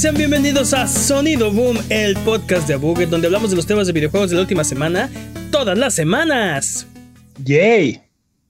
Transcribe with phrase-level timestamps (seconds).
[0.00, 3.92] Sean bienvenidos a Sonido Boom, el podcast de Abuget, donde hablamos de los temas de
[3.92, 5.10] videojuegos de la última semana,
[5.50, 6.86] todas las semanas.
[7.44, 8.00] ¡Yay!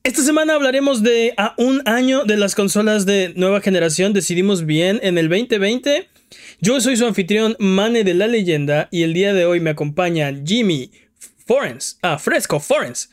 [0.05, 4.13] Esta semana hablaremos de a un año de las consolas de nueva generación.
[4.13, 6.07] Decidimos bien en el 2020.
[6.61, 10.33] Yo soy su anfitrión, Mane de la Leyenda, y el día de hoy me acompaña
[10.47, 10.93] Jimmy
[11.47, 13.11] Forens, ah, Fresco Forens.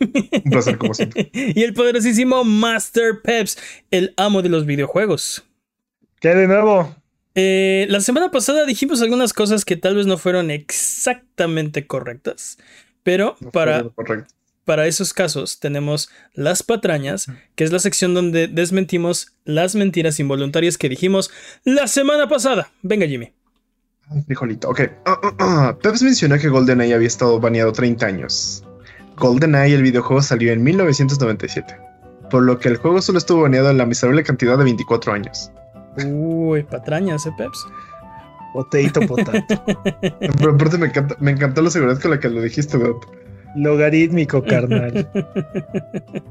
[0.00, 1.30] Un placer, como siempre.
[1.54, 3.56] y el poderosísimo Master Peps,
[3.92, 5.44] el amo de los videojuegos.
[6.18, 7.05] ¿Qué de nuevo?
[7.38, 12.56] Eh, la semana pasada dijimos algunas cosas que tal vez no fueron exactamente correctas,
[13.02, 13.84] pero para,
[14.64, 20.78] para esos casos tenemos las patrañas, que es la sección donde desmentimos las mentiras involuntarias
[20.78, 21.30] que dijimos
[21.62, 22.70] la semana pasada.
[22.80, 23.34] Venga, Jimmy.
[24.24, 24.80] Frijolito, ok.
[25.82, 28.64] Peps mencionó que GoldenEye había estado baneado 30 años.
[29.18, 31.76] GoldenEye, el videojuego, salió en 1997,
[32.30, 35.50] por lo que el juego solo estuvo baneado en la miserable cantidad de 24 años.
[36.04, 37.66] Uy, patrañas, ¿eh, Peps?
[38.52, 39.64] Potato, potato.
[40.00, 43.06] Pero aparte me, encanta, me encantó la seguridad con la que lo dijiste, Dot.
[43.54, 45.08] Logarítmico, carnal.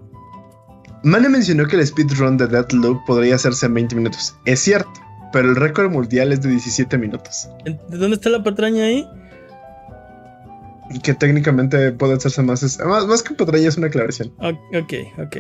[1.03, 4.35] Mane mencionó que el speedrun de Deathloop podría hacerse en 20 minutos.
[4.45, 4.89] Es cierto,
[5.31, 7.47] pero el récord mundial es de 17 minutos.
[7.63, 9.07] ¿De dónde está la patraña ahí?
[11.03, 12.79] Que técnicamente puede hacerse más.
[12.79, 14.33] Más, más que patraña es una aclaración.
[14.39, 15.37] Ok, ok.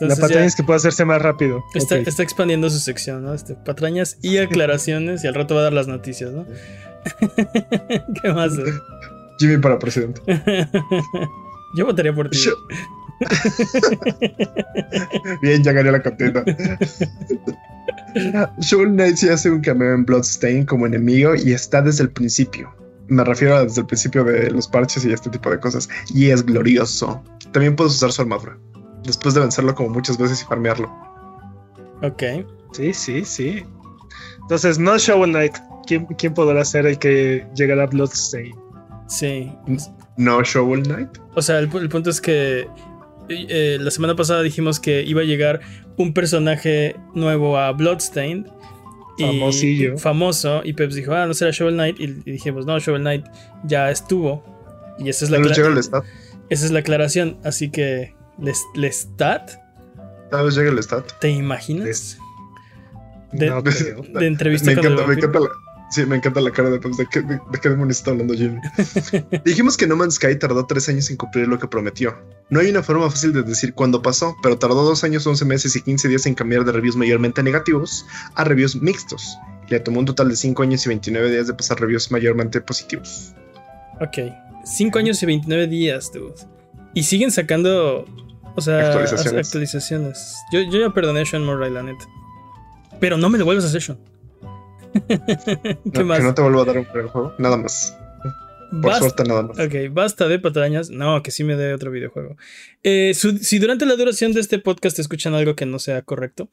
[0.00, 1.64] La patraña es que puede hacerse más rápido.
[1.74, 3.34] Está, está expandiendo su sección, ¿no?
[3.34, 6.46] Este, patrañas y aclaraciones, y al rato va a dar las noticias, ¿no?
[8.22, 8.52] ¿Qué más?
[9.38, 10.20] Jimmy para presidente.
[11.76, 12.38] Yo votaría por ti.
[15.42, 16.44] Bien, ya gané la contienda.
[18.60, 22.74] Shovel Knight sí hace un cameo en Bloodstain como enemigo y está desde el principio.
[23.08, 25.88] Me refiero a desde el principio de los parches y este tipo de cosas.
[26.14, 27.22] Y es glorioso.
[27.52, 28.58] También puedes usar su armadura.
[29.06, 30.92] Después de vencerlo como muchas veces y farmearlo.
[32.02, 32.22] Ok.
[32.72, 33.64] Sí, sí, sí.
[34.42, 35.56] Entonces, no Shovel Knight.
[35.86, 38.54] ¿Quién, ¿Quién podrá ser el que llegará a Bloodstain?
[39.08, 39.52] Sí.
[40.16, 41.18] No Shovel Knight.
[41.34, 42.68] O sea, el, punto es que
[43.28, 45.60] eh, la semana pasada dijimos que iba a llegar
[45.96, 48.46] un personaje nuevo a Bloodstained.
[49.18, 49.96] Famosillo.
[49.96, 50.60] famoso.
[50.62, 51.98] Y Peps dijo, ah, no será Shovel Knight.
[51.98, 53.24] Y, dijimos, no, Shovel Knight
[53.64, 54.44] ya estuvo.
[54.98, 57.38] Y esa es la, esa es la aclaración.
[57.44, 59.52] Así que, ¿Lestat?
[60.30, 61.12] Tal vez llegue el stat.
[61.20, 62.18] ¿Te imaginas?
[63.32, 65.48] De, de, entrevista me encanta, me encanta la,
[65.88, 68.60] Sí, me encanta la cara de ¿De qué, de, qué demonios está hablando Jimmy?
[69.44, 72.16] Dijimos que No Man's Sky tardó tres años en cumplir lo que prometió.
[72.50, 75.76] No hay una forma fácil de decir cuándo pasó, pero tardó dos años, once meses
[75.76, 78.04] y quince días en cambiar de reviews mayormente negativos
[78.34, 79.38] a reviews mixtos.
[79.68, 83.34] Le tomó un total de cinco años y 29 días de pasar reviews mayormente positivos.
[84.00, 84.32] Ok,
[84.64, 86.34] cinco años y 29 días, dude.
[86.94, 88.06] Y siguen sacando,
[88.56, 90.36] o sea, actualizaciones.
[90.52, 92.06] Yo, yo ya perdoné a Sean Murray, la neta.
[93.00, 93.98] Pero no me lo vuelvas a Sean.
[95.92, 96.18] ¿Qué más?
[96.18, 97.96] Que no te vuelvo a dar un juego, nada más.
[98.82, 99.58] Por suerte, nada más.
[99.58, 100.90] Ok, basta de patrañas.
[100.90, 102.36] No, que sí me dé otro videojuego.
[102.82, 106.50] Eh, si durante la duración de este podcast escuchan algo que no sea correcto,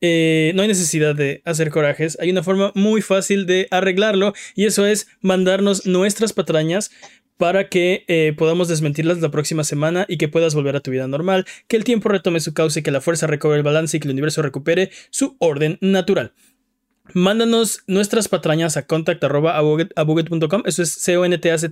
[0.00, 2.18] eh, no hay necesidad de hacer corajes.
[2.20, 6.90] Hay una forma muy fácil de arreglarlo y eso es mandarnos nuestras patrañas
[7.36, 11.06] para que eh, podamos desmentirlas la próxima semana y que puedas volver a tu vida
[11.08, 14.08] normal, que el tiempo retome su cauce, que la fuerza recobre el balance y que
[14.08, 16.32] el universo recupere su orden natural.
[17.12, 20.62] Mándanos nuestras patrañas a contact.abuget.com.
[20.64, 21.70] Eso es c o n t a c.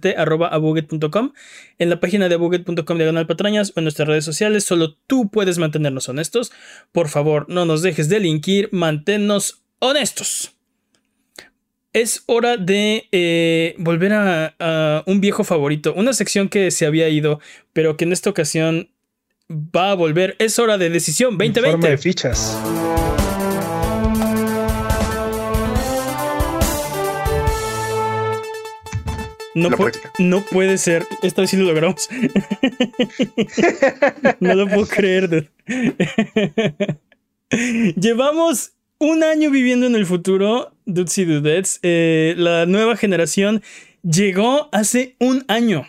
[1.79, 4.65] En la página de abuget.com diagonal patrañas o en nuestras redes sociales.
[4.65, 6.53] Solo tú puedes mantenernos honestos.
[6.93, 8.69] Por favor, no nos dejes delinquir.
[8.73, 10.52] Manténnos honestos.
[11.95, 15.93] Es hora de eh, volver a, a, un viejo favorito.
[15.93, 17.39] Una sección que se había ido,
[17.75, 18.89] pero que en esta ocasión
[19.51, 20.35] va a volver.
[20.39, 21.69] Es hora de decisión 2020.
[21.69, 22.59] Informe de fichas.
[29.55, 29.69] No,
[30.19, 31.07] no puede ser.
[31.23, 32.09] Esta vez sí lo logramos.
[34.41, 35.51] no lo puedo creer.
[37.97, 41.79] Llevamos un año viviendo en el futuro, Dudes y Dudettes.
[41.83, 43.63] Eh, la nueva generación
[44.03, 45.87] llegó hace un año.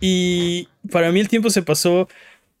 [0.00, 2.08] Y para mí el tiempo se pasó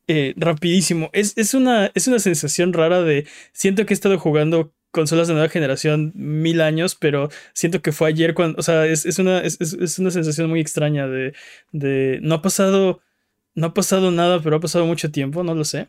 [0.08, 1.10] eh, rapidísimo.
[1.12, 3.26] Es, es, una, es una sensación rara de.
[3.52, 8.08] Siento que he estado jugando consolas de nueva generación mil años, pero siento que fue
[8.10, 11.32] ayer cuando, o sea, es, una, es, una sensación muy extraña de,
[11.72, 13.00] de, no ha pasado,
[13.54, 15.88] no ha pasado nada, pero ha pasado mucho tiempo, no lo sé.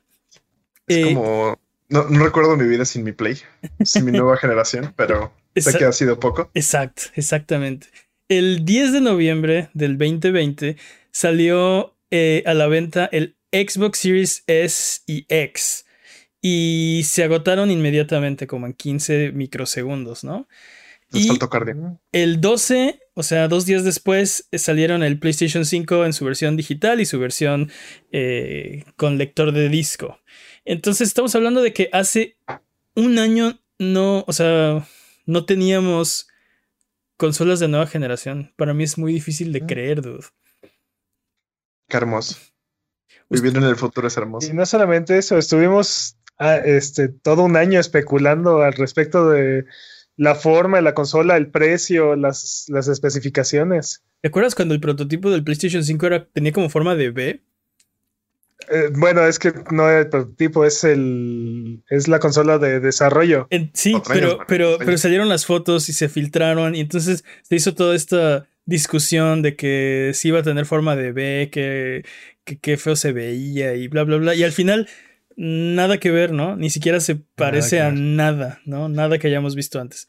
[0.87, 1.59] Es eh, como,
[1.89, 3.37] no, recuerdo mi vida sin mi Play,
[3.83, 6.50] sin mi nueva generación, pero sé que ha sido poco.
[6.53, 7.88] Exacto, exactamente.
[8.29, 10.77] El 10 de noviembre del 2020
[11.11, 15.85] salió eh, a la venta el Xbox Series S y X
[16.41, 20.47] y se agotaron inmediatamente, como en 15 microsegundos, ¿no?
[21.13, 21.29] Y
[22.11, 26.57] el 12, o sea, dos días después, eh, salieron el PlayStation 5 en su versión
[26.57, 27.71] digital y su versión
[28.11, 30.19] eh, con lector de disco.
[30.65, 32.38] Entonces estamos hablando de que hace
[32.95, 34.88] un año no, o sea,
[35.25, 36.27] no teníamos
[37.17, 38.53] consolas de nueva generación.
[38.57, 40.25] Para mí es muy difícil de creer, dude.
[41.87, 42.37] Qué hermoso.
[43.29, 44.49] Vivir en el futuro es hermoso.
[44.49, 49.65] Y no solamente eso, estuvimos ah, este, todo un año especulando al respecto de
[50.15, 54.03] la forma de la consola, el precio, las, las especificaciones.
[54.21, 57.43] ¿Te acuerdas cuando el prototipo del PlayStation 5 era, tenía como forma de B?
[58.69, 63.48] Eh, bueno, es que no es el prototipo, es el es la consola de desarrollo.
[63.50, 67.74] En- sí, pero, pero, pero salieron las fotos y se filtraron y entonces se hizo
[67.75, 72.04] toda esta discusión de que sí iba a tener forma de B, que,
[72.45, 74.36] que, que feo se veía y bla, bla, bla.
[74.36, 74.88] Y al final,
[75.36, 76.56] nada que ver, ¿no?
[76.56, 77.95] Ni siquiera se parece a ver.
[78.00, 78.88] nada, ¿no?
[78.89, 80.07] Nada que hayamos visto antes.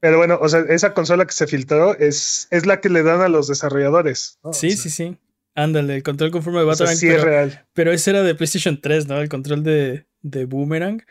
[0.00, 3.20] Pero bueno, o sea, esa consola que se filtró es, es la que le dan
[3.20, 4.38] a los desarrolladores.
[4.42, 4.52] ¿no?
[4.52, 5.16] Sí, O sea, sí, sí.
[5.54, 7.66] Ándale, el control con forma de o sea, Batarang, sí es pero, real.
[7.72, 9.20] pero ese era de PlayStation 3, ¿no?
[9.20, 11.02] El control de, de Boomerang.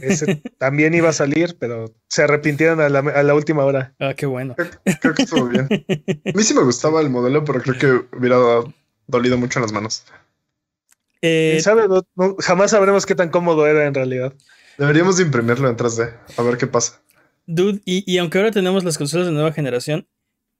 [0.00, 3.94] Ese también iba a salir, pero se arrepintieron a la, a la última hora.
[3.98, 4.56] Ah, qué bueno.
[5.00, 5.68] Creo que estuvo bien.
[5.70, 8.36] A mí sí me gustaba el modelo, pero creo que hubiera
[9.06, 10.04] dolido mucho en las manos.
[11.22, 11.88] Eh, ¿Quién sabe?
[11.88, 14.34] No- no- jamás sabremos qué tan cómodo era en realidad.
[14.78, 17.00] Deberíamos de imprimirlo en 3D, a ver qué pasa.
[17.46, 20.08] Dude, y, y aunque ahora tenemos las consolas de nueva generación,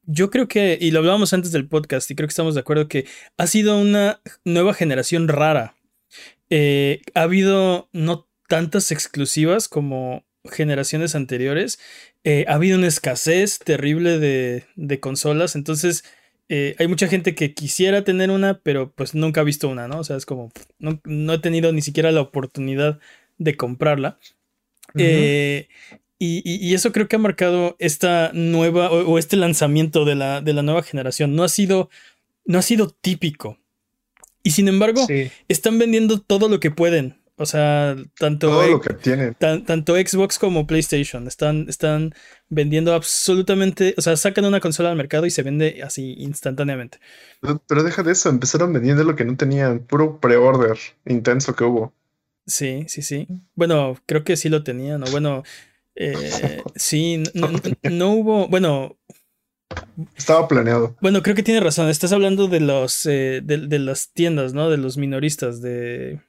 [0.06, 2.88] yo creo que, y lo hablábamos antes del podcast, y creo que estamos de acuerdo
[2.88, 3.06] que
[3.36, 5.76] ha sido una nueva generación rara.
[6.50, 11.78] Eh, ha habido no tantas exclusivas como generaciones anteriores.
[12.22, 16.04] Eh, ha habido una escasez terrible de, de consolas, entonces
[16.48, 20.00] eh, hay mucha gente que quisiera tener una, pero pues nunca ha visto una, ¿no?
[20.00, 23.00] O sea, es como, no, no he tenido ni siquiera la oportunidad
[23.38, 24.18] de comprarla.
[24.96, 25.68] Eh,
[26.24, 30.14] y, y- y eso creo que ha marcado esta nueva o, o este lanzamiento de
[30.14, 31.34] la, de la nueva generación.
[31.36, 31.90] No ha sido,
[32.46, 33.58] no ha sido típico.
[34.42, 35.30] Y sin embargo, Sí.
[35.48, 37.20] están vendiendo todo lo que pueden.
[37.36, 39.32] O sea, tanto, Todo lo que tiene.
[39.32, 42.14] tan- tanto Xbox como PlayStation están, están
[42.48, 43.94] vendiendo absolutamente.
[43.96, 46.98] O sea, sacan una consola al mercado y se vende así instantáneamente.
[47.40, 51.64] Pero, pero deja de eso, empezaron vendiendo lo que no tenían, puro pre-order intenso que
[51.64, 51.92] hubo.
[52.46, 53.26] Sí, sí, sí.
[53.56, 55.02] Bueno, creo que sí lo tenían.
[55.02, 55.42] O bueno,
[55.96, 57.60] eh, sí, no, no-
[57.90, 58.48] no hubo.
[58.48, 58.96] Bueno,
[60.16, 60.96] Estaba planeado.
[61.00, 61.88] Bueno, creo que tiene razón.
[61.88, 64.70] Estás hablando de los eh, de, de las tiendas, ¿no?
[64.70, 66.20] De los minoristas, de,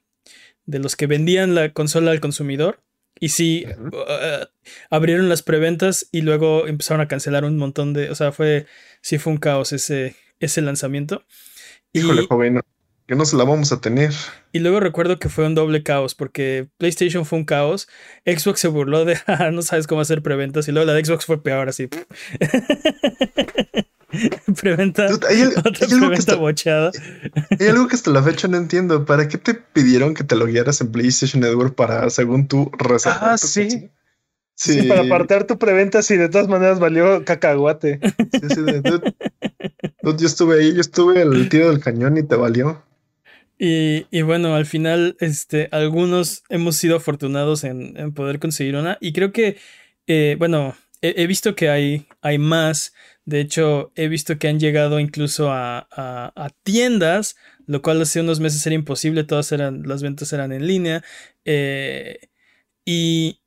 [0.66, 2.82] de los que vendían la consola al consumidor.
[3.20, 4.46] Y sí, uh,
[4.90, 8.10] abrieron las preventas y luego empezaron a cancelar un montón de.
[8.10, 8.66] O sea, fue.
[9.02, 11.24] Sí, fue un caos ese, ese lanzamiento.
[11.94, 12.62] Y, Híjole, joven,
[13.08, 14.12] que no se la vamos a tener.
[14.52, 17.88] y luego recuerdo que fue un doble caos, porque PlayStation fue un caos.
[18.26, 19.18] Xbox se burló de.
[19.28, 20.68] "Ah, no sabes cómo hacer preventas.
[20.68, 21.88] Y luego la de Xbox fue peor, así.
[24.62, 25.08] Preventa.
[25.10, 26.92] Dude, hay, al- Otra hay algo que preventa hasta, bocheada.
[27.60, 29.06] hay algo que hasta la fecha no entiendo.
[29.06, 33.38] ¿Para qué te pidieron que te loguearas en PlayStation Network para, según tú, reservar Ah,
[33.40, 33.90] tu sí.
[34.58, 38.00] Sí, Sí, para apartar tu preventa, si de todas maneras valió cacahuate.
[38.32, 39.14] sí, sí, de- dude,
[40.02, 42.82] dude, yo estuve ahí, yo estuve al tiro del cañón y te valió.
[43.58, 48.98] Y, y bueno, al final, este, algunos hemos sido afortunados en, en poder conseguir una.
[49.00, 49.58] Y creo que,
[50.08, 52.94] eh, bueno, he, visto que hay, hay más.
[53.26, 58.20] De hecho, he visto que han llegado incluso a, a- a tiendas, lo cual hace
[58.22, 59.24] unos meses era imposible.
[59.24, 61.04] Todas eran, las ventas eran en línea.
[61.46, 62.20] Eh,
[62.86, 63.42] y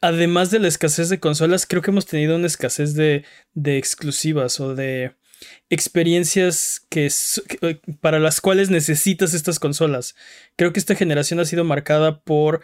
[0.00, 4.60] además de la escasez de consolas, creo que hemos tenido una escasez de, de exclusivas
[4.60, 5.14] o de
[5.70, 7.06] experiencias que,
[7.62, 10.14] eh, para las cuales necesitas estas consolas.
[10.56, 12.60] Creo que esta generación ha sido marcada por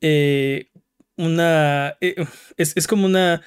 [0.00, 0.68] eh,
[1.16, 1.96] una...
[2.00, 2.14] eh,
[2.56, 3.42] es, es como una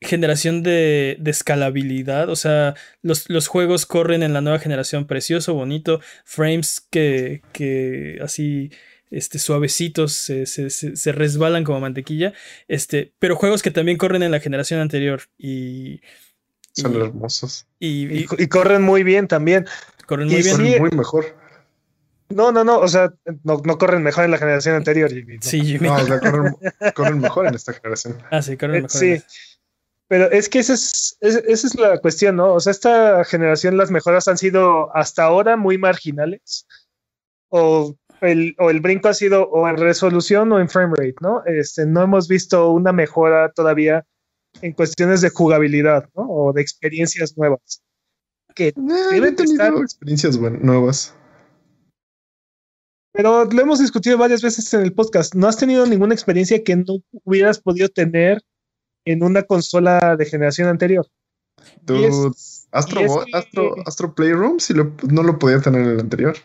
[0.00, 2.28] generación de, de escalabilidad.
[2.30, 8.18] O sea, los, los juegos corren en la nueva generación precioso, bonito, frames que, que
[8.22, 8.70] así
[9.10, 12.32] este, suavecitos, se- se- se resbalan como mantequilla,
[12.68, 16.00] este, pero juegos que también corren en la generación anterior y,
[16.80, 17.66] Son Y- hermosos.
[17.78, 19.66] y- y Y, y corren muy bien también.
[20.06, 20.56] corren y muy bien.
[20.56, 21.24] sí, Son muy mejor.
[22.30, 25.10] No, no, no, o sea, no, no corren mejor en la generación anterior.
[25.10, 25.42] Jimmy, no.
[25.42, 25.88] Sí, Jimmy.
[25.88, 26.56] No, o sea, corren,
[26.94, 28.18] corren mejor en esta generación.
[28.30, 28.90] Ah, sí, corren Eh, mejor.
[29.00, 29.22] sí.
[30.08, 32.52] Pero es que esa es, es- esa es la cuestión, ¿no?
[32.54, 36.66] O sea, esta generación las mejoras han sido hasta ahora muy marginales.
[37.50, 41.42] O el, o el brinco ha sido o en resolución o en frame rate, ¿no?
[41.46, 44.04] Este, no hemos visto una mejora todavía
[44.62, 46.26] en cuestiones de jugabilidad, ¿no?
[46.28, 47.82] O de experiencias nuevas.
[48.54, 48.74] Que Eh,
[49.12, 51.14] Deben he tenido estar- experiencias nuevas.
[53.12, 55.34] pero lo hemos discutido varias veces en el podcast.
[55.34, 58.42] No has tenido ninguna experiencia que no hubieras podido tener
[59.04, 61.06] en una consola de generación anterior.
[62.70, 66.36] Astro, Astro, Astro, Playroom si no lo podía tener en el anterior.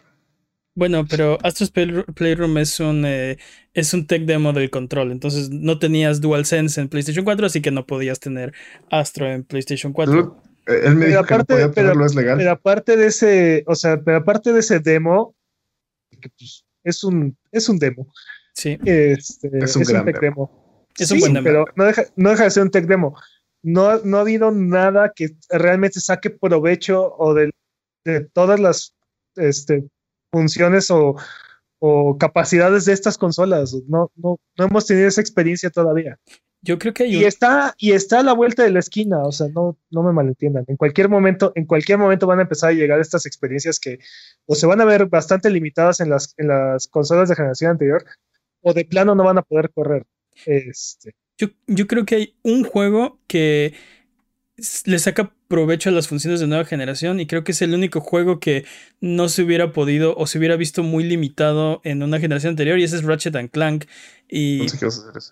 [0.76, 3.38] Bueno, pero Astro's Playroom es un, eh,
[3.74, 7.70] es un tech demo del control, entonces no tenías DualSense en PlayStation 4, así que
[7.70, 8.54] no podías tener
[8.90, 10.42] Astro en PlayStation 4.
[10.66, 12.38] Eh, él me dijo aparte, que no tenerlo, es legal.
[12.38, 15.36] Pero aparte de ese, o sea, pero aparte de ese demo,
[16.20, 18.12] que pues, es un, es un demo.
[18.54, 18.80] Sí.
[18.84, 20.88] Este, es un, tech demo.
[20.98, 21.44] Es un buen demo.
[21.44, 23.16] Pero no deja, no deja de ser un tech demo.
[23.62, 27.52] No, no ha habido nada que realmente saque provecho o de,
[28.06, 28.94] de todas las
[29.36, 29.84] este,
[30.34, 31.16] funciones o,
[32.18, 33.74] capacidades de estas consolas.
[33.88, 36.18] No, no, no hemos tenido esa experiencia todavía.
[36.62, 39.48] Yo creo que y está y está a la vuelta de la esquina, o sea,
[39.54, 40.64] no, no me malentiendan.
[40.70, 44.00] En cualquier momento, en cualquier momento van a empezar a llegar estas experiencias que
[44.46, 48.06] o se van a ver bastante limitadas en las, en las consolas de generación anterior,
[48.62, 50.06] o de plano no van a poder correr.
[50.46, 51.14] Este.
[51.38, 53.74] Yo, yo creo que hay un juego que
[54.86, 58.00] le saca provecho a las funciones de nueva generación y creo que es el único
[58.02, 58.66] juego que
[59.02, 62.84] no se hubiera podido o se hubiera visto muy limitado en una generación anterior y
[62.84, 63.86] ese es Ratchet and Clank.
[64.28, 64.66] Y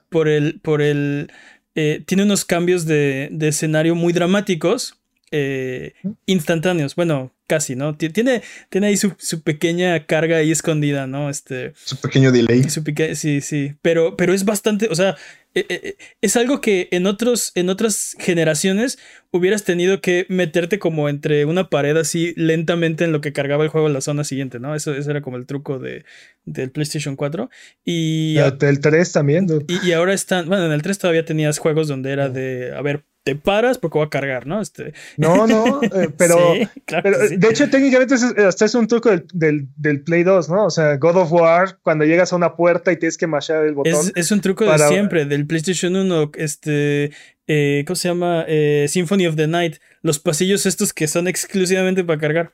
[0.09, 1.31] por el por el
[1.73, 4.93] eh, tiene unos cambios de, de escenario muy dramáticos
[5.31, 5.95] eh,
[6.27, 6.93] instantáneos.
[6.93, 7.98] Bueno, casi, ¿no?
[7.98, 11.29] Tiene, tiene ahí su, pequeña carga ahí escondida, ¿no?
[11.29, 11.74] Este.
[11.84, 12.63] Su pequeño delay.
[12.63, 13.74] sí, sí.
[13.81, 14.88] Pero, pero es bastante.
[14.89, 15.17] O sea,
[15.53, 19.00] eh, eh, es algo que en, otros, en otras generaciones
[19.31, 23.70] hubieras tenido que meterte como entre una pared así lentamente en lo que cargaba el
[23.70, 24.74] juego en la zona siguiente, ¿no?
[24.74, 26.05] Eso, era como el truco de,
[26.46, 27.50] del PlayStation 4.
[27.84, 28.38] Y.
[28.38, 29.46] El 3 también.
[29.67, 30.48] Y, y, ahora están.
[30.48, 32.74] Bueno, en el 3 todavía tenías juegos donde era de.
[32.74, 34.61] A ver, te paras porque va a cargar, ¿no?
[34.61, 34.93] Este...
[35.17, 40.49] No, no, eh, pero, de hecho técnicamente hasta es un truco del, del, Play 2,
[40.49, 40.65] ¿no?
[40.65, 43.75] O sea, God of War, cuando llegas a una puerta y tienes que machar el
[43.75, 44.11] botón.
[44.15, 47.11] Es, un truco de siempre, del PlayStation 1, este,
[47.47, 48.45] eh, ¿cómo se llama?
[48.47, 52.53] Eh, Symphony of the Night, los pasillos estos que son exclusivamente para cargar.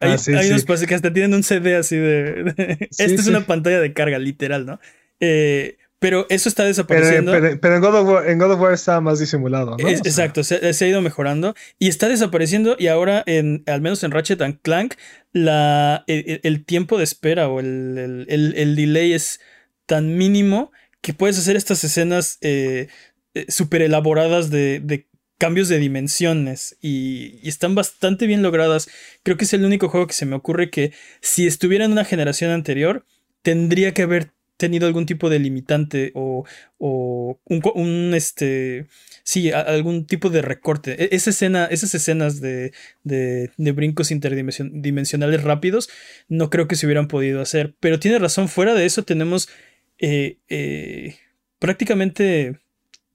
[0.00, 2.88] Hay, ah, hay unos pasillos que hasta tienen un CD así de...
[2.90, 4.80] Esta es una pantalla de carga, literal, ¿no?
[5.20, 7.32] Eh, pero eso está desapareciendo.
[7.32, 9.88] Pero, en, God of War, en, God of War, está más disimulado, ¿no?
[9.88, 14.42] exacto, se, ha ido mejorando y está desapareciendo y ahora, en, al menos en Ratchet
[14.42, 14.96] and Clank,
[15.32, 19.40] la, el, tiempo de espera o el, el, delay es
[19.86, 22.88] tan mínimo que puedes hacer estas escenas eh,
[23.32, 25.06] eh súper elaboradas de,
[25.38, 28.90] cambios de dimensiones y, y, están bastante bien logradas.
[29.22, 30.92] Creo que es el único juego que se me ocurre que
[31.22, 33.06] si estuviera en una generación anterior,
[33.40, 34.34] tendría que haber
[34.64, 36.46] tenido algún tipo de limitante o,
[36.78, 38.86] o un, este,
[39.22, 41.04] sí, algún tipo de recorte.
[41.04, 45.90] E, esa esas escenas de, de, de brincos interdimensionales rápidos,
[46.28, 47.74] no creo que se hubieran podido hacer.
[47.78, 49.50] Pero tiene razón, fuera de eso tenemos
[49.98, 51.16] eh, eh,
[51.58, 52.58] prácticamente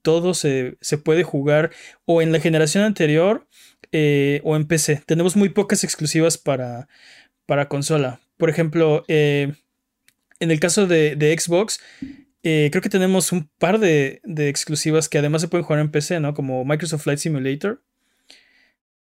[0.02, 1.72] todo se, se, puede jugar
[2.04, 3.48] o en la generación anterior
[3.90, 5.02] eh, o en PC.
[5.04, 6.88] Tenemos muy pocas exclusivas para,
[7.46, 8.20] para consola.
[8.38, 9.04] Por ejemplo,
[10.40, 11.80] en el caso de, Xbox,
[12.42, 16.18] eh, creo que tenemos un par de, exclusivas que además se pueden jugar en PC,
[16.18, 16.34] ¿no?
[16.34, 17.82] Como Microsoft Flight Simulator,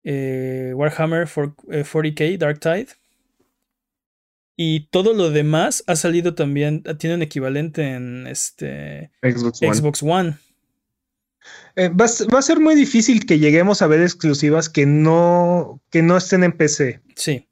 [0.04, 2.88] eh, Warhammer 40k, eh, Dark Tide.
[4.54, 10.36] Y todo lo demás ha salido también, tiene un equivalente en este Xbox One.
[11.78, 16.18] va, va, a ser muy difícil que lleguemos a ver exclusivas que no, que no
[16.18, 17.00] estén en PC.
[17.16, 17.48] Sí.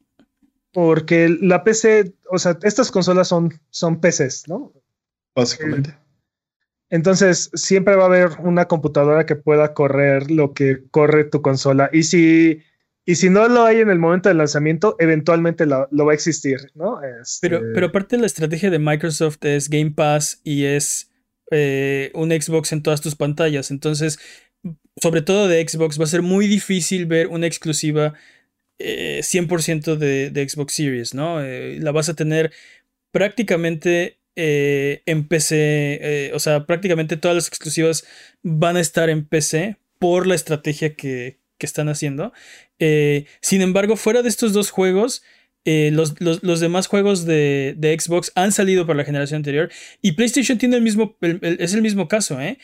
[0.72, 4.72] Porque la PC, o sea, estas consolas son, son PCs, ¿no?
[5.34, 5.96] Básicamente.
[6.90, 11.88] Entonces, siempre va a haber una computadora que pueda correr lo que corre tu consola.
[11.92, 12.62] Y si,
[13.04, 16.70] y si no lo hay en el momento del lanzamiento, eventualmente lo, va a existir,
[16.74, 17.00] ¿no?
[17.02, 21.10] Este pero, pero aparte la estrategia de Microsoft es Game Pass y es
[21.52, 23.70] eh, un Xbox en todas tus pantallas.
[23.70, 24.18] Entonces,
[25.00, 28.14] sobre todo de Xbox, va a ser muy difícil ver una exclusiva
[28.80, 31.42] 100% eh, de, Xbox Series, ¿no?
[31.42, 32.52] Eh, la vas a tener
[33.12, 38.04] prácticamente eh, en PC, o sea, prácticamente todas las exclusivas
[38.42, 42.32] van a estar en PC por la estrategia que, están haciendo.
[43.42, 45.22] sin embargo, fuera de estos dos juegos,
[45.66, 46.14] los,
[46.60, 49.70] demás juegos de, Xbox han salido para la generación anterior
[50.00, 52.56] y PlayStation tiene el mismo, es el mismo caso, ¿eh?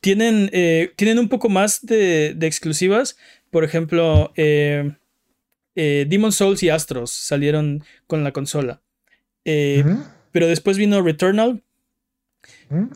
[0.00, 0.52] Tienen,
[0.94, 3.16] tienen un poco más de, de exclusivas,
[3.54, 4.96] por ejemplo, eh,
[5.74, 8.80] Demon Souls y Astros salieron con la consola.
[9.44, 9.84] Eh,
[10.32, 11.62] pero después vino Returnal,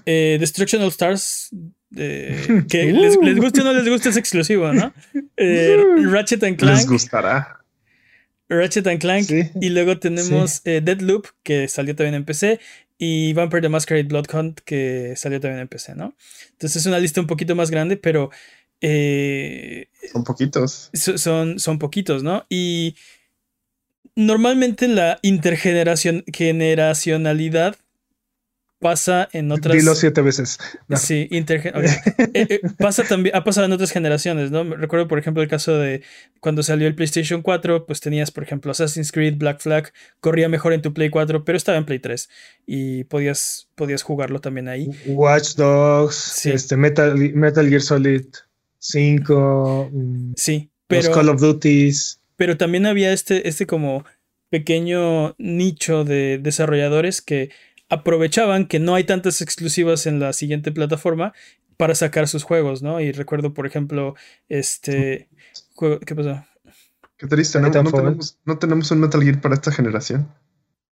[0.06, 1.50] eh, Destruction All Stars,
[1.94, 4.92] que les, les, guste o no les guste es exclusivo, ¿no?
[6.11, 6.78] Ratchet and Clank.
[6.78, 7.58] Les gustará.
[8.49, 9.30] Ratchet and Clank.
[9.61, 12.61] Y luego tenemos eh, Deadloop, que salió también en PC.
[13.00, 16.16] Y Vampire the Masquerade Blood Hunt, que salió también en PC, ¿no?
[16.50, 18.30] Entonces es una lista un poquito más grande, pero.
[18.80, 20.90] Eh, son poquitos.
[20.92, 22.44] Son, son poquitos, ¿no?
[22.49, 22.97] Y
[24.14, 27.76] normalmente la intergeneracionalidad
[28.78, 29.76] pasa en otras.
[29.76, 30.58] Dilo siete veces.
[30.97, 31.42] Sí, eh,
[32.35, 34.64] eh, pasa también, ha pasado en otras generaciones, ¿no?
[34.64, 36.02] Recuerdo, por ejemplo, el caso de
[36.40, 40.73] cuando salió el PlayStation 4, pues tenías, por ejemplo, Assassin's Creed, Black Flag, corría mejor
[40.73, 42.28] en tu Play 4, pero estaba en Play 3
[42.66, 44.90] y podías, podías jugarlo también ahí.
[45.06, 48.26] Watch Dogs, este, Metal, Metal Gear Solid
[48.78, 49.90] 5.
[49.92, 51.08] Mm, sí, pero.
[51.08, 52.20] Los Call of Duties.
[52.37, 54.04] Pero también había este, este como
[54.50, 57.50] pequeño nicho de desarrolladores que
[57.88, 61.32] aprovechaban que no hay tantas exclusivas en la siguiente plataforma
[61.76, 63.00] para sacar sus juegos, ¿no?
[63.00, 64.14] Y recuerdo, por ejemplo,
[64.49, 65.28] este...
[66.04, 66.44] ¿Qué pasó?
[67.16, 67.68] Qué triste, ¿no?
[68.44, 70.28] No tenemos, un Metal Gear para esta generación.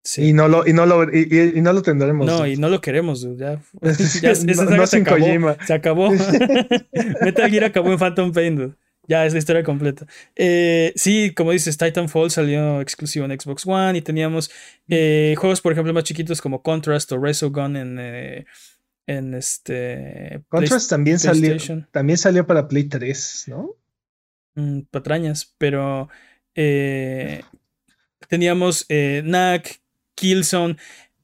[0.02, 0.28] Sí.
[0.28, 2.26] Y no lo, y no lo, y, no lo tendremos.
[2.26, 3.60] No, y no lo queremos, ya.
[3.82, 6.10] ya se, acabó, se acabó.
[7.22, 8.76] Metal Gear acabó en Phantom Pain,
[9.08, 10.06] ya es la historia completa.
[10.34, 14.50] Eh, sí, como dices, Titanfall salió exclusivo en Xbox One y teníamos
[14.88, 18.46] eh, juegos, por ejemplo, más chiquitos como Contrast o Resogun en, eh,
[19.06, 20.42] en este.
[20.48, 21.56] Contrast también salió,
[21.92, 23.70] también salió para Play 3, ¿no?
[24.54, 26.08] Mm, patrañas, pero
[28.28, 29.80] teníamos NAC,
[30.16, 30.76] Killzone.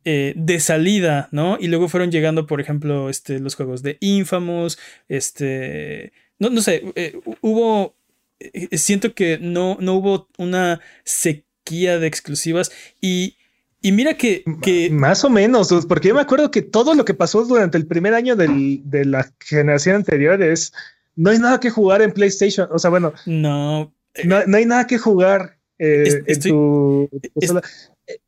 [0.04, 1.58] de salida, ¿no?
[1.60, 4.76] Y luego fueron llegando, por ejemplo, este, los juegos de Infamous,
[5.08, 7.94] este, no, no sé, eh, hubo,
[8.40, 13.36] eh, siento que no, no hubo una sequía de exclusivas y,
[13.80, 17.14] y mira que, que, Más o menos, porque yo me acuerdo que todo lo que
[17.14, 20.72] pasó durante el primer año de la generación anterior es,
[21.14, 24.98] no hay nada que jugar en PlayStation, o sea, bueno, no, no, hay nada que
[24.98, 27.08] jugar eh, en tu...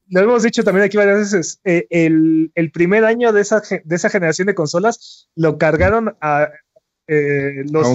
[0.09, 4.11] lo hemos dicho también aquí varias veces, el, el, primer año de esa, de esa
[4.11, 6.49] generación de consolas lo cargaron a,
[7.07, 7.87] eh, los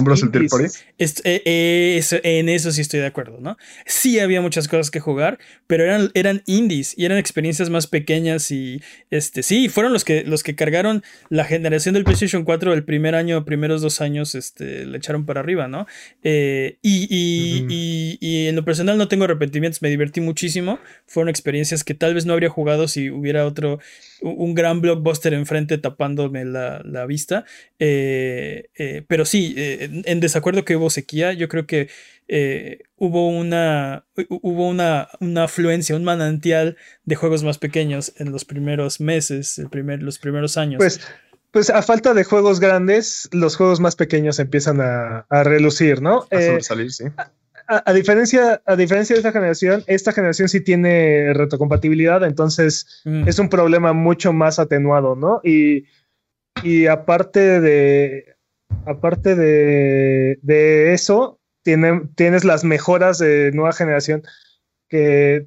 [1.34, 3.56] eh, en eso sí estoy de acuerdo, ¿no?
[3.84, 8.52] Sí había muchas cosas que jugar, pero eran, eran indies y eran experiencias más pequeñas
[8.52, 12.84] y este sí, fueron los que, los que cargaron la generación del PlayStation 4 el
[12.84, 15.86] primer año, primeros dos años, este, le echaron para arriba, ¿no?
[16.22, 21.82] Eh, y, y, y, en lo personal no tengo arrepentimientos, me divertí muchísimo, fueron experiencias
[21.82, 23.80] que tal vez no habría jugado si hubiera otro,
[24.22, 27.44] un gran blockbuster enfrente tapándome la, la vista.
[27.80, 28.68] Eh,
[29.06, 31.88] pero sí, eh, en desacuerdo que hubo sequía, yo creo que
[32.28, 38.44] eh, hubo una hubo una, una, afluencia, un manantial de juegos más pequeños en los
[38.44, 40.78] primeros meses, el primer, los primeros años.
[40.78, 41.00] Pues,
[41.50, 46.26] pues a falta de juegos grandes, los juegos más pequeños empiezan a, relucir, ¿no?
[46.30, 47.04] A eh, salir, sí.
[47.66, 53.28] A, diferencia, a diferencia de esta generación, esta generación sí tiene retrocompatibilidad, entonces mm.
[53.28, 55.40] es un problema mucho más atenuado, ¿no?
[55.42, 55.86] Y,
[56.62, 58.36] y aparte de,
[58.86, 64.22] aparte de, eso, tienes las mejoras de nueva generación
[64.88, 65.46] que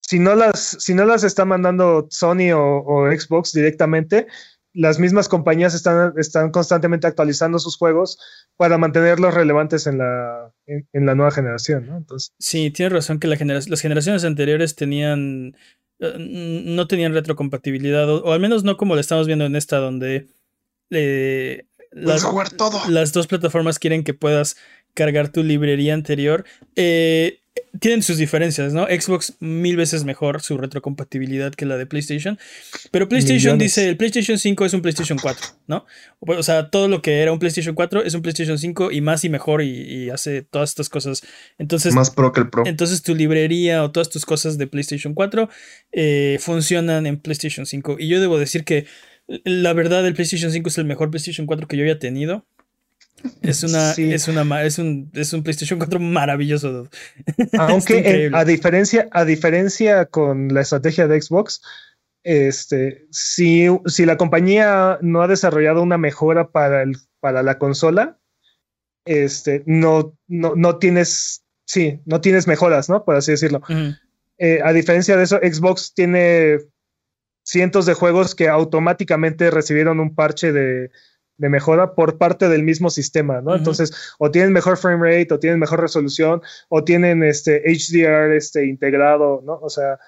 [0.00, 4.26] si no las, si no las está mandando Sony o, Xbox directamente,
[4.72, 8.18] las mismas compañías están, están constantemente actualizando sus juegos
[8.56, 11.88] para mantenerlos relevantes en la, en, la nueva generación.
[11.96, 13.38] Entonces, sí, tienes razón que las
[13.80, 15.54] generaciones anteriores tenían
[16.00, 20.28] eh, no tenían retrocompatibilidad, o, al menos no como lo estamos viendo en esta, donde
[20.90, 22.26] eh, las,
[22.56, 22.82] todo.
[22.88, 24.56] las dos plataformas quieren que puedas
[24.94, 26.44] cargar tu librería anterior.
[26.76, 27.40] Eh,
[27.78, 28.86] tienen sus diferencias, ¿no?
[28.86, 32.38] Xbox mil veces mejor su retrocompatibilidad que la de PlayStation.
[32.90, 35.86] Pero PlayStation dice, el PlayStation 5 es un PlayStation 4, ¿no?
[36.20, 39.24] O sea, todo lo que era un PlayStation 4 es un PlayStation 5 y más
[39.24, 41.22] y mejor y, hace todas estas cosas.
[41.58, 42.64] Entonces, más pro que el pro.
[42.66, 45.48] Entonces tu librería o todas tus cosas de PlayStation 4
[45.92, 47.96] eh, funcionan en PlayStation 5.
[47.98, 48.86] Y yo debo decir que
[49.44, 52.44] la verdad, el PlayStation 5 es el mejor PlayStation 4 que yo había tenido.
[53.42, 56.88] Es una, es una, es un, es un PlayStation 4 maravilloso.
[57.58, 61.62] Aunque a diferencia, a diferencia con la estrategia de Xbox,
[62.22, 68.18] este, si, si la compañía no ha desarrollado una mejora para, el, para la consola,
[69.04, 73.04] este, no, no, no tienes, sí, no tienes mejoras, ¿no?
[73.04, 73.62] Por así decirlo.
[74.38, 76.58] Eh, a diferencia de eso, Xbox tiene
[77.42, 80.90] cientos de juegos que automáticamente recibieron un parche de,
[81.36, 83.56] mejora por parte del mismo sistema, ¿no?
[83.56, 88.66] Entonces, o tienen mejor frame rate, o tienen mejor resolución, o tienen este HDR este,
[88.66, 89.58] integrado, ¿no?
[89.62, 89.98] O sea,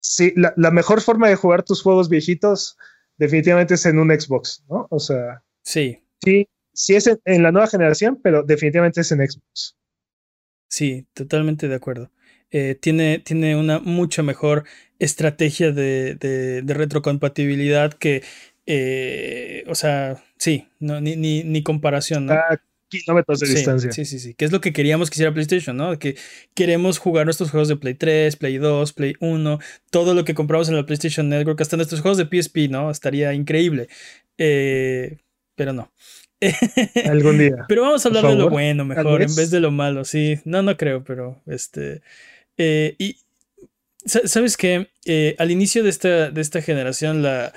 [0.00, 2.76] sí, la, mejor forma de jugar tus juegos viejitos
[3.16, 4.86] definitivamente es en un Xbox, ¿no?
[4.90, 6.02] O sea, sí.
[6.22, 9.76] Sí, sí es en la nueva generación, pero definitivamente es en Xbox.
[10.68, 12.10] Sí, totalmente de acuerdo.
[12.56, 14.62] Eh, tiene, tiene una mucho mejor
[15.00, 18.22] estrategia de, de, retrocompatibilidad que,
[18.66, 22.26] eh, o sea, sí, no, ni, ni, comparación.
[22.26, 22.34] ¿no?
[22.88, 23.90] kilómetros de distancia.
[23.90, 25.98] Sí, sí, sí, que es lo que queríamos que hiciera PlayStation, ¿no?
[25.98, 26.16] Que
[26.54, 29.58] queremos jugar nuestros juegos de Play 3, Play 2, Play 1,
[29.90, 32.88] todo lo que compramos en la PlayStation Network, hasta nuestros juegos de PSP, ¿no?
[32.88, 33.88] Estaría increíble.
[34.38, 35.18] Eh,
[35.56, 35.92] pero no.
[37.10, 37.64] Algún día.
[37.66, 40.38] Pero vamos a hablar de lo bueno mejor en vez de lo malo, sí.
[40.44, 42.00] No, no creo, pero este.
[42.58, 43.16] Eh, y.
[44.06, 44.90] ¿Sabes qué?
[45.06, 47.54] Eh, al inicio de esta, de esta generación, la,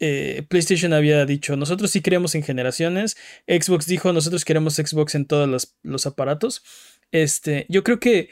[0.00, 3.16] eh, PlayStation había dicho, nosotros sí queremos en generaciones.
[3.46, 6.64] Xbox dijo, nosotros queremos Xbox en todos los, aparatos.
[7.12, 8.30] Este, yo creo que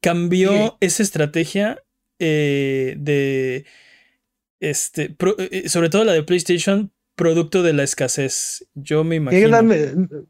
[0.00, 1.84] cambió esa estrategia
[2.18, 3.64] de,
[4.58, 5.16] este,
[5.68, 8.66] sobre todo la de PlayStation, producto de la escasez.
[8.74, 9.60] Yo me imagino.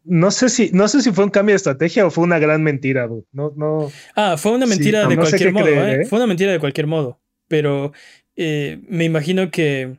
[0.05, 2.65] no sé si, no sé si fue un cambio de estrategia o fue una gran
[2.65, 3.93] mentira, No, no.
[4.17, 6.07] Ah, fue una mentira de cualquier modo, ¿eh?
[6.07, 7.21] Fue una mentira de cualquier modo.
[7.47, 7.93] Pero
[8.35, 9.99] eh, me imagino que,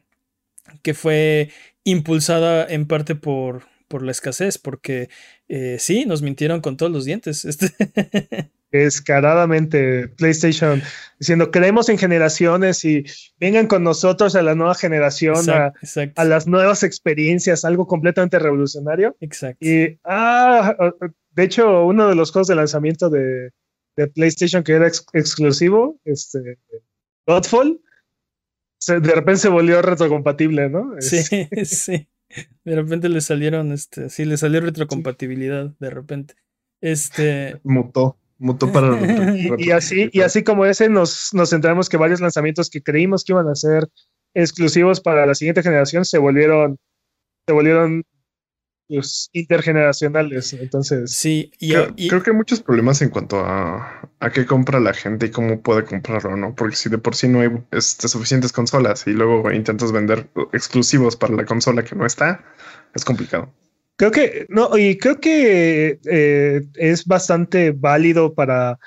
[0.81, 1.51] que fue
[1.85, 5.09] impulsada en parte por, por la escasez, porque
[5.47, 7.45] eh, sí, nos mintieron con todos los dientes.
[7.45, 7.71] Este
[8.71, 10.81] Descaradamente PlayStation
[11.19, 13.03] diciendo creemos en generaciones y
[13.39, 15.73] vengan con nosotros a la nueva generación, a,
[16.15, 19.15] a, las nuevas experiencias, algo completamente revolucionario.
[19.19, 19.65] Exacto.
[19.65, 20.75] Y ah,
[21.31, 23.51] de hecho, uno de los juegos de lanzamiento de,
[23.97, 26.57] de PlayStation que era exclusivo, este
[27.27, 27.79] Godfall,
[28.87, 30.95] de repente se volvió retrocompatible, ¿no?
[30.99, 31.21] Sí,
[31.65, 32.07] sí.
[32.63, 36.35] De repente le salieron, este, sí, le salió retrocompatibilidad, de repente.
[36.81, 37.59] Este.
[37.63, 38.89] Mutó, mutó para.
[39.57, 43.33] y, así, y así como ese, nos, nos centramos que varios lanzamientos que creímos que
[43.33, 43.87] iban a ser
[44.33, 46.77] exclusivos para la siguiente generación se volvieron,
[47.45, 48.03] se volvieron
[49.33, 50.53] intergeneracionales.
[50.53, 51.73] Entonces, sí, y,
[52.07, 55.61] creo, que hay muchos problemas en cuanto a, a qué compra la gente y cómo
[55.61, 56.55] puede comprarlo, ¿no?
[56.55, 61.15] Porque si de por sí no hay este, suficientes consolas y luego intentas vender exclusivos
[61.15, 62.43] para la consola que no está,
[62.95, 63.53] es complicado.
[63.99, 68.79] Creo que, no, y creo que eh, es bastante válido para,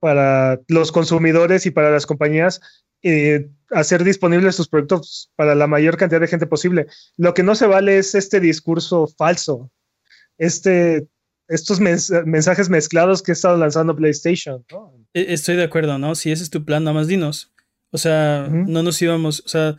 [0.00, 2.60] para los consumidores y para las compañías
[3.02, 6.88] eh, hacer disponibles sus productos para la mayor cantidad de gente posible.
[7.16, 9.70] Lo que no se vale es este discurso falso,
[10.36, 11.06] este,
[11.48, 14.62] estos mensajes mezclados que ha estado lanzando PlayStation.
[15.14, 16.14] E-, estoy de acuerdo, ¿no?
[16.14, 17.50] Si ese es tu plan, nada más dinos.
[17.92, 19.78] O sea, no nos íbamos, o sea,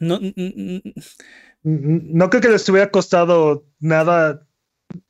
[0.00, 0.20] no,
[1.62, 4.46] no creo que les hubiera costado nada,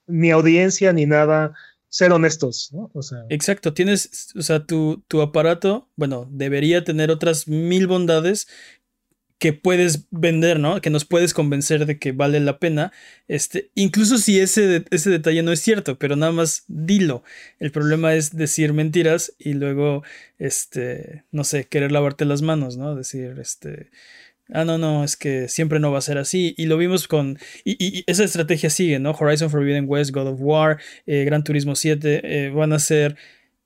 [0.07, 1.55] ni audiencia, ni nada
[1.89, 2.91] ser honestos, ¿no?
[2.95, 3.19] O sea.
[3.29, 8.49] Exacto, tienes, o sea, tu, tu aparato, bueno, debería tener otras mil bondades
[9.43, 10.81] que puedes vender, ¿no?
[10.81, 12.93] Que nos puedes convencer de que vale la pena.
[13.27, 17.25] Este, incluso si ese, ese detalle no es cierto, pero nada más dilo.
[17.59, 20.05] El problema es decir mentiras y luego,
[20.39, 22.95] este, no sé, querer lavarte las manos, ¿no?
[22.95, 23.91] Decir, este,
[24.53, 26.55] ah, no, no, es que siempre no va a ser así.
[26.57, 29.13] Y lo vimos con, y, esa estrategia sigue, ¿no?
[29.13, 33.17] Horizon Forbidden West, God of War, eh, Gran Turismo 7 eh, van a ser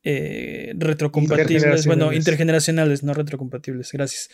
[0.03, 4.31] eh, retrocompatibles, bueno, intergeneracionales, no retrocompatibles, gracias.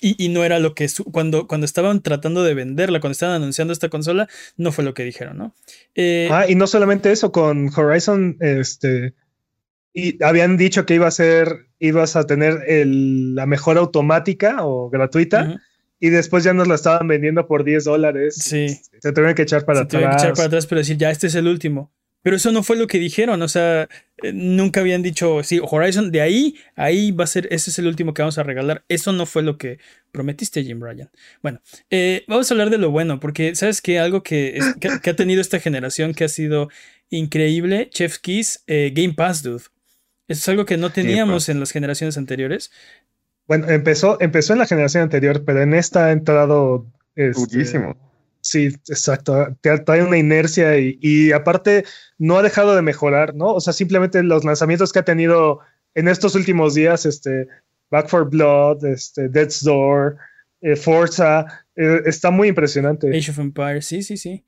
[0.00, 3.88] Y, no era lo que cuando, cuando estaban tratando de venderla, cuando estaban anunciando esta
[3.88, 5.56] consola, no fue lo que dijeron, ¿no?
[6.30, 9.14] ah, y no solamente eso, con Horizon, este,
[9.92, 15.60] y habían dicho que iba a ser, ibas a tener la mejor automática o gratuita.
[16.00, 18.36] Y después ya nos la estaban vendiendo por 10 dólares.
[18.36, 18.68] Sí.
[19.00, 20.00] Se tuvieron que echar para atrás.
[20.00, 21.90] Se que echar para atrás, pero decir, ya este es el último.
[22.22, 23.88] Pero eso no fue lo que dijeron, o sea,
[24.22, 27.86] eh, nunca habían dicho, sí, Horizon, de ahí, ahí va a ser, ese es el
[27.86, 28.84] último que vamos a regalar.
[28.88, 29.78] Eso no fue lo que
[30.10, 31.10] prometiste, Jim Ryan.
[31.42, 35.16] Bueno, eh, vamos a hablar de lo bueno, porque sabes que algo que, que, ha
[35.16, 36.68] tenido esta generación que ha sido
[37.08, 39.64] increíble, Chef Keys, eh, Game Pass, dude.
[40.28, 41.48] Eso es algo que no teníamos pues.
[41.48, 42.70] en las generaciones anteriores.
[43.46, 46.86] Bueno, empezó, empezó en la generación anterior, pero en esta ha entrado.
[47.16, 47.64] Este,
[48.42, 49.56] sí, exacto.
[49.62, 51.84] Trae una inercia y, aparte
[52.18, 53.54] no ha dejado de mejorar, ¿no?
[53.54, 55.60] O sea, simplemente los lanzamientos que ha tenido
[55.94, 57.48] en estos últimos días, este,
[57.90, 60.18] Back for Blood, este, Death's Door,
[60.60, 63.08] eh, Forza, eh, está muy impresionante.
[63.16, 64.44] Age of Empires, sí, sí, sí.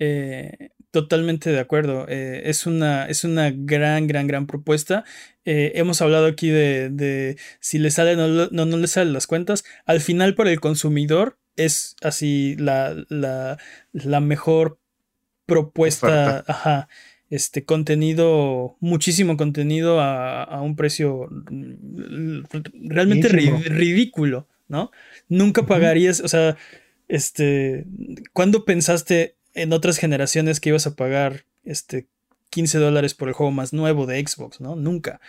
[0.00, 2.06] Eh, totalmente de acuerdo.
[2.08, 5.04] Eh, es, una, es una gran, gran, gran propuesta.
[5.44, 9.64] Eh, hemos hablado aquí de, si le salen o no, no, le salen las cuentas.
[9.86, 13.58] Al final, para el consumidor, es así la, la,
[13.92, 14.78] la mejor
[15.46, 16.44] propuesta.
[16.46, 16.88] Ajá.
[17.28, 21.28] Este contenido, muchísimo contenido a, un precio
[22.74, 24.90] realmente ridículo, ¿no?
[25.28, 26.56] Nunca pagarías, o sea,
[27.06, 27.86] este,
[28.32, 32.06] ¿cuándo pensaste en otras generaciones que ibas a pagar este
[32.50, 34.76] 15 dólares por el juego más nuevo de Xbox, ¿no?
[34.76, 35.20] Nunca.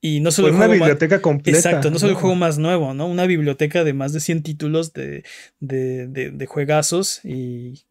[0.00, 1.58] Y no solo una biblioteca completa.
[1.58, 3.06] Exacto, no solo el juego más nuevo, ¿no?
[3.06, 5.24] Una biblioteca de más de 100 títulos de,
[5.58, 7.82] de, de, juegazos y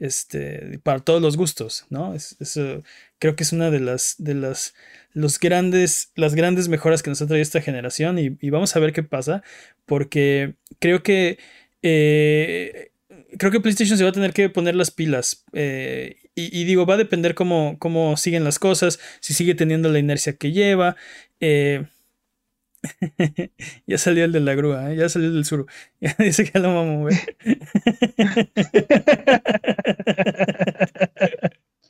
[0.00, 2.14] este, para todos los gustos, ¿no?
[2.14, 2.82] Eso
[3.20, 4.74] creo que es una de las, de las,
[5.12, 8.80] los grandes, las grandes mejoras que nos ha traído esta generación y, y vamos a
[8.80, 9.44] ver qué pasa,
[9.86, 11.38] porque creo que
[11.82, 12.91] eh,
[13.38, 15.44] creo que PlayStation se va a tener que poner las pilas.
[15.52, 19.98] Eh, y, digo, va a depender cómo, cómo, siguen las cosas, si sigue teniendo la
[19.98, 20.96] inercia que lleva.
[21.40, 21.84] Eh,
[23.86, 25.66] ya salió el de la grúa, ya salió el del sur.
[26.00, 27.36] Ya dice que lo vamos a mover.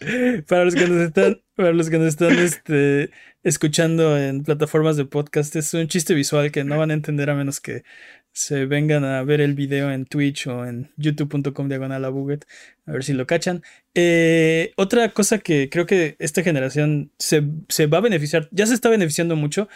[0.48, 3.10] para los que nos están, para los que nos están este,
[3.42, 7.34] escuchando en plataformas de podcast, es un chiste visual que no van a entender a
[7.34, 7.84] menos que
[8.32, 12.46] se vengan a ver el video en Twitch o en youtube.com diagonal a buget,
[12.86, 13.62] a ver si lo cachan.
[13.94, 17.40] Eh, otra cosa que creo que esta generación se,
[17.86, 19.68] va a beneficiar, ya se está beneficiando mucho,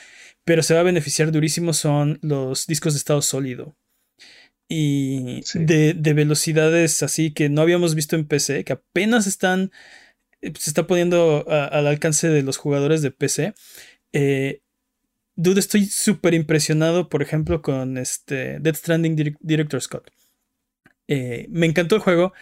[0.44, 3.76] pero se va a beneficiar durísimo son los discos de estado sólido.
[4.68, 9.70] Y de, velocidades así que no habíamos visto en PC, que apenas están,
[10.40, 13.54] eh, se está poniendo al alcance de los jugadores de PC.
[14.12, 14.60] Eh,
[15.36, 20.10] Dude, estoy súper impresionado, por ejemplo, con este Death Stranding Director Scott.
[21.08, 22.32] Eh, me encantó el juego,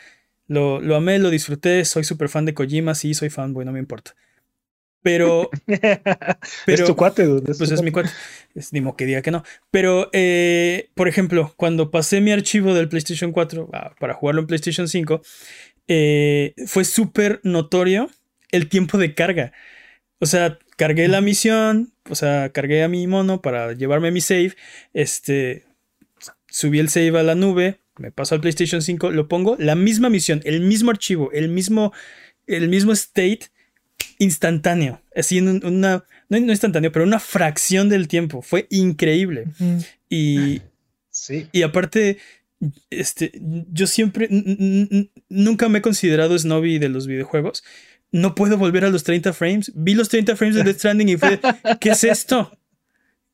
[0.47, 3.81] lo, amé, lo disfruté, soy súper fan de Kojima, sí, soy fan, bueno, no me
[3.81, 4.15] importa.
[5.03, 5.51] Pero.
[6.67, 7.55] es tu cuate, dude.
[7.59, 8.11] pues es mi cuate.
[8.55, 9.43] Es, ni que diga que no.
[9.71, 14.47] Pero, eh, por ejemplo, cuando pasé mi archivo del PlayStation 4 ah, para jugarlo en
[14.47, 15.21] PlayStation 5,
[15.89, 18.09] eh, fue súper notorio
[18.51, 19.53] el tiempo de carga.
[20.21, 24.55] O sea, cargué la misión, o sea, cargué a mi mono para llevarme mi save,
[24.93, 25.65] este,
[26.49, 30.11] subí el save a la nube, me paso al PlayStation 5, lo pongo, la misma
[30.11, 31.93] misión, el mismo archivo, el mismo,
[32.47, 33.51] el mismo state
[34.19, 39.47] instantáneo, así en una, no, instantáneo, pero una fracción del tiempo, fue increíble.
[40.09, 40.63] Y,
[41.11, 41.49] sí.
[41.53, 42.19] y aparte,
[42.91, 43.33] este,
[43.73, 44.29] yo siempre,
[45.29, 47.65] nunca me he considerado snobby de los videojuegos,
[48.15, 49.73] no puedo volver a los 30 frames.
[49.75, 51.41] Vi los 30 frames de Death Stranding y fue,
[51.81, 52.57] ¿qué es esto?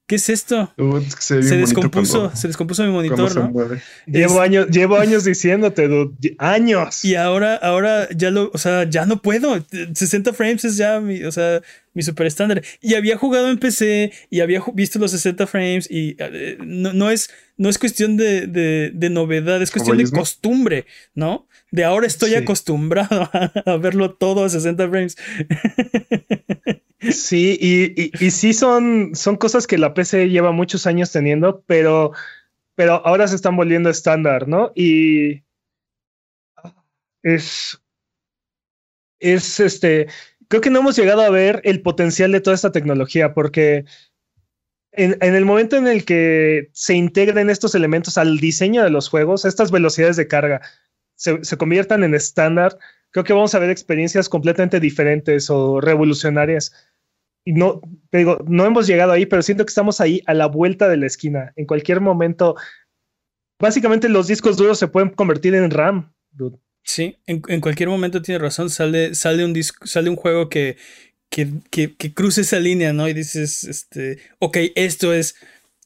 [0.06, 0.72] ¿Qué es esto?
[1.18, 3.78] se, descompuso, se descompuso mi monitor, ¿no?
[4.06, 7.04] Llevo años, llevo años diciéndote, dude, años.
[7.04, 9.62] Y ahora, ahora ya lo, o sea, ya no puedo.
[9.92, 11.60] 60 frames es ya mi, o sea,
[11.92, 12.62] mi super estándar.
[12.80, 17.28] Y había jugado en PC y había visto los 60 frames y eh, no, es,
[17.58, 21.46] no es cuestión de, de novedad, es cuestión de costumbre, ¿no?
[21.72, 23.28] De ahora estoy acostumbrado
[23.66, 25.16] a, verlo todo a 60 frames.
[27.00, 32.12] Sí, y, y, sí son, son cosas que la PC lleva muchos años teniendo, pero,
[32.74, 34.72] pero ahora se están volviendo estándar, ¿no?
[34.74, 35.44] Y
[37.22, 37.80] es,
[39.18, 40.08] es este,
[40.48, 43.84] creo que no hemos llegado a ver el potencial de toda esta tecnología, porque
[44.92, 49.08] en, en, el momento en el que se integren estos elementos al diseño de los
[49.08, 50.60] juegos, estas velocidades de carga,
[51.20, 52.78] se, conviertan en estándar,
[53.10, 56.72] creo que vamos a ver experiencias completamente diferentes o revolucionarias.
[57.44, 60.88] Y no, digo, no hemos llegado ahí, pero siento que estamos ahí a la vuelta
[60.88, 61.52] de la esquina.
[61.56, 62.56] En cualquier momento,
[63.58, 66.12] básicamente los discos duros se pueden convertir en RAM.
[66.82, 68.70] Sí, en, cualquier momento tiene razón.
[68.70, 70.76] Sale, sale, un, sale un juego que,
[71.28, 73.08] que, que, que cruce esa línea, ¿no?
[73.08, 75.36] Y dices, este, ok, esto es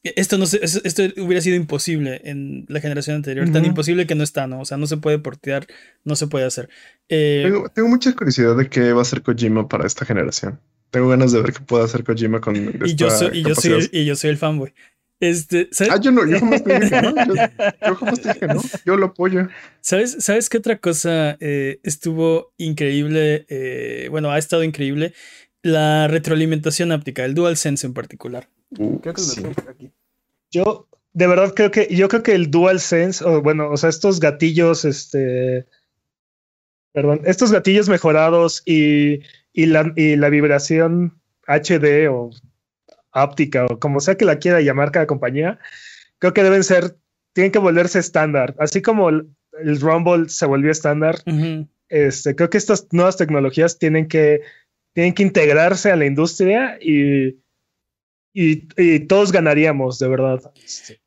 [0.05, 4.47] esto, no esto hubiera sido imposible en la generación anterior, tan imposible que no está,
[4.47, 4.61] ¿no?
[4.61, 5.67] O sea, no se puede portear,
[6.05, 6.69] no se puede hacer.
[7.09, 10.61] Eh, tengo, mucha curiosidad de qué va a hacer Kojima para esta generación.
[10.91, 13.55] Tengo ganas de ver qué puede hacer Kojima con esta y yo soy, y yo
[13.55, 14.75] soy el, y yo soy el fanboy.
[15.21, 17.15] Este, Ah, yo no, yo jamás te dije, ¿no?
[17.87, 18.61] Yo, jamás te dije, ¿no?
[18.85, 19.49] Yo lo apoyo.
[19.81, 23.47] ¿Sabes, ¿sabes qué otra cosa eh, estuvo increíble?
[23.49, 25.15] Eh, bueno, ha estado increíble.
[25.63, 28.49] La retroalimentación áptica, el DualSense en particular.
[28.75, 29.93] Creo que aquí.
[30.51, 34.21] Yo, de verdad, creo que yo creo que el DualSense, o bueno, o sea, estos
[34.21, 35.67] gatillos, este.
[36.93, 39.21] Perdón, estos gatillos mejorados y,
[39.53, 42.31] y, la, y la vibración HD o
[43.15, 45.59] áptica o como sea que la quiera llamar cada compañía,
[46.19, 46.97] creo que deben ser,
[47.33, 48.55] tienen que volverse estándar.
[48.59, 51.21] Así como el, Rumble se volvió estándar,
[51.89, 54.43] este, creo que estas nuevas tecnologías tienen que,
[54.93, 57.37] tienen que integrarse a la industria y,
[58.35, 60.53] y, todos ganaríamos, de verdad.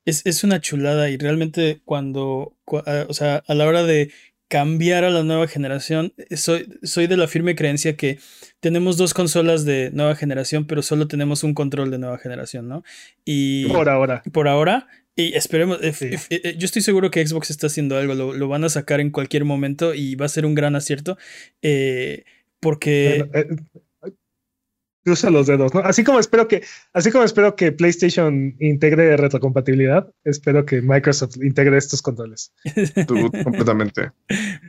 [0.05, 4.11] Es, una chulada y realmente cuando, ah, o sea, a la hora de
[4.47, 8.19] cambiar a la nueva generación, soy, soy de la firme creencia que
[8.61, 12.83] tenemos dos consolas de nueva generación, pero solo tenemos un control de nueva generación, ¿no?
[13.25, 14.23] Y por ahora.
[14.31, 14.87] Por ahora.
[15.19, 18.69] Y esperemos, eh, eh, yo estoy seguro que Xbox está haciendo algo, lo, van a
[18.69, 21.17] sacar en cualquier momento y va a ser un gran acierto.
[21.61, 22.23] Eh,
[22.59, 23.25] porque...
[25.07, 25.79] cruza los dedos, ¿no?
[25.79, 31.77] Así como espero que, así como espero que PlayStation integre retrocompatibilidad, espero que Microsoft integre
[31.77, 32.51] estos controles.
[33.07, 34.11] Tú, completamente.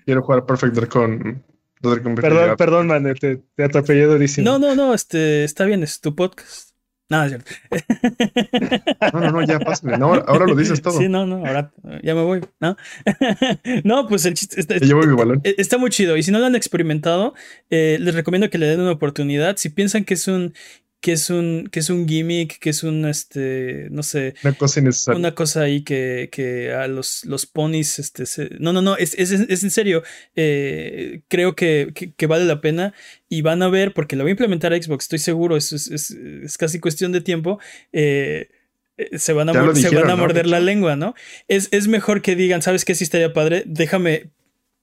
[0.05, 1.42] Quiero jugar Perfect Dark con
[1.81, 4.44] Perdón, perdón, man, te, te atropellé durísimo.
[4.44, 6.68] No, no, no, este, está bien, es tu podcast.
[7.11, 7.51] No, es cierto.
[9.12, 9.97] No, no, no, ya pásale.
[9.97, 10.99] No, ahora lo dices todo.
[10.99, 12.40] Sí, no, no, ahora ya me voy.
[12.61, 12.77] No,
[13.85, 15.40] no pues el chiste está, Llevo mi balón.
[15.44, 16.16] e, está muy chido.
[16.16, 17.35] Y si no lo han experimentado,
[17.71, 19.57] eh, les recomiendo que le den una oportunidad.
[19.57, 20.53] Si piensan que es un
[21.01, 24.81] que es un que es un gimmick, que es un este, no sé, Una cosa
[24.81, 25.19] innecesaria.
[25.19, 29.15] una cosa ahí que, que a los, los ponis, este, se- no, no, no, es,
[29.17, 30.03] es, es en serio,
[30.35, 32.95] eh, creo que, que- que vale la pena
[33.29, 35.89] y van a ver, porque lo voy a implementar a Xbox, estoy seguro, es, es,
[35.89, 37.61] es- casi cuestión de tiempo,
[37.93, 38.49] eh,
[38.97, 41.15] eh, se van a, se van a morder De la lengua, ¿no?
[41.47, 42.97] Es, es mejor que digan, ¿sabes qué?
[42.97, 44.31] Sí estaría padre, déjame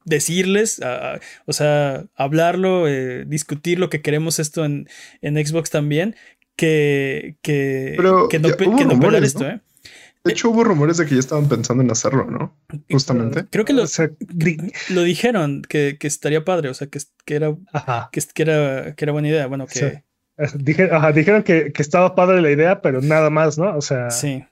[0.06, 4.88] decirles, a- a- o sea, hablarlo, eh, discutir lo que queremos esto en,
[5.22, 6.16] en Xbox también,
[6.56, 9.50] que, que, Pero que no, ya que no esto, ¿no?
[9.50, 9.62] ¿eh?
[10.24, 12.58] De hecho, hubo rumores de que ya estaban pensando en hacerlo, ¿no?
[12.90, 13.46] Justamente.
[13.52, 14.58] Creo que lo, O sea, di-
[14.90, 17.56] lo dijeron, que, que estaría padre, o sea, que, que, era,
[18.12, 19.46] que, que era, que era buena idea.
[19.46, 19.86] Bueno, que Sí.
[19.86, 20.02] Eh,
[20.56, 23.78] Dije- ajá, dijeron que, que estaba padre la idea, pero nada más, ¿no?
[23.78, 24.44] O sea, sí.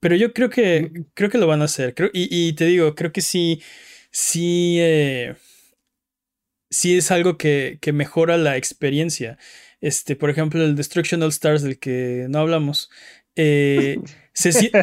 [0.00, 1.94] Pero yo creo que creo que lo van a hacer.
[1.94, 3.62] Creo, y, y te digo, creo que sí,
[4.12, 5.34] sí, eh,
[6.70, 9.38] sí es algo que, que mejora la experiencia.
[9.80, 12.90] Este, por ejemplo, el Destruction All Stars del que no hablamos.
[13.36, 14.78] eh, se si-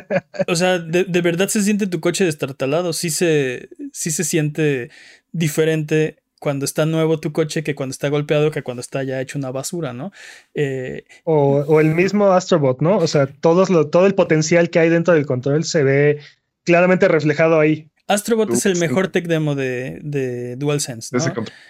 [0.47, 2.93] o sea, de, de verdad se siente tu coche destartalado.
[2.93, 4.89] Sí se, sí se siente
[5.31, 9.37] diferente cuando está nuevo tu coche que cuando está golpeado que cuando está ya hecho
[9.37, 10.11] una basura, ¿no?
[10.53, 12.97] Eh, o, o el mismo Astrobot, ¿no?
[12.97, 16.19] O sea, todos lo, todo el potencial que hay dentro del control se ve
[16.63, 17.89] claramente reflejado ahí.
[18.09, 21.19] Astrobot es el mejor tech demo de, de DualSense, ¿no?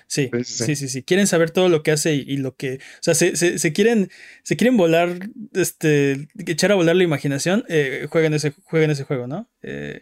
[0.07, 0.29] Sí,
[0.75, 1.03] Sí, sí.
[1.03, 2.75] Quieren saber todo lo que hace y, y lo que.
[2.75, 4.09] O sea, se, se- se quieren.
[4.43, 5.29] Se quieren volar.
[5.53, 6.27] Este.
[6.47, 7.63] Echar a volar la imaginación.
[7.69, 9.49] eh, jueguen ese, jueguen ese juego, ¿no?
[9.61, 10.01] Eh,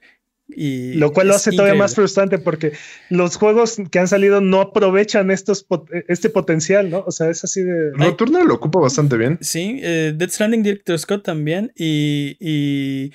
[0.50, 2.72] y Lo cual lo hace todavía más frustrante porque
[3.10, 7.04] los juegos que han salido no aprovechan estos pot- este potencial, ¿no?
[7.06, 7.92] O sea, es así de.
[7.98, 9.38] Nocturne lo ocupa bastante bien.
[9.42, 11.74] Sí, eh, Death Stranding Director Scott también.
[11.76, 12.38] Y.
[12.40, 13.12] y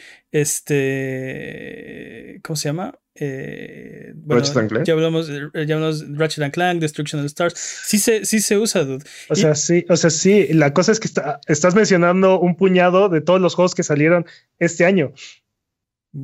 [1.13, 2.41] este.
[2.43, 2.99] ¿Cómo se llama?
[3.15, 4.87] Eh, bueno, Ratchet and Clank.
[4.87, 7.55] Ya hablamos, eh, ya hablamos de Ratchet and Clank, Destruction of the Stars.
[7.57, 9.05] Sí se, sí se usa, dude.
[9.29, 10.49] O Y- sea, sí, o sea, sí.
[10.53, 14.25] La cosa es que está- estás mencionando un puñado de todos los juegos que salieron
[14.59, 15.13] este año.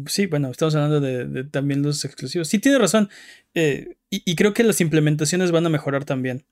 [0.07, 2.49] Sí, bueno, estamos hablando de, de también los exclusivos.
[2.49, 3.09] Sí, tiene razón.
[3.55, 6.45] Eh, y, y creo que las implementaciones van a mejorar también.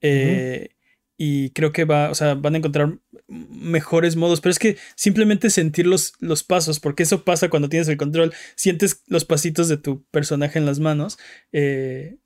[0.00, 0.70] Eh,
[1.16, 2.98] Y creo que va, o sea, van a encontrar
[3.28, 4.40] mejores modos.
[4.40, 8.32] Pero es que simplemente sentir los, los pasos, porque eso pasa cuando tienes el control.
[8.56, 11.18] Sientes los pasitos de tu personaje en las manos.
[11.52, 12.16] eh,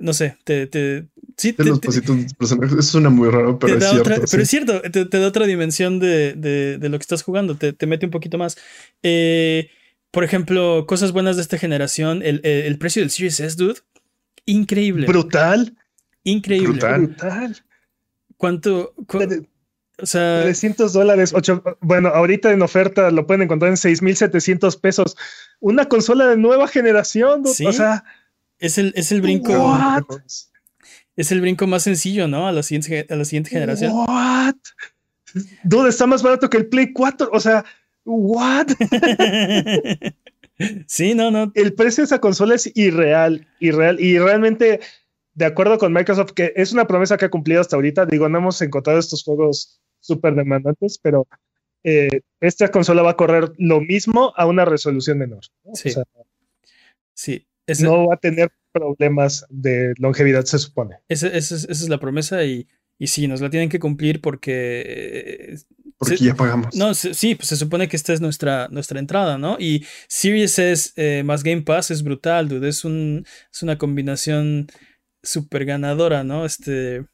[0.00, 2.72] no sé, te, te, sí, te- los te- pasitos de personajes.
[2.76, 4.10] Eso suena muy raro, pero te es da cierto.
[4.10, 4.30] otra- sí.
[4.32, 7.54] pero es cierto, te, te da otra dimensión de, de- de lo que estás jugando,
[7.56, 8.56] te, te mete un poquito más.
[9.04, 9.70] Eh,
[10.10, 13.78] por ejemplo, cosas buenas de esta generación, el, el- el precio del Series S, dude,
[14.44, 15.06] increíble.
[15.06, 15.76] Brutal.
[16.24, 16.68] increíble.
[16.70, 17.00] brutal.
[17.06, 17.56] Brutal.
[18.42, 18.92] ¿Cuánto?
[19.06, 19.46] cu-
[19.98, 21.32] o sea, 300 dólares.
[21.32, 25.16] ocho- bueno, ahorita en oferta lo pueden encontrar en 6,700 pesos.
[25.60, 27.46] Una consola de nueva generación.
[27.46, 27.64] Sí.
[27.66, 28.02] O sea,
[28.58, 30.02] es el, es el brinco, What?
[31.14, 32.48] es el brinco más sencillo, ¿no?
[32.48, 33.92] A la siguiente, a la siguiente generación.
[33.92, 34.56] What?
[35.62, 37.30] Dude, está más barato que el Play 4.
[37.32, 37.64] O sea,
[38.04, 38.66] what?
[40.88, 41.52] sí, no, no.
[41.54, 44.00] el precio de esa consola es irreal, irreal.
[44.00, 44.80] Y realmente,
[45.34, 48.38] de acuerdo con Microsoft, que es una promesa que ha cumplido hasta ahorita, digo, no
[48.38, 51.26] hemos encontrado estos juegos súper demandantes, pero
[51.84, 55.40] eh, esta consola va a correr lo mismo a una resolución menor.
[55.64, 55.74] ¿no?
[55.74, 55.88] Sí.
[55.90, 56.04] O sea,
[57.14, 57.46] Sí,
[57.80, 60.96] no va a tener problemas de longevidad, se supone.
[61.08, 62.66] esa, esa es, esa es la promesa y,
[62.98, 65.56] y sí, nos la tienen que cumplir porque eh,
[65.98, 66.74] Porque ya pagamos.
[66.74, 69.56] No, se- sí, pues se supone que esta es nuestra, nuestra entrada, ¿no?
[69.60, 72.68] Y Series S eh, más Game Pass es brutal, dude.
[72.68, 74.66] Es, un, es una combinación
[75.22, 76.44] súper ganadora, ¿no?
[76.44, 77.04] Este.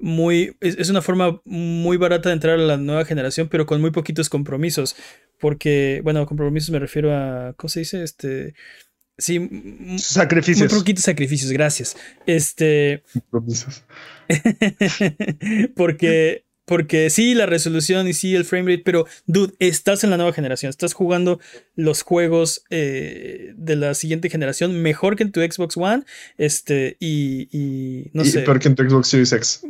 [0.00, 0.56] Muy.
[0.60, 3.90] Es, es una forma muy barata de entrar a la nueva generación, pero con muy
[3.92, 4.96] poquitos compromisos.
[5.38, 7.54] Porque, bueno, compromisos me refiero a.
[7.56, 8.02] ¿Cómo se dice?
[8.02, 8.54] Este.
[9.18, 10.72] Sí, m- muy Sacrificios.
[10.72, 11.96] poquitos sacrificios, gracias.
[12.26, 13.02] Este.
[13.12, 13.84] Compromisos.
[15.76, 20.16] porque, porque sí, la resolución y sí, el frame rate, pero dude, estás en la
[20.16, 21.40] nueva generación, estás jugando
[21.74, 26.04] los juegos eh, de la siguiente generación mejor que en tu Xbox One,
[26.38, 29.62] este, y, y no y sé, peor que en tu Xbox Series X.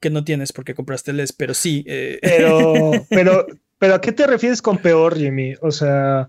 [0.00, 1.84] que no tienes porque compraste el S, pero sí.
[1.86, 3.46] eh, Pero, pero,
[3.78, 5.54] pero ¿a qué te refieres con peor, Jimmy?
[5.62, 6.28] O sea,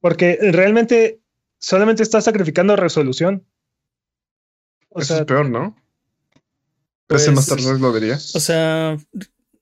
[0.00, 1.20] porque realmente
[1.58, 3.44] solamente estás sacrificando resolución.
[4.88, 5.76] O Eso sea, es peor, ¿no?
[7.06, 8.16] pues, Master lo diría.
[8.16, 8.96] o sea,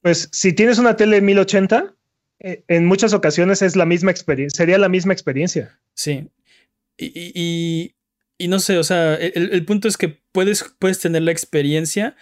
[0.05, 1.95] Pues si tienes una tele 1080,
[2.41, 5.81] eh, en muchas ocasiones es la misma experiencia, sería la misma experiencia.
[5.95, 6.29] Sí.
[6.99, 7.95] Y,
[8.37, 12.17] y, no sé, o sea, el, el, punto es que puedes, puedes tener la experiencia,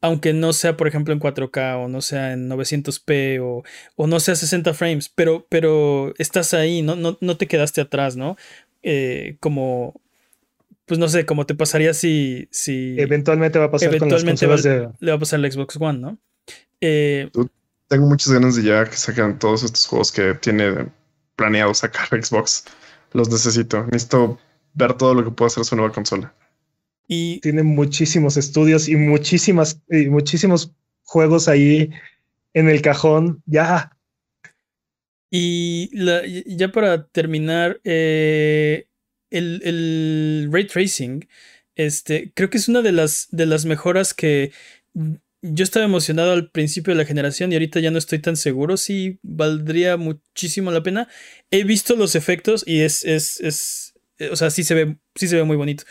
[0.00, 3.62] aunque no sea, por ejemplo, en 4K o no sea en 900p o,
[3.94, 6.96] o no sea 60 frames, pero, pero estás ahí, ¿no?
[6.96, 8.36] No, no te quedaste atrás, ¿no?
[8.82, 10.00] Eh, como,
[10.84, 12.48] pues no sé, como te pasaría si...
[12.50, 14.88] si eventualmente va a pasar eventualmente con las de...
[14.98, 16.18] Le va a pasar la Xbox One, ¿no?
[16.80, 17.30] Eh,
[17.88, 20.88] Tengo muchas ganas de ya que sacan todos estos juegos que tiene
[21.36, 22.64] planeado sacar Xbox.
[23.12, 23.84] Los necesito.
[23.86, 24.38] Necesito
[24.74, 26.34] ver todo lo que puede hacer su nueva consola.
[27.08, 30.72] Y tiene muchísimos estudios y muchísimas y muchísimos
[31.02, 31.90] juegos ahí
[32.54, 33.42] en el cajón.
[33.46, 33.96] Ya.
[35.28, 35.90] Y
[36.56, 38.86] ya para terminar, eh,
[39.30, 41.28] el, el, ray tracing,
[41.74, 44.52] este, creo que es una de las, de las mejoras que
[45.42, 48.76] yo estaba emocionado al principio de la generación y ahorita ya no estoy tan seguro
[48.76, 51.08] si valdría muchísimo la pena.
[51.50, 53.94] He visto los efectos y es, es, es
[54.30, 55.84] o sea, sí se ve, sí se ve muy bonito.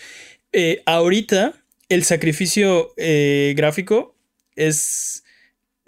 [0.52, 1.54] Eh, ahorita
[1.90, 4.16] el sacrificio eh, gráfico
[4.56, 5.24] es,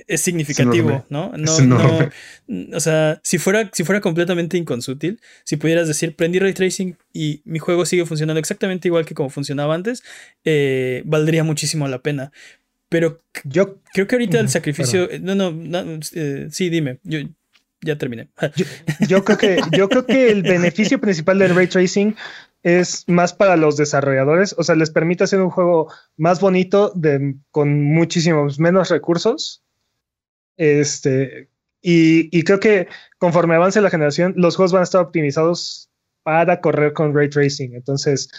[0.07, 1.31] es significativo, ¿no?
[1.37, 2.09] No, no,
[2.73, 7.41] o sea, si fuera, si fuera completamente inconsútil, si pudieras decir, prendí ray tracing y
[7.45, 10.03] mi juego sigue funcionando exactamente igual que como funcionaba antes,
[10.43, 12.31] eh, valdría muchísimo la pena.
[12.91, 15.07] Pero yo creo que ahorita el sacrificio.
[15.21, 16.99] No, no, sí, dime.
[17.03, 17.19] Yo
[17.79, 18.29] ya terminé.
[19.07, 22.17] yo, creo que, yo creo que el beneficio principal del ray tracing
[22.63, 27.35] es más para los desarrolladores, o sea, les permite hacer un juego más bonito de,
[27.49, 29.63] con muchísimos menos recursos.
[30.57, 31.49] Este,
[31.81, 32.89] y, creo que
[33.19, 35.89] conforme avance la generación, los juegos van a estar optimizados
[36.23, 37.73] para correr con ray tracing.
[37.73, 38.29] Entonces,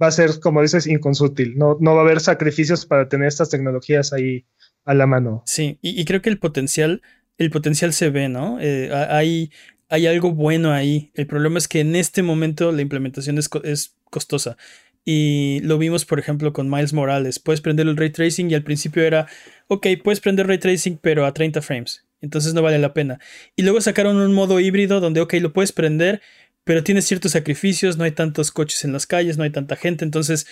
[0.00, 1.56] va a ser, como dices, inconsútil.
[1.56, 4.44] No, no va a haber sacrificios para tener estas tecnologías ahí
[4.84, 5.42] a la mano.
[5.46, 7.02] Sí, y, creo que el potencial,
[7.38, 8.58] el potencial se ve, ¿no?
[8.60, 9.50] Eh, hay,
[9.88, 11.10] hay algo bueno ahí.
[11.14, 14.56] El problema es que en este momento la implementación es, es costosa.
[15.04, 17.38] Y lo vimos, por ejemplo, con Miles Morales.
[17.38, 19.26] Puedes prender el ray tracing y al principio era,
[19.68, 22.06] ok, puedes prender ray tracing, pero a 30 frames.
[22.20, 23.18] Entonces no vale la pena.
[23.56, 26.20] Y luego sacaron un modo híbrido donde, ok, lo puedes prender,
[26.64, 30.04] pero tiene ciertos sacrificios, no hay tantos coches en las calles, no hay tanta gente.
[30.04, 30.46] Entonces,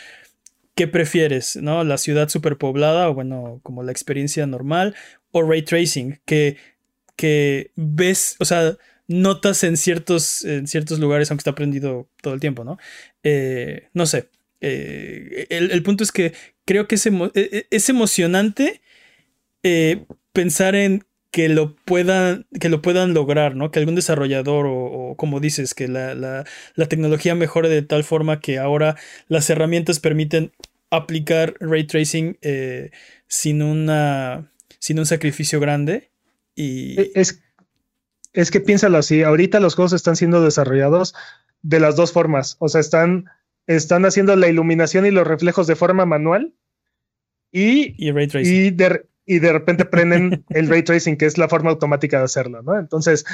[0.74, 1.56] ¿qué prefieres?
[1.56, 1.84] ¿No?
[1.84, 4.94] La ciudad superpoblada, o bueno, como la experiencia normal,
[5.32, 6.56] o ray tracing, que,
[7.16, 8.76] que ves, o sea,
[9.08, 12.78] notas en ciertos, en ciertos lugares, aunque está prendido todo el tiempo, ¿no?
[13.22, 14.28] Eh, no sé.
[14.60, 16.32] Eh, el, punto es que
[16.64, 18.82] creo que es, e, e, es emocionante
[19.62, 23.70] eh, pensar en que lo puedan, que lo puedan lograr, ¿no?
[23.70, 28.40] Que algún desarrollador o, como dices, que la, la, la, tecnología mejore de tal forma
[28.40, 28.96] que ahora
[29.28, 30.52] las herramientas permiten
[30.90, 32.38] aplicar ray tracing
[33.26, 36.10] sin, una, sin un sacrificio grande.
[36.54, 37.00] Y...
[37.00, 37.42] E, es,
[38.32, 41.14] es que piénsalo así, ahorita los juegos están siendo desarrollados
[41.62, 43.26] de las dos formas, o sea, están,
[43.66, 46.54] están haciendo la iluminación y los reflejos de forma manual
[47.50, 51.48] y, y, ray y, de, y de repente prenden el ray tracing, que es la
[51.48, 52.78] forma automática de hacerlo, ¿no?
[52.78, 53.26] Entonces,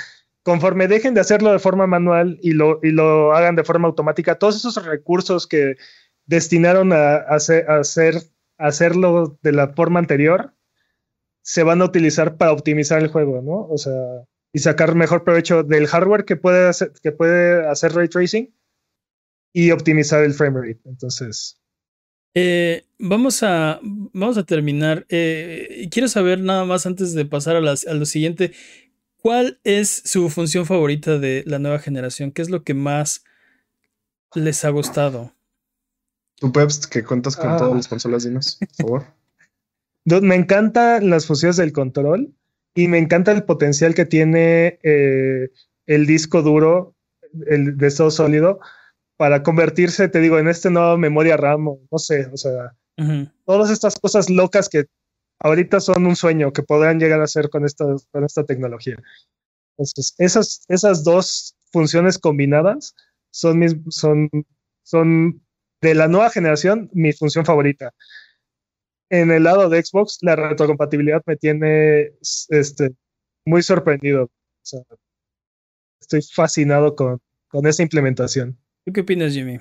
[0.43, 4.39] conforme dejen de hacerlo de forma manual y lo, y lo hagan de forma automática,
[4.39, 5.77] todos esos recursos que
[6.27, 8.17] destinaron a, hacer, a hacer,
[8.59, 10.53] a hacerlo de la forma anterior,
[11.43, 13.69] se van a utilizar para optimizar el juego, ¿no?
[13.69, 13.93] O sea,
[14.53, 18.53] y sacar mejor provecho del hardware que puede hacer, que puede hacer ray tracing
[19.53, 20.81] y optimizar el frame rate.
[20.87, 21.61] Entonces.
[22.35, 25.07] Eh, vamos, a, vamos a terminar.
[25.09, 28.53] Eh, quiero saber nada más antes de pasar a, a lo siguiente.
[29.17, 32.31] ¿Cuál es su función favorita de la nueva generación?
[32.33, 33.25] ¿Qué es lo que más
[34.35, 35.33] les ha gustado?
[36.37, 37.77] Tú, Peps, que cuentas con todas ah.
[37.77, 39.05] las consolas, dinos, por favor.
[40.23, 42.35] Me encantan las funciones del control
[42.75, 45.49] y me encanta el potencial que tiene eh,
[45.87, 46.95] el disco duro
[47.47, 48.61] el de estado sólido
[49.17, 52.75] para convertirse, te digo, en este nuevo memoria RAM, no sé, o sea,
[53.45, 54.85] todas estas cosas locas que
[55.41, 58.97] ahorita son un sueño que podrán llegar a ser con esta, con esta tecnología.
[59.77, 62.95] Entonces, esas, esas dos funciones combinadas
[63.31, 64.31] son, mis, son,
[64.83, 65.43] son
[65.81, 67.93] de la nueva generación mi función favorita
[69.11, 72.13] en el lado de Xbox, la retrocompatibilidad me tiene
[72.49, 72.95] este,
[73.45, 74.31] muy sorprendido.
[76.01, 78.59] estoy fascinado con, con esa implementación.
[78.85, 79.61] ¿Tú qué opinas, Jimmy?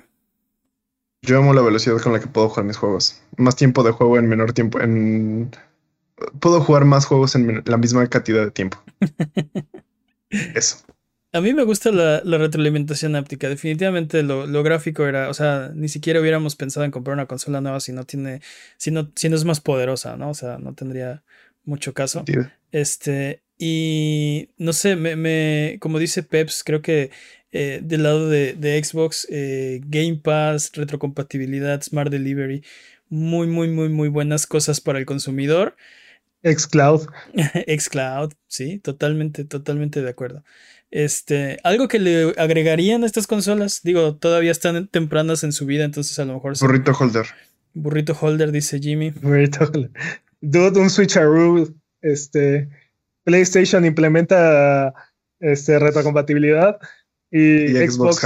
[1.22, 3.22] Yo amo la velocidad con la que puedo jugar mis juegos.
[3.38, 4.80] Más tiempo de juego en menor tiempo.
[4.80, 5.50] En...
[6.40, 8.82] Puedo jugar más juegos en la misma cantidad de tiempo.
[10.30, 10.84] Eso.
[11.32, 13.48] A mí me gusta la, retroalimentación áptica.
[13.48, 17.80] Definitivamente lo, gráfico era, o sea, ni siquiera hubiéramos pensado en comprar una consola nueva
[17.80, 18.40] si no tiene,
[18.76, 20.30] si no, si no es más poderosa, ¿no?
[20.30, 21.24] O sea, no tendría
[21.64, 22.24] mucho caso.
[22.70, 27.10] Este, y no sé, me, me, como dice Peps, creo que
[27.52, 32.64] eh, del lado de, de Xbox, eh, Game Pass, retrocompatibilidad, Smart Delivery,
[33.08, 35.76] muy, muy, muy, muy buenas cosas para el consumidor.
[36.42, 37.06] Xcloud.
[37.78, 40.44] Xcloud, sí, totalmente, totalmente de acuerdo.
[40.90, 45.84] Este, algo que le agregarían a estas consolas, digo, todavía están tempranas en su vida,
[45.84, 46.58] entonces a lo mejor.
[46.58, 47.26] Burrito holder.
[47.72, 49.10] Burrito holder, dice Jimmy.
[49.10, 49.90] Burrito holder.
[50.40, 51.72] Dude, un switcheroo.
[52.02, 52.68] Este,
[53.24, 54.94] PlayStation implementa
[55.40, 56.78] este, retrocompatibilidad
[57.30, 58.24] y, Xbox,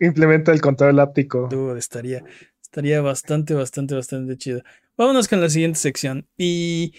[0.00, 1.48] implementa el control áptico.
[1.50, 2.24] Dude, estaría,
[2.62, 4.62] estaría bastante, bastante, bastante chido.
[4.96, 6.26] Vámonos con la siguiente sección.
[6.38, 6.94] Y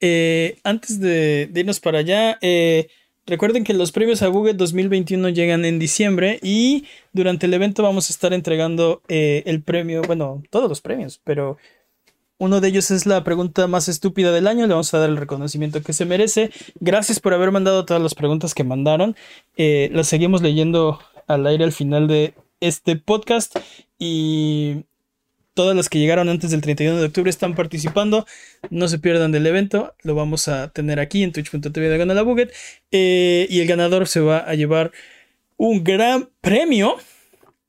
[0.00, 2.88] eh, antes de, irnos para allá, eh,
[3.26, 8.10] recuerden que los premios a Google 2021 llegan en diciembre y durante el evento vamos
[8.10, 11.56] a estar entregando eh, el premio, bueno, todos los premios, pero
[12.38, 14.66] uno de ellos es la pregunta más estúpida del año.
[14.66, 16.50] Le vamos a dar el reconocimiento que se merece.
[16.80, 19.16] Gracias por haber mandado todas las preguntas que mandaron.
[19.56, 23.56] las seguimos leyendo al aire al final de este podcast.
[23.98, 24.84] Y
[25.58, 28.26] Todas las que llegaron antes del 31 de octubre están participando.
[28.70, 29.92] No se pierdan del evento.
[30.04, 32.50] Lo vamos a tener aquí en twitch.tv de.
[32.92, 34.92] Eh, y el ganador se va a llevar
[35.56, 36.94] un gran premio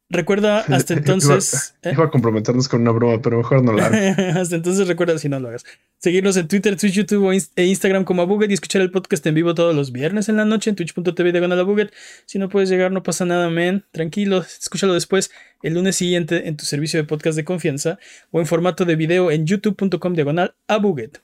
[0.09, 1.75] Recuerda hasta entonces.
[1.83, 1.91] ¿eh?
[1.93, 3.95] Iba, a comprometernos con una broma, pero mejor no la hago.
[4.39, 5.65] hasta entonces recuerda si no lo hagas.
[5.99, 9.53] Seguirnos en Twitter, Twitch, YouTube e Instagram como Abuget y escuchar el podcast en vivo
[9.53, 11.93] todos los viernes en la noche en twitch.tv de Buget.
[12.25, 13.85] Si no puedes llegar, no pasa nada, men.
[13.91, 15.29] Tranquilo, escúchalo después
[15.61, 17.99] el lunes siguiente en tu servicio de podcast de confianza
[18.31, 21.21] o en formato de video en youtube.com diagonal Abuget.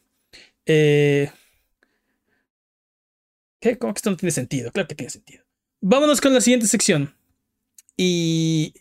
[0.68, 1.32] Eh...
[3.60, 3.80] ¿Qué?
[3.80, 4.72] ¿Cómo que esto no tiene sentido?
[4.72, 5.44] Claro que tiene sentido.
[5.82, 7.15] Vámonos con la siguiente sección.
[7.98, 8.74] Y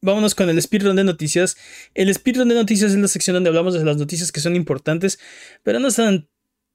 [0.00, 1.56] vámonos con el speedrun de noticias.
[1.94, 5.18] El speedrun de noticias es la sección donde hablamos de las noticias que son importantes,
[5.62, 6.28] pero no son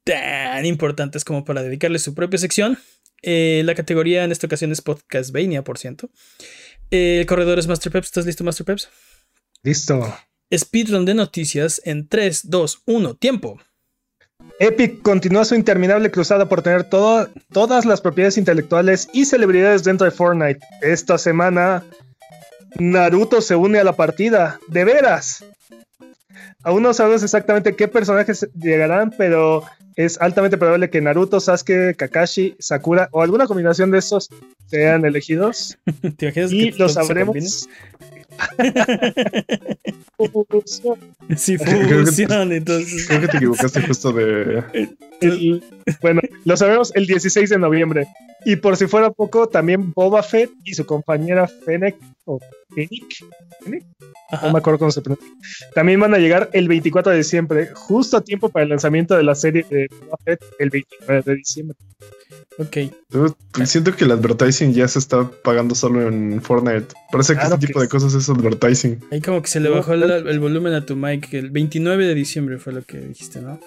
[0.03, 2.77] tan importantes como para dedicarle su propia sección.
[3.21, 6.09] Eh, la categoría en esta ocasión es Podcastvania, por ciento.
[6.91, 8.07] el corredor es Master Peps.
[8.07, 8.89] ¿Estás listo, Master Peps?
[9.63, 10.17] Listo.
[10.55, 13.59] Speedrun de noticias en 3, 2, 1, tiempo.
[14.59, 20.11] Epic continúa su interminable cruzada por tener todas las propiedades intelectuales y celebridades dentro de
[20.11, 20.59] Fortnite.
[20.81, 21.83] Esta semana,
[22.77, 24.59] Naruto se une a la partida.
[24.67, 25.45] ¡De veras!
[26.63, 29.63] Aún no sabemos exactamente qué personajes llegarán, pero
[29.95, 34.29] es altamente probable que Naruto, Sasuke, Kakashi, Sakura o alguna combinación de estos
[34.67, 35.77] sean elegidos.
[36.49, 37.69] y lo sabremos
[41.37, 43.07] Sí, fusión, entonces.
[43.07, 44.63] Creo que te equivocaste justo de.
[46.01, 48.07] bueno, lo sabemos el 16 de noviembre.
[48.45, 51.95] Y por si fuera poco, también Boba Fett y su compañera Fennec,
[52.25, 52.39] o
[52.73, 53.03] Fennec,
[54.41, 55.27] no me acuerdo cómo se pronuncia,
[55.73, 59.23] también van a llegar el 24 de diciembre, justo a tiempo para el lanzamiento de
[59.23, 61.77] la serie de Boba Fett el 29 de diciembre.
[62.59, 62.77] Ok.
[63.65, 66.87] siento que el advertising ya se está pagando solo en Fortnite.
[67.09, 68.99] Parece que este tipo de cosas es advertising.
[69.11, 71.33] Ahí como que se le bajó el, volumen a tu mic.
[71.33, 73.59] El 29 de diciembre fue lo que dijiste, ¿no?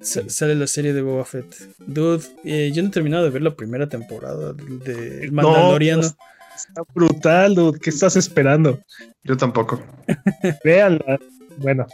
[0.00, 1.56] sale la serie de Boba Fett.
[1.86, 6.02] Dude, eh, yo no he terminado de ver la primera temporada de Mandaloriano.
[6.02, 7.80] está brutal, dude.
[7.80, 8.78] ¿Qué estás esperando?
[9.24, 9.82] Yo tampoco.
[10.64, 11.18] Véanla.
[11.58, 11.86] Bueno.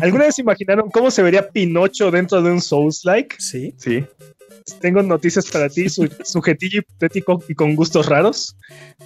[0.00, 3.36] ¿Alguna vez imaginaron cómo se vería Pinocho dentro de un Souls-like?
[3.38, 3.74] Sí.
[3.76, 4.04] Sí
[4.80, 8.56] tengo noticias para ti, su, sujetillo hipotético y con gustos raros.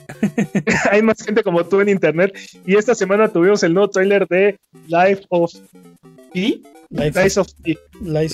[0.91, 2.37] Hay más gente como tú en internet.
[2.67, 5.53] Y esta semana tuvimos el nuevo trailer de Life of
[6.33, 6.63] Pi.
[6.91, 7.79] Life, of Pi.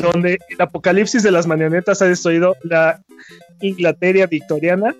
[0.00, 3.00] donde el apocalipsis de las marionetas ha destruido la
[3.60, 4.94] Inglaterra victoriana.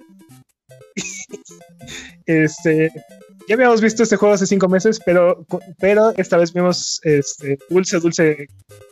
[2.27, 2.91] este.
[3.49, 5.43] Ya habíamos visto este juego hace cinco meses, pero,
[5.79, 8.47] pero esta vez vimos este dulce, dulce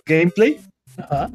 [0.07, 0.59] gameplay.
[0.97, 1.31] Ajá.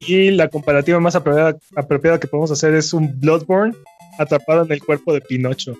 [0.00, 3.76] Y la comparativa más apropiada, que podemos hacer es un Bloodborne
[4.18, 5.78] atrapado en el cuerpo de Pinocho.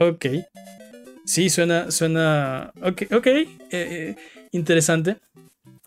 [0.00, 0.26] Ok.
[1.26, 2.72] Sí, suena, suena.
[2.82, 3.26] Ok, ok.
[3.28, 4.16] Eh, eh,
[4.50, 5.18] interesante.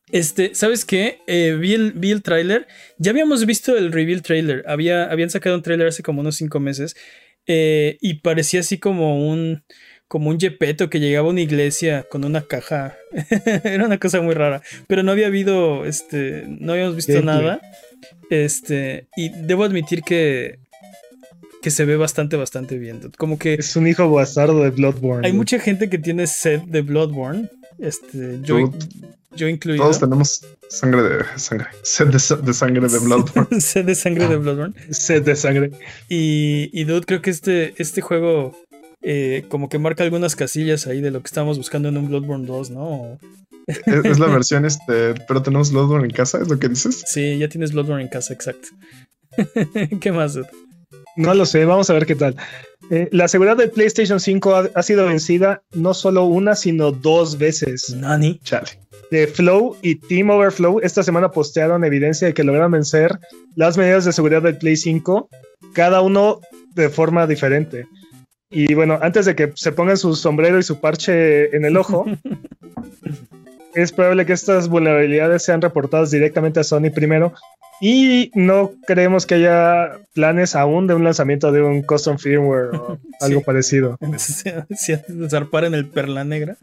[0.10, 1.20] Este, ¿sabes qué?
[1.28, 2.66] Eh, vi el, vi el tráiler.
[2.98, 4.64] Ya habíamos visto el reveal trailer.
[4.68, 6.96] Había, habían sacado un trailer hace como unos cinco meses.
[7.48, 9.64] Y parecía así como un
[10.08, 12.96] como un Yepeto que llegaba a una iglesia con una caja.
[13.64, 14.62] Era una cosa muy rara.
[14.88, 17.60] Pero no había habido, este, no habíamos visto nada.
[18.30, 20.60] Este, y debo admitir que
[21.66, 23.02] que se ve bastante, bastante bien.
[23.18, 23.56] Como que.
[23.56, 25.26] Es un hijo bastardo de Bloodborne.
[25.26, 27.50] Hay mucha gente que tiene sed de Bloodborne.
[27.80, 28.72] Este, yo,
[29.36, 29.84] yo incluido.
[29.84, 31.68] Todos tenemos sangre de sangre.
[31.84, 33.62] Sed de, sangre de Bloodborne.
[33.62, 34.74] sed de sangre de Bloodborne.
[34.92, 35.72] Sed de sangre.
[36.10, 38.56] Y, y dude, creo que este, este juego
[39.02, 42.48] eh, como que marca algunas casillas ahí de lo que estábamos buscando en un Bloodborne
[42.48, 43.20] 2, ¿no?
[43.68, 47.04] Es, es la versión, este, pero tenemos Bloodborne en casa, ¿es lo que dices?
[47.06, 48.70] Sí, ya tienes Bloodborne en casa, exacto.
[50.02, 50.34] ¿Qué más?
[50.34, 50.48] dude?
[51.18, 52.36] No lo sé, vamos a ver qué tal.
[52.92, 57.38] Eh, la seguridad del PlayStation 5 ha, ha sido vencida no solo una, sino dos
[57.38, 57.96] veces.
[57.96, 58.40] Nani.
[58.44, 58.68] Chale.
[59.12, 63.20] de Flow y Team Overflow esta semana postearon evidencia de que lograron vencer
[63.56, 65.30] las medidas de seguridad del Play 5,
[65.74, 66.40] cada uno
[66.76, 67.86] de forma diferente.
[68.50, 72.06] Y bueno, antes de que se pongan su sombrero y su parche en el ojo,
[73.76, 77.34] es probable que estas vulnerabilidades sean reportadas directamente a Sony primero.
[77.82, 82.98] Y no creemos que haya planes aún de un lanzamiento de un custom firmware o
[83.22, 83.46] algo Sí.
[83.46, 83.98] parecido.
[84.76, 84.96] Si
[85.30, 86.56] zarpar en el perla negra.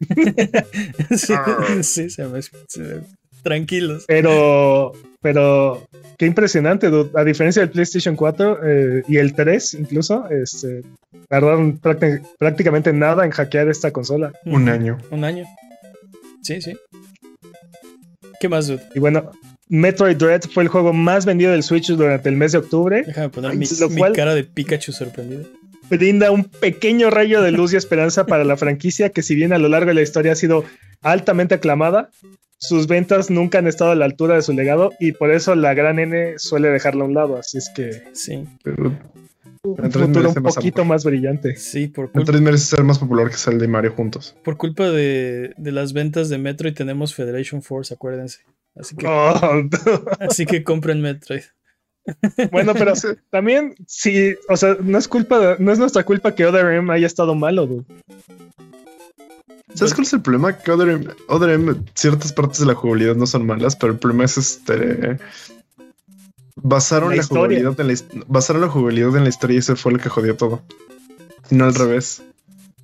[1.16, 1.34] sí,
[1.82, 3.00] sí, se me- se-
[3.42, 4.04] tranquilos.
[4.08, 4.92] Pero,
[5.22, 5.86] pero
[6.18, 7.10] qué impresionante, dude.
[7.14, 10.82] a diferencia del PlayStation 4 eh, y el 3 incluso, este,
[11.28, 14.32] tardaron prácti- prácticamente nada en hackear esta consola.
[14.44, 14.98] Un año.
[15.10, 15.44] Un año.
[16.46, 16.76] Sí, sí.
[18.40, 18.82] ¿Qué más, dude?
[18.94, 19.32] Y bueno,
[19.68, 23.02] Metroid Dread fue el juego más vendido del Switch durante el mes de octubre.
[23.04, 25.42] Déjame poner mi, lo mi cual- cara de Pikachu sorprendido.
[25.90, 29.58] Brinda un pequeño rayo de luz y esperanza para la franquicia que si bien a
[29.58, 30.64] lo largo de la historia ha sido
[31.02, 32.10] altamente aclamada,
[32.58, 35.74] sus ventas nunca han estado a la altura de su legado y por eso la
[35.74, 37.36] gran N suele dejarla a un lado.
[37.38, 38.96] Así es que Sí, Pero
[39.70, 41.56] un Metroid futuro poquito más brillante.
[41.56, 44.34] sí, por, El culpa 3 merece ser más popular que Zelda y Mario juntos.
[44.44, 48.40] por culpa de, de las ventas de Metroid tenemos Federation Force, acuérdense.
[48.74, 49.62] Así que, Oh,
[50.20, 51.42] así que compren Metroid.
[52.52, 52.92] bueno, pero
[53.30, 56.92] también, sí, o sea, no es culpa, de- no es nuestra culpa que Other M
[56.92, 57.84] haya estado malo, dude.
[59.74, 60.56] ¿Sabes cuál es el problema?
[60.56, 63.98] Que Other M, Other M, ciertas partes de la jugabilidad no son malas, pero el
[63.98, 65.18] problema es este.
[66.68, 67.94] Basaron La la, jugabilidad en la,
[68.26, 70.62] basaron la jugabilidad en la historia y eso fue lo que jodió todo.
[71.50, 72.22] No al revés.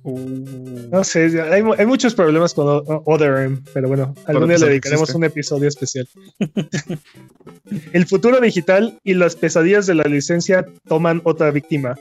[0.03, 4.47] Uh, No sé, hay, mu- hay muchos problemas con O- Other M, pero bueno, algún
[4.47, 5.17] día eso le dedicaremos existe.
[5.17, 6.07] un episodio especial.
[7.93, 11.95] el futuro digital y las pesadillas de la licencia toman otra víctima.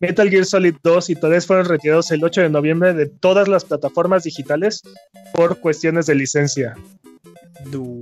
[0.00, 3.64] Metal Gear Solid 2 y 3 fueron retirados el 8 de noviembre de todas las
[3.64, 4.80] plataformas digitales
[5.34, 6.74] por cuestiones de licencia.
[7.70, 8.01] dude.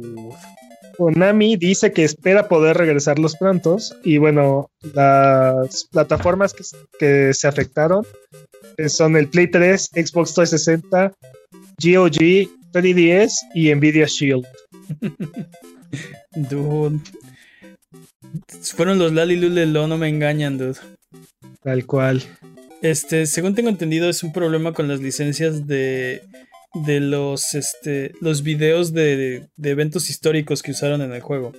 [1.00, 6.62] Konami dice que espera poder regresarlos prontos y bueno, las plataformas que,
[6.98, 8.04] que se afectaron
[8.76, 11.14] eh, son el Play 3, Xbox 360,
[11.82, 14.44] GOG, 3DS y Nvidia Shield.
[16.50, 17.00] Dude.
[18.76, 20.78] Fueron los Lali Lulelo, no me engañan, dude.
[21.62, 22.22] Tal cual.
[22.82, 26.22] Este, según tengo entendido, es un problema con las licencias de,
[26.74, 31.52] de los, este, los videos de, de eventos históricos que usaron en el juego.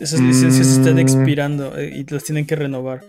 [0.00, 0.98] Esas licencias están Mm.
[1.00, 3.00] expirando eh, y las tienen que renovar.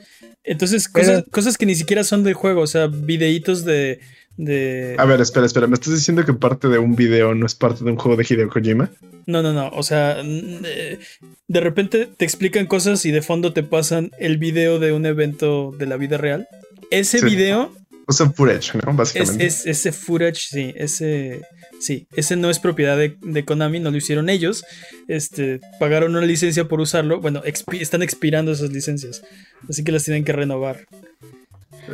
[0.43, 3.99] Entonces, cosas, Pero- cosas que ni siquiera son del juego, o sea, videitos de...
[4.37, 4.95] de...
[4.97, 5.67] A ver, espera, espera.
[5.67, 8.25] ¿Me estás diciendo que parte de un video no es parte de un juego de
[8.27, 8.89] Hideo Kojima?
[9.27, 9.69] No, no, no.
[9.69, 10.97] O sea, eh,
[11.47, 15.71] de repente te explican cosas y de fondo te pasan el video de un evento
[15.77, 16.47] de la vida real.
[16.89, 17.25] Ese Sí.
[17.25, 17.71] video
[18.09, 18.91] O sea, footage, ¿no?
[18.91, 19.45] es, Básicamente.
[19.45, 21.41] es- ese footage, sí, ese,
[21.79, 24.65] sí, ese no es propiedad de, de Konami, no lo hicieron ellos.
[25.07, 27.21] Este, pagaron una licencia por usarlo.
[27.21, 29.21] Bueno, expi- están expirando esas licencias,
[29.69, 30.85] así que las tienen que renovar.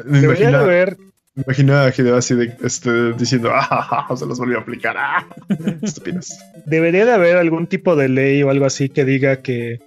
[0.06, 0.98] me, Debería de imagino, haber,
[1.36, 4.96] me imagino a Hideo así de, este, diciendo, ah, se los volvió a aplicar.
[4.98, 5.28] Ah.
[5.82, 6.34] Estúpidos.
[6.66, 9.80] debería de haber algún tipo de ley o algo así que diga que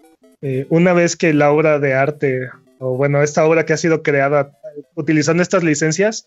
[0.43, 2.49] eh, una vez que la obra de arte,
[2.79, 4.53] o bueno, esta obra que ha sido creada
[4.95, 6.27] utilizando estas licencias,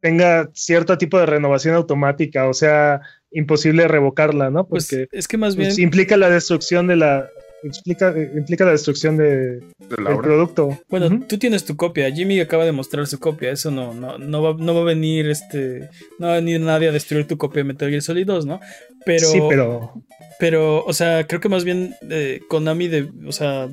[0.00, 3.00] tenga cierto tipo de renovación automática, o sea,
[3.30, 4.66] imposible revocarla, ¿no?
[4.66, 7.28] Pues Porque es que más bien, pues, implica la destrucción de la
[7.62, 10.80] explica, eh, implica la destrucción de, De del producto.
[10.88, 12.10] bueno, tú tienes tu copia.
[12.12, 13.50] Jimmy acaba de mostrar su copia.
[13.50, 15.88] Eso no, no, no va, no va a venir, este,
[16.18, 18.60] no va a venir nadie a destruir tu copia de Metal Gear Solid 2, ¿no?
[19.04, 19.92] Pero, sí, pero
[20.38, 23.68] Pero, o sea, creo que más bien eh, Konami de, o sea,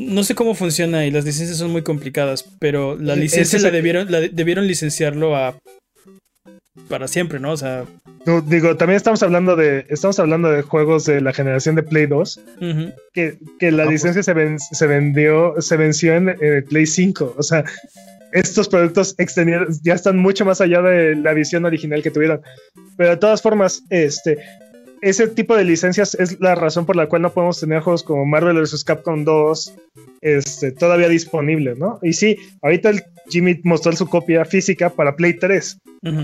[0.00, 3.62] no sé cómo funciona y las licencias son muy complicadas, pero la E- licencia es
[3.62, 5.56] la debieron, la debieron licenciarlo a
[6.88, 7.52] para siempre, ¿no?
[7.52, 7.84] O sea,
[8.24, 12.06] no, digo, también estamos hablando de estamos hablando de juegos de la generación de Play
[12.06, 12.92] 2 ujú.
[13.12, 16.86] que, que la Ah, licencia se, ven- se vendió, se venció en, en el Play
[16.86, 17.34] 5.
[17.36, 17.64] O sea,
[18.32, 22.40] estos productos extendieron, ya están mucho más allá de la visión original que tuvieron.
[22.96, 24.38] Pero de todas formas, este,
[25.02, 28.24] ese tipo de licencias es la razón por la cual no podemos tener juegos como
[28.26, 28.84] Marvel vs.
[28.84, 29.74] Capcom 2
[30.20, 31.98] este, todavía disponibles, ¿no?
[32.02, 35.78] Y sí, ahorita el Jimmy mostró su copia física para Play 3.
[36.02, 36.20] Ujú.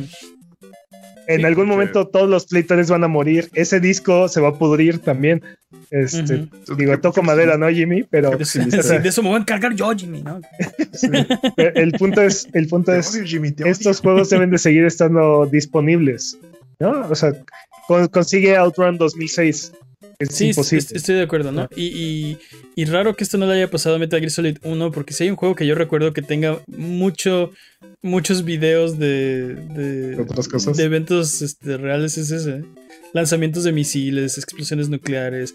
[1.27, 3.49] En Sí, algún momento todos los Play 3 van a morir.
[3.55, 5.43] Ese disco se va a pudrir también.
[5.91, 6.49] Este.
[6.77, 8.03] Digo, toco madera, ¿no, Jimmy?
[8.03, 10.41] Pero De, sí, de eso me voy a encargar yo, Jimmy, ¿no?
[11.57, 15.47] el punto es, el punto Te es, odio, Jimmy, estos juegos deben de seguir estando
[15.47, 16.39] disponibles.
[16.79, 17.09] ¿No?
[17.09, 17.33] O sea,
[18.11, 19.72] consigue Outrun 2006.
[20.18, 20.87] Es sí, imposible.
[20.93, 21.68] estoy de acuerdo, ¿no?
[21.75, 22.39] Y,
[22.77, 25.25] y, raro que esto no le haya pasado a Metal Gear Solid 1, porque si
[25.25, 27.51] hay un juego que yo recuerdo que tenga mucho,
[28.03, 30.77] muchos videos de, de, otras cosas.
[30.77, 32.64] de eventos este, reales, es ese.
[33.12, 35.55] Lanzamientos de misiles, explosiones nucleares.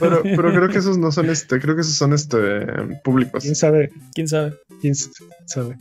[0.00, 2.38] Pero, pero creo que esos no son este, creo que esos son este
[3.04, 3.42] públicos.
[3.42, 3.90] ¿Quién sabe?
[4.14, 4.54] ¿Quién sabe?
[4.80, 4.94] ¿Quién
[5.46, 5.76] sabe?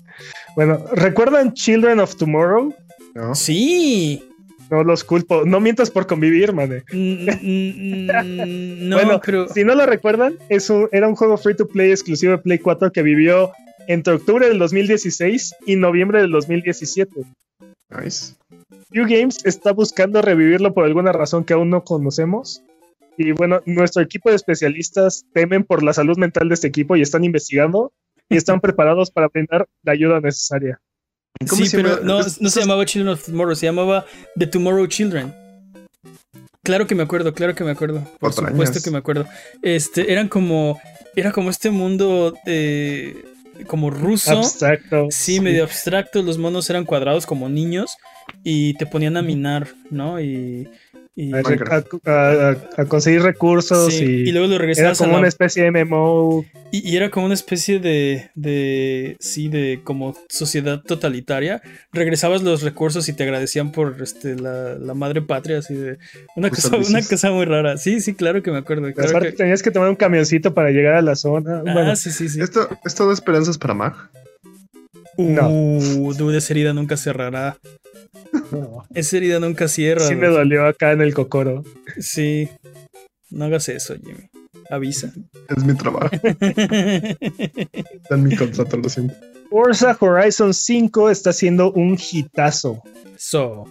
[0.55, 2.74] Bueno, ¿recuerdan Children of Tomorrow?
[3.13, 3.36] ¿No?
[3.36, 4.24] Sí.
[4.72, 5.43] No los culpo.
[5.45, 6.82] No mientas por convivir, man.
[6.93, 9.49] Mm, mm, mm, no, bueno, pero...
[9.49, 12.93] si no lo recuerdan, eso era un juego free to play exclusivo de Play 4
[12.93, 13.51] que vivió
[13.89, 17.11] entre octubre del 2016 y noviembre del 2017.
[17.89, 18.36] Nice.
[18.91, 22.63] New Games está buscando revivirlo por alguna razón que aún no conocemos.
[23.17, 27.01] Y bueno, nuestro equipo de especialistas temen por la salud mental de este equipo y
[27.01, 27.91] están investigando
[28.30, 30.80] y están preparados para brindar la ayuda necesaria.
[31.45, 34.05] Sí, pero no, no se llamaba Children of Tomorrow, se llamaba
[34.38, 35.34] The Tomorrow Children.
[36.63, 38.07] Claro que me acuerdo, claro que me acuerdo.
[38.19, 39.25] Por supuesto que me acuerdo.
[39.61, 40.79] Este, eran como.
[41.15, 43.25] Era como este mundo eh,
[43.67, 44.32] como ruso.
[44.32, 45.07] Abstracto.
[45.09, 46.21] Sí, medio abstracto.
[46.21, 47.97] Los monos eran cuadrados como niños.
[48.43, 50.21] Y te ponían a minar, ¿no?
[50.21, 50.69] Y
[51.18, 57.12] a, conseguir recursos y, luego lo regresabas era como una especie de MMO y, era
[57.12, 61.62] como una especie de, de sí de como sociedad totalitaria.
[61.91, 65.97] Regresabas los recursos y te agradecían por este la, madre patria así de
[66.36, 67.76] una pues cosa, una cosa muy rara.
[67.78, 68.88] Sí sí claro que me acuerdo
[69.36, 71.62] tenías que tomar un camioncito para llegar a la zona.
[71.68, 72.39] Ah, sí sí sí.
[72.39, 73.95] Esto esto da esperanzas para Mag
[75.30, 77.57] no uh, dude esa herida nunca cerrará
[78.93, 80.07] esa herida nunca cierra.
[80.07, 81.63] Sí me dolió acá en el cocoro.
[81.99, 82.49] Sí.
[83.30, 84.30] No hagas eso, Jimmy.
[84.69, 85.13] Avisa.
[85.49, 86.09] Es mi trabajo.
[86.22, 89.15] Está en mi contrato, lo siento.
[89.49, 92.82] Forza Horizon 5 está siendo un hitazo.
[93.17, 93.65] So.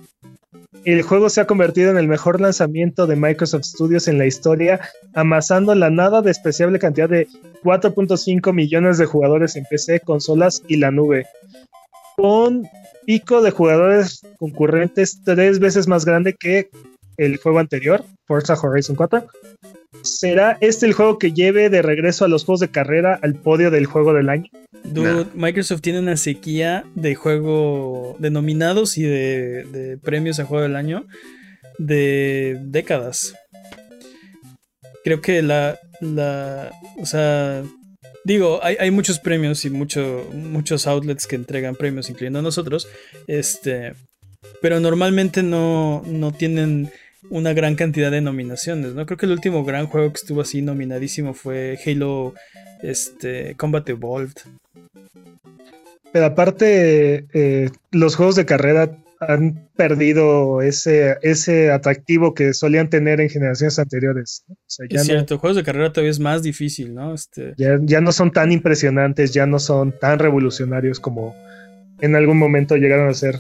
[0.85, 4.81] El juego se ha convertido en el mejor lanzamiento de Microsoft Studios en la historia,
[5.15, 7.27] amasando la nada despreciable cantidad de
[7.65, 11.27] 4.5 millones de jugadores en PC, consolas y la nube.
[12.17, 12.69] Con
[13.05, 16.71] pico de jugadores concurrentes tres veces más grande que
[17.25, 19.27] el juego anterior, Forza Horizon 4.
[20.03, 23.71] ¿Será este el juego que lleve de regreso a los juegos de carrera al podio
[23.71, 24.49] del juego del año?
[24.85, 30.63] Dude, Microsoft tiene una sequía de juego de nominados y de, de premios a juego
[30.63, 31.07] del año
[31.79, 33.35] de décadas.
[35.05, 37.63] Creo que la, la, o sea,
[38.25, 42.87] Digo, hay, muchos premios y mucho, muchos outlets que entregan premios, incluyendo a nosotros.
[43.27, 43.95] Este.
[44.61, 46.91] Pero normalmente no, no tienen
[47.29, 49.07] una gran cantidad de nominaciones, ¿no?
[49.07, 52.35] Creo que el último gran juego que estuvo así nominadísimo fue Halo
[52.83, 54.39] este, Combat Evolved.
[56.13, 63.21] Pero aparte, eh, los juegos de carrera han perdido ese, ese atractivo que solían tener
[63.21, 64.45] en generaciones anteriores.
[64.89, 67.15] es cierto, juegos de carrera todavía es más difícil, ¿no?
[67.15, 67.55] Este...
[67.59, 71.37] Ya, no son tan impresionantes, ya no son tan revolucionarios como
[72.01, 73.39] en algún momento llegaron a ser.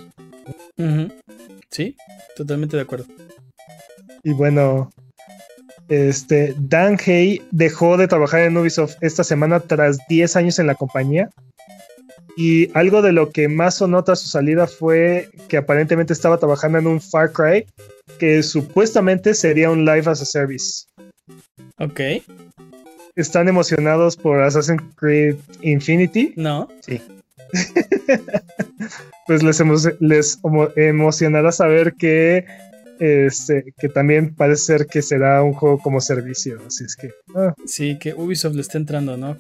[1.71, 1.97] Sí,
[2.37, 3.07] totalmente de acuerdo.
[4.23, 4.91] Y bueno,
[5.89, 10.75] este, Dan Hay dejó de trabajar en Ubisoft esta semana tras 10 años en la
[10.75, 11.31] compañía.
[12.37, 16.79] Y algo de lo que más sonó tras su salida fue que aparentemente estaba trabajando
[16.79, 17.67] en un Far Cry
[18.19, 20.85] que supuestamente sería un Live as a Service.
[21.79, 22.01] Ok.
[23.17, 26.33] ¿Están emocionados por Assassin's Creed Infinity?
[26.37, 26.69] No.
[26.87, 27.03] Sí.
[29.27, 29.61] pues les,
[30.01, 30.39] les
[30.77, 32.47] emocionará saber que,
[33.01, 36.61] este, que también parece ser que será un juego como servicio.
[36.67, 37.11] Así es que.
[37.35, 37.55] Ah.
[37.67, 39.37] Sí, que Ubisoft le está entrando, ¿no?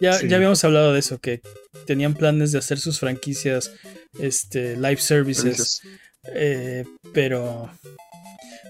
[0.00, 1.40] Ya, ya habíamos hablado de eso, que
[1.86, 3.72] tenían planes de hacer sus franquicias
[4.18, 5.80] este, live services.
[6.34, 7.70] Eh, pero.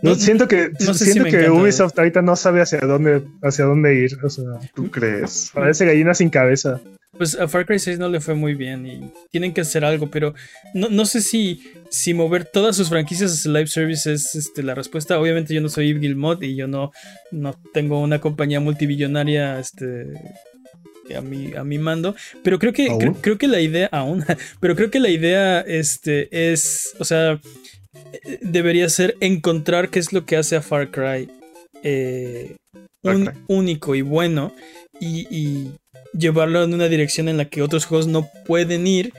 [0.03, 4.19] No, siento que, siento que Ubisoft ahorita no sabe hacia dónde, hacia dónde ir.
[4.23, 4.45] O sea,
[4.75, 5.51] ¿tú crees?
[5.55, 6.81] Parece gallina sin cabeza.
[7.17, 10.11] Pues a Far Cry 6 no le fue muy bien y tienen que hacer algo,
[10.11, 10.35] pero
[10.75, 14.75] no, no sé si, si mover todas sus franquicias hacia live service es este, la
[14.75, 15.19] respuesta.
[15.19, 16.93] Obviamente yo no soy Yves Gilmot y yo no,
[17.31, 20.13] no tengo una compañía multibillonaria este,
[21.15, 22.15] a mi, a mi mando.
[22.43, 22.89] Pero creo que,
[23.21, 24.25] creo, que la idea, aún,
[24.61, 27.41] pero creo que la idea este, es, o sea,
[28.41, 31.29] debería ser encontrar qué es lo que hace a Far Cry,
[31.83, 32.57] eh,
[33.03, 34.53] un, único y bueno
[35.01, 35.71] y,
[36.13, 39.13] llevarlo en una dirección en la que otros juegos no pueden ir.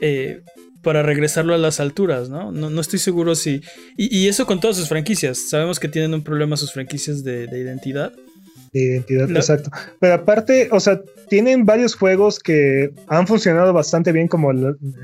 [0.00, 0.42] Eh,
[0.80, 2.52] para regresarlo a las alturas, ¿no?
[2.52, 3.62] No, estoy seguro si...
[3.96, 5.50] Y, eso con todas sus franquicias.
[5.50, 8.12] Sabemos que tienen un problema sus franquicias de identidad
[8.72, 9.70] de identidad, exacto.
[10.00, 14.52] Pero aparte, o sea, tienen varios juegos que han funcionado bastante bien como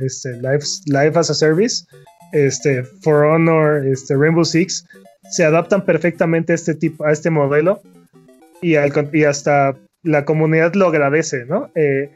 [0.00, 1.84] este, Live as a Service,
[2.34, 4.86] este, For Honor, este, Rainbow Six,
[5.30, 7.80] se adaptan perfectamente a este tipo, a este modelo
[8.60, 8.74] y,
[9.12, 11.70] y hasta la comunidad lo agradece, ¿no?
[11.74, 12.10] Eh,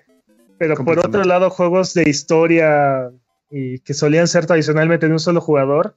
[0.58, 3.10] pero por otro lado, juegos de historia
[3.50, 5.96] y que solían ser tradicionalmente de un solo jugador,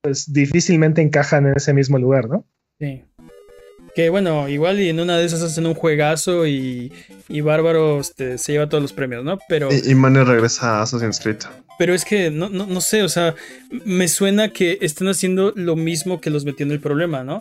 [0.00, 2.44] pues difícilmente encajan en ese mismo lugar, ¿no?
[2.78, 3.04] Sí.
[3.96, 6.92] Que bueno, igual y en una de esas hacen un juegazo y,
[7.30, 9.38] y Bárbaro este, se lleva todos los premios, ¿no?
[9.48, 9.70] Pero.
[9.72, 11.38] Y, y regresa a Assassin's Creed.
[11.78, 13.34] Pero es que no, no, no, sé, o sea,
[13.86, 17.40] me suena que están haciendo lo mismo que los metió en el problema, ¿no?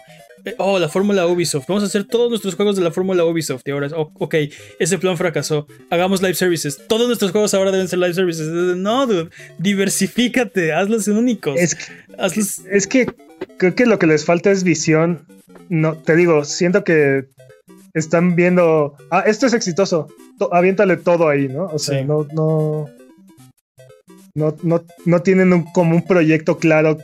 [0.58, 1.68] Oh, la fórmula Ubisoft.
[1.68, 3.64] Vamos a hacer todos nuestros juegos de la fórmula Ubisoft.
[3.66, 4.36] Y ahora, oh, ok,
[4.80, 5.68] ese plan fracasó.
[5.90, 6.80] Hagamos live services.
[6.88, 8.48] Todos nuestros juegos ahora deben ser live services.
[8.48, 11.60] No, dude, diversifícate, hazlos únicos.
[11.60, 11.78] Es
[12.72, 13.08] es que
[13.58, 15.26] creo que lo que les falta es visión
[15.70, 17.26] no, te digo, siento que
[17.94, 20.08] están viendo, ah, esto es exitoso,
[20.52, 21.66] aviéntale todo ahí, ¿no?
[21.66, 22.90] O sea, no, no,
[24.36, 26.98] no, no, tienen como un proyecto claro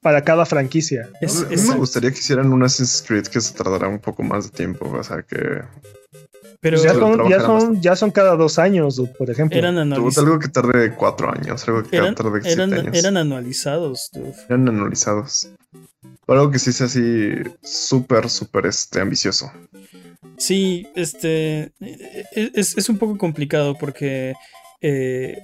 [0.00, 1.08] para cada franquicia.
[1.20, 4.44] a mí me gustaría que hicieran un Assassin's Creed que se tardará un poco más
[4.44, 5.62] de tiempo, o sea, que...
[6.60, 9.56] Pero ya son, ya son, cada dos años, por ejemplo.
[9.56, 10.18] Eran anualizados.
[10.18, 12.94] Algo que tarde cuatro años, algo que eran, tarde eran, años.
[12.94, 14.10] Eran anualizados,
[14.46, 15.48] Eran anualizados
[16.34, 19.50] algo que sí sea así súper, súper este, ambicioso.
[20.36, 24.34] Sí, este e-, es, es, un poco complicado porque
[24.80, 25.42] eh,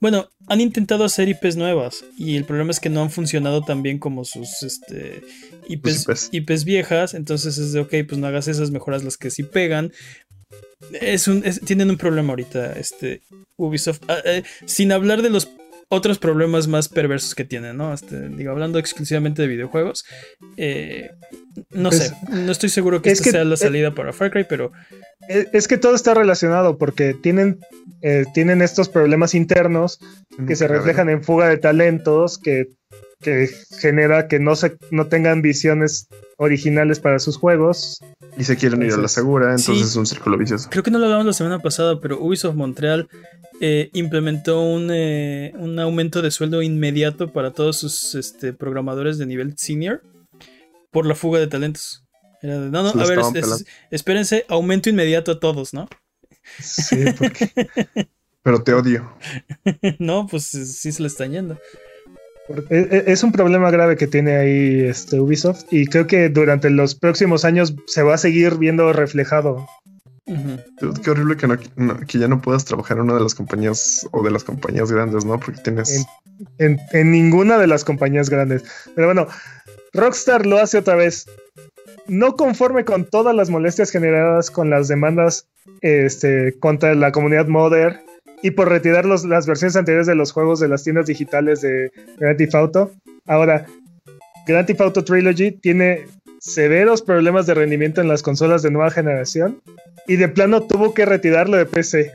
[0.00, 3.82] bueno, han intentado hacer IPs nuevas y el problema es que no han funcionado tan
[3.82, 5.22] bien como sus este,
[5.68, 6.64] IPs, IPs.
[6.64, 7.14] viejas.
[7.14, 9.92] Entonces es de, ok, pues no hagas esas, mejoras las que sí pegan.
[11.00, 13.22] Es un, tienen un problema ahorita, este,
[13.56, 14.02] Ubisoft.
[14.06, 15.48] Ah, eh, sin hablar de los
[15.88, 17.94] otros problemas más perversos que tienen, ¿no?
[17.94, 20.04] Este, digo, hablando exclusivamente de videojuegos,
[20.56, 21.10] eh,
[21.70, 24.72] no sé, no estoy seguro que esta sea la salida para Far Cry, pero...
[25.28, 27.58] Es que todo está relacionado porque tienen,
[28.02, 29.98] eh, tienen estos problemas internos
[30.46, 32.68] que se reflejan en fuga de talentos, que,
[33.20, 33.48] que
[33.80, 37.98] genera que no, se, no tengan visiones originales para sus juegos.
[38.36, 40.68] Y se quieren ir a la segura, entonces es un círculo vicioso.
[40.70, 43.08] Creo que no lo hablamos la semana pasada, pero Ubisoft Montreal
[43.60, 44.62] eh, implementó
[44.92, 50.02] eh, un, aumento de sueldo inmediato para todos sus este, programadores de nivel senior
[50.90, 52.04] por la fuga de talentos.
[52.42, 53.18] no, no, a ver,
[53.90, 55.88] espérense, aumento inmediato a todos, ¿no?
[56.60, 57.50] Sí, porque...
[58.42, 59.12] Pero te odio.
[59.98, 61.58] no, pues sí se le están yendo.
[62.70, 66.70] E, e, es un problema grave que tiene ahí este Ubisoft y creo que durante
[66.70, 69.66] los próximos años se va a seguir viendo reflejado.
[71.02, 71.48] Qué horrible que,
[72.06, 75.24] que, ya no puedas trabajar en una de las compañías o de las compañías grandes,
[75.24, 75.40] ¿no?
[75.40, 76.06] Porque tienes...
[76.58, 78.62] En, en, ninguna de las compañías grandes.
[78.94, 79.26] Pero bueno,
[79.94, 81.26] Rockstar lo hace otra vez.
[82.06, 85.46] No conforme con todas las molestias generadas con las demandas
[85.80, 88.00] este, contra la comunidad modder
[88.42, 92.38] y por retirar las versiones anteriores de los juegos de las tiendas digitales de Grand
[92.38, 92.92] Theft Auto.
[93.26, 93.66] Ahora,
[94.46, 96.06] Grand Theft Auto Trilogy tiene
[96.40, 99.60] severos problemas de rendimiento en las consolas de nueva generación
[100.06, 102.12] y de plano tuvo que retirarlo de PC.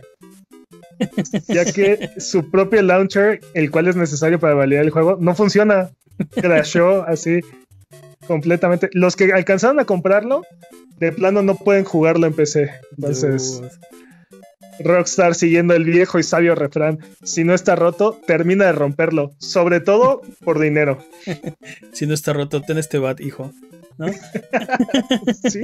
[1.47, 5.91] Ya que su propio launcher, el cual es necesario para validar el juego, no funciona.
[6.31, 7.41] Crashó así
[8.27, 8.89] completamente.
[8.93, 10.43] Los que alcanzaron a comprarlo,
[10.97, 12.71] de plano no pueden jugarlo en PC.
[12.97, 13.61] Entonces,
[14.79, 19.79] Rockstar siguiendo el viejo y sabio refrán, si no está roto, termina de romperlo, sobre
[19.79, 20.97] todo por dinero.
[21.93, 23.51] si no está roto, ten este bat, hijo.
[23.97, 24.07] ¿No?
[25.49, 25.61] sí,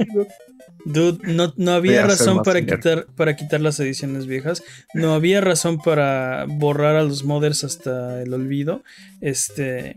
[0.84, 1.18] Dude,
[1.56, 4.62] no, había razón para quitar, para quitar las ediciones viejas.
[4.94, 8.82] No había razón para borrar a los modders hasta el olvido.
[9.20, 9.96] Este.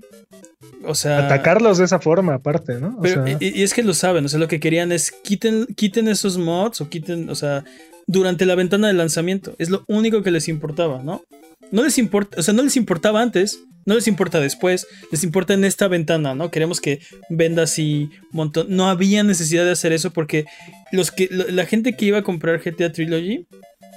[0.83, 1.25] O sea.
[1.25, 2.99] Atacarlos de esa forma, aparte, ¿no?
[3.39, 4.25] y, y, es que lo saben.
[4.25, 7.29] O sea, lo que querían es quiten, quiten esos mods o quiten.
[7.29, 7.63] O sea,
[8.07, 9.55] durante la ventana de lanzamiento.
[9.59, 11.23] Es lo único que les importaba, ¿no?
[11.71, 15.53] No les importa, o sea, no les importaba antes, no les importa después, les importa
[15.53, 16.51] en esta ventana, ¿no?
[16.51, 16.99] Queremos que
[17.29, 18.67] venda así un montón.
[18.69, 20.45] No había necesidad de hacer eso porque
[20.91, 23.47] los que la gente que iba a comprar GTA Trilogy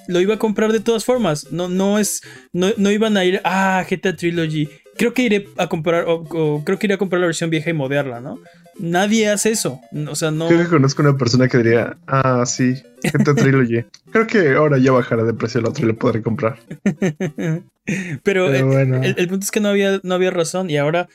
[0.08, 1.52] lo iba a comprar de todas formas.
[1.52, 5.68] No, no es, no, no iban a ir ah, GTA Trilogy creo que iré a
[5.68, 6.24] comprar, o,
[6.64, 8.38] creo que iré a comprar la versión vieja y modearla, ¿no?
[8.78, 9.80] Nadie hace eso.
[10.08, 10.48] O sea, no.
[10.48, 13.84] Creo que conozco una persona que diría, ah, sí, GTA Trilogy.
[14.10, 16.58] creo que ahora ya bajará de precio el otro y lo podré comprar.
[18.22, 21.08] Pero, el, punto es que no había, no había razón y ahora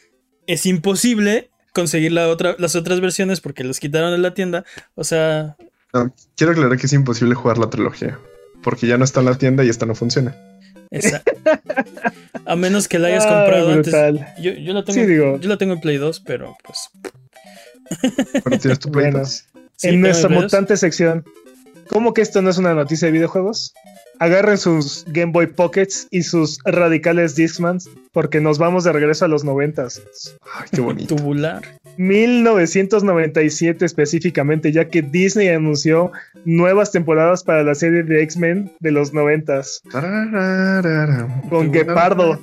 [0.47, 4.65] es imposible conseguir la otra, las otras versiones porque las quitaron de la tienda.
[4.95, 5.57] O sea.
[6.35, 8.17] quiero aclarar que es imposible jugar la trilogía
[8.63, 10.35] porque ya no está en la tienda y esta no funciona.
[12.45, 13.93] A menos que la hayas comprado antes.
[14.41, 16.89] Yo, yo, la tengo, yo la tengo en Play 2, pero pues.
[18.59, 19.45] Tienes tu Play 2.
[19.83, 21.23] en nuestra mutante sección.
[21.91, 23.73] ¿Cómo que esto no es una noticia de videojuegos?
[24.19, 27.79] Agarren sus Game Boy Pockets y sus radicales Discman
[28.13, 30.01] porque nos vamos de regreso a los noventas.
[30.53, 31.15] Ay, qué bonito.
[31.15, 31.61] Tubular.
[31.97, 36.11] 1997 específicamente, ya que Disney anunció
[36.45, 39.81] nuevas temporadas para la serie de X-Men de los noventas.
[41.49, 42.39] Con Gepardo,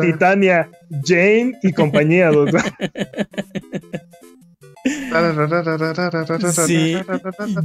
[0.00, 0.68] Titania,
[1.04, 2.30] Jane y compañía.
[6.54, 6.96] Sí,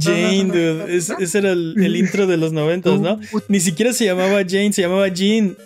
[0.00, 0.96] Jane, dude.
[0.96, 3.18] Es- ese era el, el intro de los noventas, ¿no?
[3.48, 5.56] Ni siquiera se llamaba Jane, se llamaba Jean.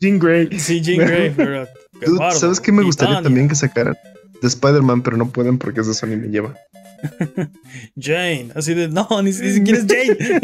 [0.00, 0.58] Jean Grey.
[0.58, 1.66] Sí, Jean Grey, pero.
[2.06, 2.32] Dude.
[2.32, 3.22] ¿Sabes qué me gustaría Titania.
[3.24, 3.96] también que sacaran?
[4.40, 6.54] De Spider-Man, pero no pueden porque es de Sony me lleva.
[7.98, 8.88] Jane, así de.
[8.88, 10.40] No, ni, ni siquiera es Jane.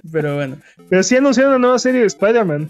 [0.12, 0.56] pero bueno.
[0.88, 2.68] Pero sí anunciaron una nueva serie de Spider-Man.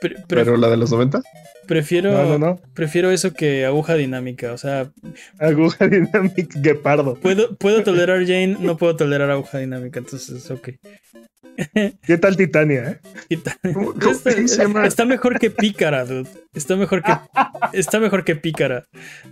[0.00, 1.22] pre- pre- Pero la de los 90,
[1.66, 2.60] prefiero, No, no, no.
[2.74, 4.52] prefiero eso que aguja dinámica.
[4.52, 4.90] O sea,
[5.38, 7.14] Aguja Dynamic Gepardo.
[7.16, 9.98] puedo, puedo tolerar Jane, no puedo tolerar aguja dinámica.
[10.00, 10.70] Entonces, ok.
[12.06, 13.00] ¿Qué tal Titania?
[13.28, 13.38] eh?
[13.74, 16.28] ¿Cómo- cómo- Está, está mejor que Pícara, dude.
[16.54, 17.12] Está mejor que
[17.74, 18.84] está mejor que Pícara.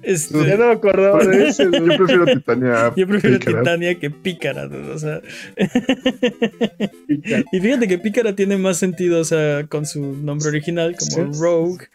[0.03, 1.64] Este, Ya no me acordaba de ese.
[1.64, 2.93] yo prefiero Titania.
[2.97, 3.59] yo prefiero Pícara.
[3.61, 4.91] Titania que Pícara, dude.
[4.91, 5.20] O sea.
[7.53, 11.41] y fíjate que Pícara tiene más sentido, o sea, con su nombre original, como Sí.
[11.41, 11.87] Rogue.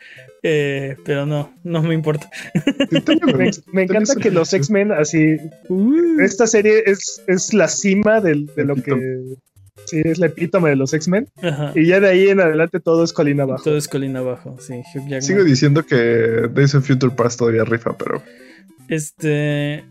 [0.44, 2.30] Eh, pero no, no me importa.
[3.72, 5.38] Me encanta que los X-Men así.
[6.20, 8.94] Esta serie es, es la cima del- de lo que.
[9.86, 11.28] Sí, es la epítome de los X-Men.
[11.76, 13.64] Y ya de ahí en adelante todo es colina abajo.
[13.64, 14.82] Todo es colina abajo, sí.
[15.22, 18.22] Sigo diciendo que Days of Future Past todavía rifa, pero
[18.88, 19.84] Este.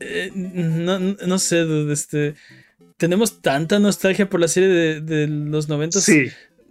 [0.00, 2.34] eh, no, no sé, dude, este.
[2.96, 6.00] Tenemos tanta nostalgia por la serie de, de los 90.
[6.00, 6.26] Sí,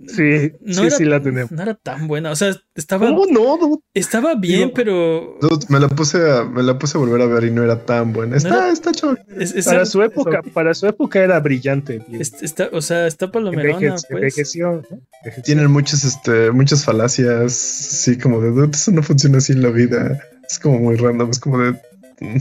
[0.08, 1.52] sí, No sí, era- sí la tenemos.
[1.52, 2.32] No era tan buena.
[2.32, 3.58] O sea, estaba, ¿Cómo no?
[3.58, 3.82] dude?
[3.94, 5.38] estaba bien, pero.
[5.42, 7.86] dude, me la puse a, me la puse a volver a ver y no era
[7.86, 8.38] tan buena.
[8.38, 9.24] Está, era- está chaval.
[9.38, 12.02] es- es- Para su época, para su época era brillante.
[12.42, 14.06] está, o sea, está palomerona, Enveje- pues.
[14.10, 15.00] envejeció, ¿no?
[15.22, 15.44] Envejeció.
[15.44, 19.70] Tienen muchas, este, muchas falacias, sí, como de, dude, eso no funciona así en la
[19.70, 20.20] vida.
[20.50, 21.72] Es como muy random, es como de...
[22.20, 22.38] mm.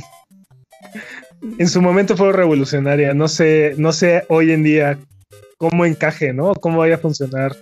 [1.59, 3.15] En su momento fue revolucionaria.
[3.15, 4.99] No sé, no sé hoy en día
[5.71, 6.55] cómo encaje, ¿no?
[6.57, 7.57] Cómo vaya a funcionar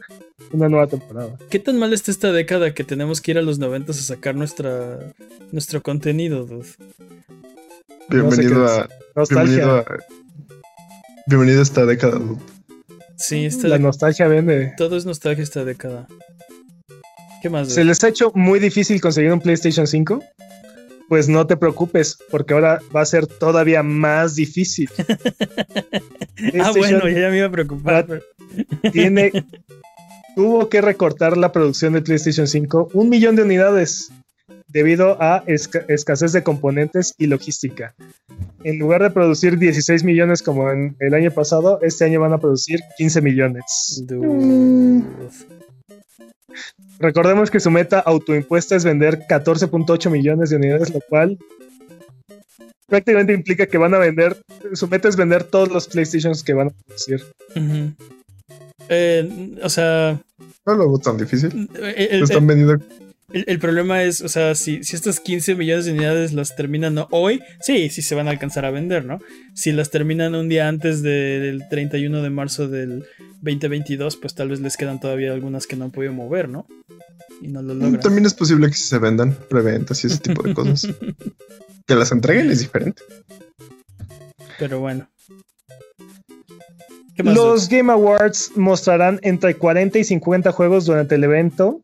[0.52, 1.36] una nueva temporada.
[1.50, 4.34] ¿Qué tan mal está esta década que tenemos que ir a los 90 a sacar
[4.34, 5.12] nuestra,
[5.52, 6.64] nuestro contenido, dude?
[8.08, 8.88] Bienvenido qué a...
[9.14, 9.44] Nostalgia.
[9.66, 9.84] Bienvenido a...
[11.26, 12.40] Bienvenido a esta década, dude.
[13.18, 14.72] Sí, esta La de- nostalgia vende.
[14.78, 16.08] todo es nostalgia esta década.
[17.42, 17.68] ¿Qué más?
[17.68, 17.74] dude?
[17.74, 20.22] ¿Se les ha hecho muy difícil conseguir un PlayStation 5?
[21.10, 24.88] Pues no te preocupes, porque ahora va a ser todavía más difícil.
[24.98, 25.10] ah,
[26.36, 28.06] PlayStation bueno, ya, me iba a preocupar.
[28.06, 28.22] pero-
[28.92, 29.32] tiene
[30.36, 34.12] tuvo que recortar la producción de PlayStation 5 un millón de unidades
[34.68, 37.92] debido a esca- escasez de componentes y logística.
[38.62, 42.38] En lugar de producir 16 millones como en el año pasado, este año van a
[42.38, 44.00] producir 15 millones.
[44.06, 45.02] Dude.
[46.98, 51.38] Recordemos que su meta autoimpuesta es vender 14.8 millones de unidades, lo cual
[52.86, 54.36] prácticamente implica que van a vender,
[54.72, 57.24] su meta es vender todos los PlayStations que van a producir.
[58.88, 60.20] Eh, o sea,
[60.66, 61.68] No lo veo tan difícil.
[61.74, 62.84] el, el- Están vendiendo...
[63.32, 66.96] el- el problema es, o sea, si, si estas 15 millones de unidades las terminan
[67.10, 69.18] hoy, sí, sí se van a alcanzar a vender, ¿no?
[69.54, 73.04] Si las terminan un día antes de- del 31 de marzo del
[73.42, 76.66] 2022, pues tal vez les quedan todavía algunas que no han podido mover, ¿no?
[77.42, 78.00] Y no lo logran.
[78.00, 80.86] También es posible que se vendan preventas y ese tipo de cosas.
[81.86, 83.02] que las entreguen es diferente.
[84.58, 85.08] Pero bueno.
[87.16, 91.82] Los Game Awards mostrarán entre 40 y 50 juegos durante el evento.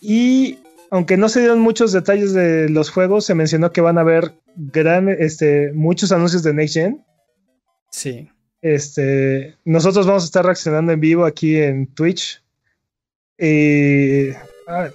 [0.00, 0.58] Y
[0.90, 4.34] aunque no se dieron muchos detalles de los juegos, se mencionó que van a haber
[4.56, 7.04] gran, este, muchos anuncios de Next Gen.
[7.90, 8.30] Sí.
[8.62, 12.42] Este, nosotros vamos a estar reaccionando en vivo aquí en Twitch.
[13.38, 14.36] Eh,
[14.66, 14.88] ah,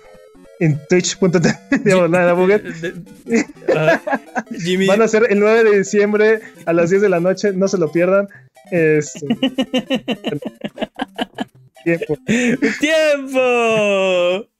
[0.60, 1.58] en twitch.tv.
[4.60, 7.68] Jimmy, Van a ser el 9 de diciembre a las 10 de la noche, no
[7.68, 8.28] se lo pierdan.
[8.72, 9.28] Este,
[11.84, 12.18] tiempo.
[12.80, 14.51] ¡Tiempo!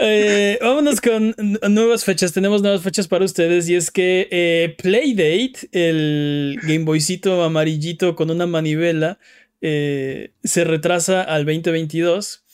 [0.00, 1.34] Eh, vámonos con
[1.70, 2.32] nuevas fechas.
[2.32, 3.68] Tenemos nuevas fechas para ustedes.
[3.68, 9.18] Y es que eh, Playdate, el Game Boycito amarillito con una manivela,
[9.60, 12.44] eh, se retrasa al 2022.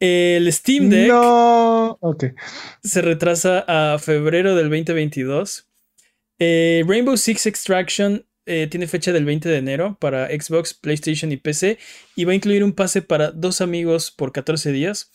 [0.00, 1.98] El Steam Deck No,
[2.82, 5.66] se retrasa a febrero del 2022.
[6.38, 11.36] Eh, Rainbow Six Extraction eh, tiene fecha del 20 de enero para Xbox, PlayStation y
[11.36, 11.78] PC.
[12.16, 15.10] Y va a incluir un pase para dos amigos por 14 días.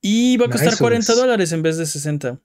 [0.00, 0.82] Y va a costar Nice.
[0.82, 2.40] 40 dólares en vez de 60.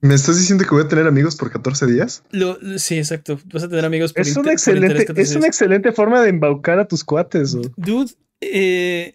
[0.00, 2.22] ¿Me estás diciendo que voy a tener amigos por 14 días?
[2.30, 3.40] Lo, sí, exacto.
[3.46, 6.28] Vas a tener amigos por Es una por excelente, 14 es una excelente forma de
[6.28, 7.54] embaucar a tus cuates.
[7.54, 7.62] ¿o?
[7.76, 9.14] Dude, eh,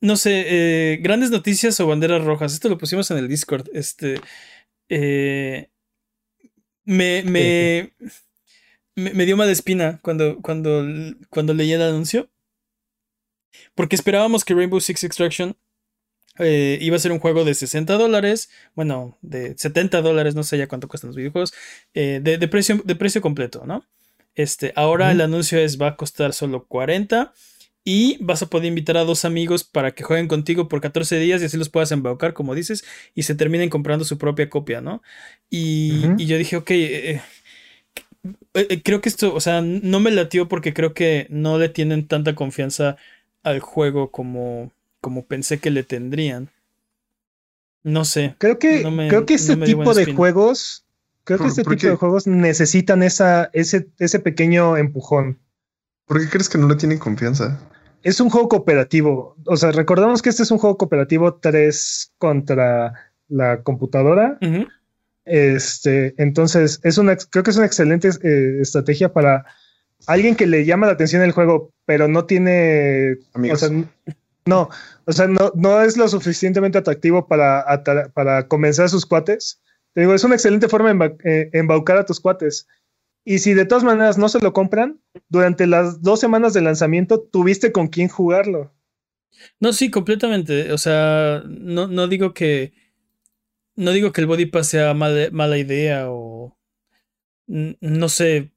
[0.00, 2.52] no sé, eh, grandes noticias o banderas rojas.
[2.52, 3.68] Esto lo pusimos en el Discord.
[3.72, 4.20] Este,
[4.88, 5.70] eh,
[6.84, 7.92] me, me,
[8.94, 10.84] me, me dio mala espina cuando, cuando,
[11.30, 12.30] cuando leí el anuncio.
[13.74, 15.56] Porque esperábamos que Rainbow Six Extraction
[16.38, 18.50] eh, iba a ser un juego de 60 dólares.
[18.74, 21.54] Bueno, de 70 dólares, no sé ya cuánto cuestan los videojuegos.
[21.94, 23.84] eh, de, de precio, de precio completo, ¿no?
[24.34, 27.32] Este, ahora el anuncio es va a costar solo 40
[27.84, 31.42] y vas a poder invitar a dos amigos para que jueguen contigo por 14 días
[31.42, 35.02] y así los puedas embaucar, como dices, y se terminen comprando su propia copia, ¿no?
[35.50, 37.20] Y, yo dije, ok, eh,
[38.82, 42.34] creo que esto, o sea, no me latió porque creo que no le tienen tanta
[42.34, 42.96] confianza
[43.42, 44.72] al juego como,
[45.04, 46.48] como pensé que le tendrían.
[47.82, 48.34] No sé.
[48.38, 50.16] Creo que, No me- creo que este no tipo de espina.
[50.16, 50.86] juegos,
[51.24, 51.88] creo que ¿Por- este tipo qué?
[51.90, 55.38] de juegos necesitan esa, ese, ese pequeño empujón.
[56.06, 57.60] ¿Por qué crees que no le tienen confianza?
[58.02, 59.36] Es un juego cooperativo.
[59.44, 64.38] O sea, recordamos que este es un juego cooperativo 3 contra la computadora.
[65.26, 69.44] Este, entonces, es una, creo que es una excelente eh, estrategia para
[70.06, 73.62] alguien que le llama la atención el juego, pero no tiene, Amigos.
[73.62, 73.88] o sea, n-
[74.46, 74.68] no,
[75.06, 77.64] o sea, no, no es lo suficientemente atractivo para,
[78.12, 79.62] para convencer sus cuates.
[79.94, 82.66] Te digo, es una excelente forma de eh, embaucar a tus cuates.
[83.24, 87.20] Y si de todas maneras no se lo compran, durante las dos semanas de lanzamiento
[87.20, 88.74] tuviste con quién jugarlo.
[89.60, 90.72] No, sí, completamente.
[90.72, 92.72] O sea, no, no digo que.
[93.76, 96.56] No digo que el Body Pass sea mala, idea o.
[97.46, 98.52] No sé.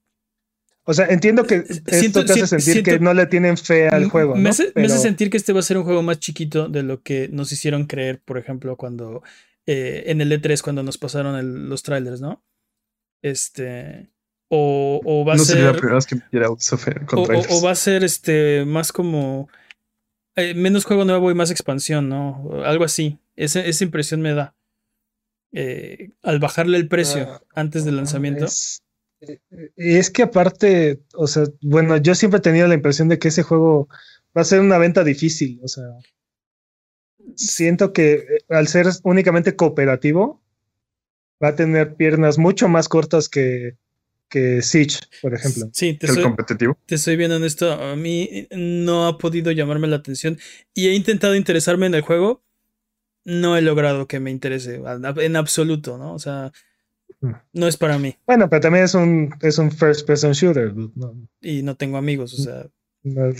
[0.90, 3.56] O sea, entiendo que Siento- esto te hace siento- sentir siento- que no le tienen
[3.58, 4.34] fe al juego.
[4.34, 4.48] Me, ¿no?
[4.50, 7.02] hace, me hace sentir que este va a ser un juego más chiquito de lo
[7.02, 9.22] que nos hicieron creer, por ejemplo, cuando.
[9.66, 12.42] eh, en el E3, cuando nos pasaron el- los trailers, ¿no?
[13.22, 14.08] Este.
[14.50, 15.56] O, o va a no ser.
[15.56, 17.52] sería la primera vez que O, con o- trailers.
[17.52, 19.50] o va a ser este más como
[20.36, 22.42] eh, menos juego nuevo y más expansión, ¿no?
[22.44, 23.18] O Algo así.
[23.36, 24.54] Esa, esa impresión me da.
[25.52, 28.44] Eh, al bajarle el precio Ah, antes del lanzamiento.
[28.46, 28.87] Es, eh,
[29.76, 33.42] es que aparte, o sea, bueno, yo siempre he tenido la impresión de que ese
[33.42, 33.88] juego
[34.36, 35.60] va a ser una venta difícil.
[35.62, 35.84] O sea,
[37.34, 40.42] siento que eh, al ser únicamente cooperativo,
[41.42, 43.76] va a tener piernas mucho más cortas que,
[44.28, 45.70] que Siege, por ejemplo.
[45.72, 46.78] Sí, te el soy, competitivo.
[46.86, 47.72] te soy bien honesto.
[47.72, 50.38] A mí no ha podido llamarme la atención
[50.74, 52.44] y he intentado interesarme en el juego.
[53.24, 54.80] No he logrado que me interese
[55.16, 56.14] en absoluto, ¿no?
[56.14, 56.52] O sea.
[57.52, 60.74] No es para mí Bueno, pero también es un, es un first person shooter.
[60.74, 61.14] ¿no?
[61.40, 62.66] y no tengo amigos, o sea.
[63.02, 63.28] No-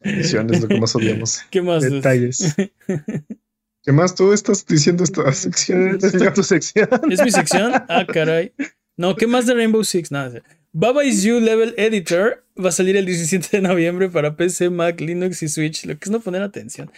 [0.00, 1.42] es lo que más odiamos.
[1.50, 1.82] ¿Qué más?
[1.82, 2.54] Detalles.
[3.84, 5.98] ¿Qué más tú estás diciendo esta sección?
[6.02, 6.88] Esta es tu sección.
[7.10, 7.72] ¿Es mi sección?
[7.88, 8.52] Ah, caray.
[8.96, 10.10] No, ¿qué más de Rainbow Six?
[10.10, 10.42] Nada.
[10.72, 15.00] Baba is You Level Editor va a salir el 17 de noviembre para PC, Mac,
[15.00, 15.84] Linux y Switch.
[15.84, 16.90] Lo que es no poner atención.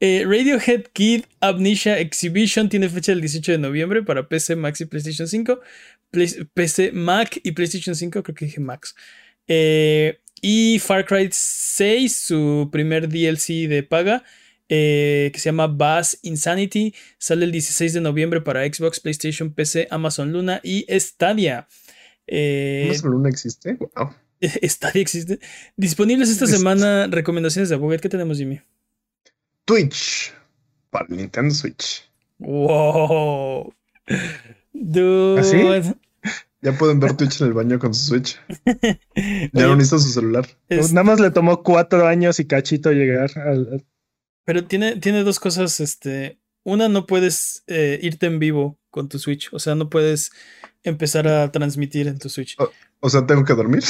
[0.00, 4.86] Eh, Radiohead Kid Amnesia Exhibition tiene fecha el 18 de noviembre para PC, Mac y
[4.86, 5.60] PlayStation 5.
[6.10, 8.94] Play- PC, Mac y PlayStation 5, creo que dije Max.
[9.46, 14.24] Eh, y Far Cry 6, su primer DLC de paga,
[14.70, 19.86] eh, que se llama Bass Insanity, sale el 16 de noviembre para Xbox, PlayStation, PC,
[19.90, 21.68] Amazon Luna y Stadia.
[22.26, 23.76] ¿Amazon Luna existe?
[23.96, 24.14] Wow.
[24.62, 25.38] Stadia existe.
[25.76, 28.00] Disponibles esta Es- semana recomendaciones de Buget.
[28.00, 28.60] ¿Qué tenemos, Jimmy?
[29.70, 30.34] Twitch.
[30.90, 32.10] Para el Nintendo Switch.
[32.38, 33.72] Wow.
[34.72, 35.40] Dude.
[35.40, 35.94] ¿Ah,
[36.60, 38.40] Ya pueden ver Twitch en el baño con su Switch.
[39.52, 40.46] Ya no necesitan su celular.
[40.68, 43.84] Nada más le tomó cuatro años y cachito llegar al,
[44.44, 45.78] pero tiene, tiene dos cosas.
[45.78, 49.48] Este, una, no puedes eh, irte en vivo con tu Switch.
[49.52, 50.32] O sea, no puedes
[50.82, 52.56] empezar a transmitir en tu Switch.
[52.98, 53.84] O sea, tengo que dormir.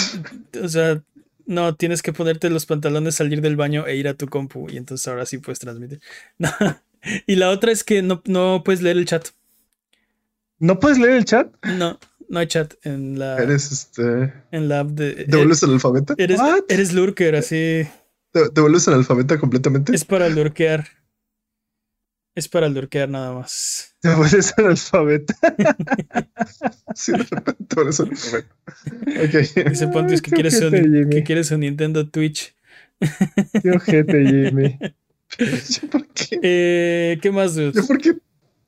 [0.63, 1.03] O sea,
[1.51, 4.69] no, tienes que ponerte los pantalones, salir del baño e ir a tu compu.
[4.71, 6.01] Y entonces ahora sí puedes transmitir.
[6.39, 6.51] No.
[7.27, 9.29] Y la otra es que no, no puedes leer el chat.
[10.59, 11.51] ¿No puedes leer el chat?
[11.65, 11.99] No,
[12.29, 14.33] no hay chat en la, Eres este.
[14.53, 15.25] en la app de.
[15.25, 16.15] ¿Te vuelves analfabeta?
[16.19, 16.65] Eres, What?
[16.69, 17.89] eres lurker, así.
[18.33, 19.95] ¿Te, te vuelves analfabeta completamente?
[19.95, 20.87] Es para lurkear.
[22.35, 23.97] Es para lurkear nada más.
[24.01, 25.35] Te vuelves analfabeta.
[27.05, 28.55] Sí, de repente te vuelves analfabeta.
[29.25, 29.69] Ok.
[29.71, 31.11] Dice Pontius que quieres, un, ojete, Jimmy.
[31.11, 32.55] que quieres un Nintendo Twitch.
[33.63, 34.79] Qué ojete, Jimmy.
[35.39, 36.39] ¿Yo por qué?
[36.43, 37.73] Eh, ¿Qué más, dude?
[37.73, 38.17] ¿Yo por qué?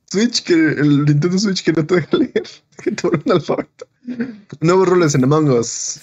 [0.07, 2.43] Switch, que el Nintendo Switch que no te deja leer,
[2.83, 3.85] que te vuelve analfabeta.
[4.61, 5.99] Nuevos roles en Among Us.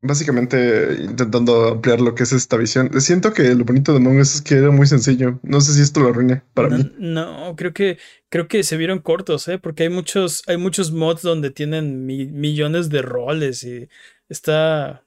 [0.00, 2.88] Básicamente intentando ampliar lo que es esta visión.
[3.00, 5.40] Siento que lo bonito de Among Us es que era muy sencillo.
[5.42, 6.92] No sé si esto lo arruine para no, mí.
[6.98, 7.98] No, creo que
[8.28, 9.58] creo que se vieron cortos, ¿eh?
[9.58, 13.88] Porque hay muchos hay muchos mods donde tienen millones de roles y
[14.28, 15.04] está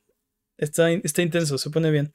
[0.58, 2.14] está está intenso, se pone bien.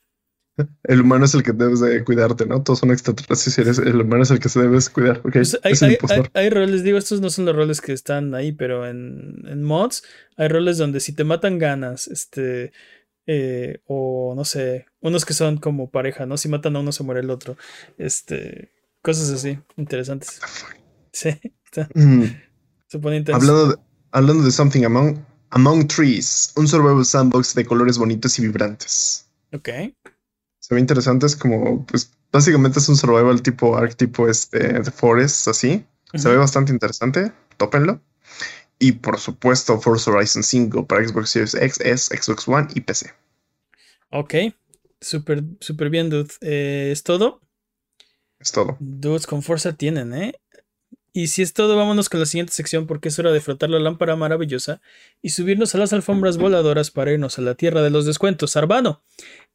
[0.85, 2.63] El humano es el que debes de cuidarte, ¿no?
[2.63, 5.19] Todos son extraterrestres y el humano es el que se debes cuidar.
[5.19, 5.99] Okay, pues hay,
[6.33, 10.03] hay, roles, digo, estos no son los roles que están ahí, pero en, en mods
[10.37, 12.73] hay roles donde si te matan ganas, este,
[13.27, 16.39] eh, o no sé, unos que son como pareja, ¿no?
[16.39, 17.59] Si matan a uno se muere el otro,
[17.99, 18.73] este,
[19.03, 20.41] cosas así, interesantes.
[21.13, 21.29] Sí,
[21.65, 21.91] está.
[21.95, 22.25] Mm.
[22.87, 23.37] Se pone intenso.
[23.37, 23.77] Hablando de,
[24.11, 29.29] hablando de Something Among, Among Trees, un survival sandbox de colores bonitos y vibrantes.
[29.53, 29.69] Ok
[30.67, 31.27] se ve interesante.
[31.27, 35.87] Es como, pues, básicamente es un survival tipo Arc, tipo este, The Forest, así.
[36.13, 37.31] Se ve bastante interesante.
[37.57, 38.01] Tópenlo.
[38.81, 43.13] Y por supuesto, Forza Horizon 5 para Xbox Series X, S, Xbox One y PC.
[44.11, 44.35] Ok.
[45.01, 46.35] Súper, súper bien, dude.
[46.41, 47.41] Eh, ¿Es todo?
[48.41, 48.77] Es todo.
[48.81, 50.35] Dudes con Forza tienen, ¿eh?
[51.13, 53.79] Y si es todo, vámonos con la siguiente sección porque es hora de frotar la
[53.79, 54.81] lámpara maravillosa
[55.23, 58.57] y subirnos a las alfombras voladoras para irnos a la tierra de los descuentos.
[58.57, 59.01] Arbano,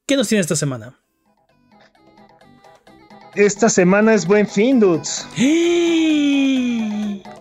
[0.06, 1.01] ¿qué nos tiene esta semana?
[3.36, 5.26] Esta semana es buen fin, dudes.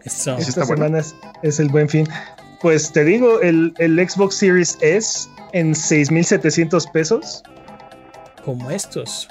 [0.04, 0.36] Eso.
[0.38, 1.02] Esta semana
[1.42, 2.06] es, el buen fin.
[2.60, 7.42] Pues te digo, el, Xbox Series S en 6,700 pesos.
[8.44, 9.28] Como estos.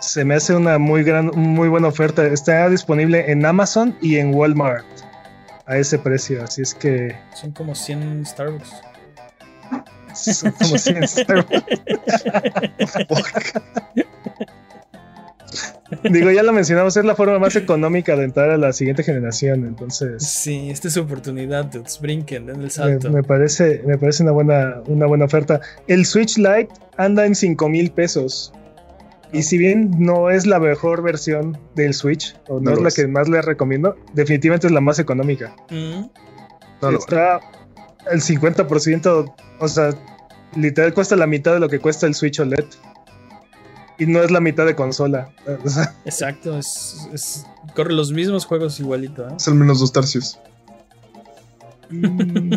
[0.00, 2.26] Se me hace una muy, gran, muy buena oferta.
[2.26, 4.84] Está disponible en Amazon y en Walmart
[5.66, 6.42] a ese precio.
[6.42, 7.16] Así es que.
[7.32, 8.72] Son como 100 Starbucks.
[10.14, 11.62] Son como 100 Starbucks.
[16.02, 19.64] Digo, ya lo mencionamos, es la forma más económica de entrar a la siguiente generación,
[19.64, 20.26] entonces.
[20.26, 21.70] Sí, esta es su oportunidad,
[22.00, 23.10] brinquen, den el salto.
[23.10, 25.60] Me, parece, me parece una buena, una buena oferta.
[25.86, 28.52] El Switch Lite anda en 5 mil pesos.
[29.32, 33.06] Y si bien no es la mejor versión del Switch, o no, es la que
[33.08, 35.54] más le recomiendo, definitivamente es la más económica.
[35.70, 36.04] Mm.
[36.94, 37.40] Está
[38.10, 39.90] el 50%, o sea,
[40.54, 42.64] literal cuesta la mitad de lo que cuesta el Switch OLED
[43.98, 45.30] y no es la mitad de consola.
[46.04, 49.28] Exacto, es, corre los mismos juegos igualito.
[49.28, 49.32] ¿eh?
[49.36, 50.38] Es al menos dos tercios.
[51.88, 52.54] Mm,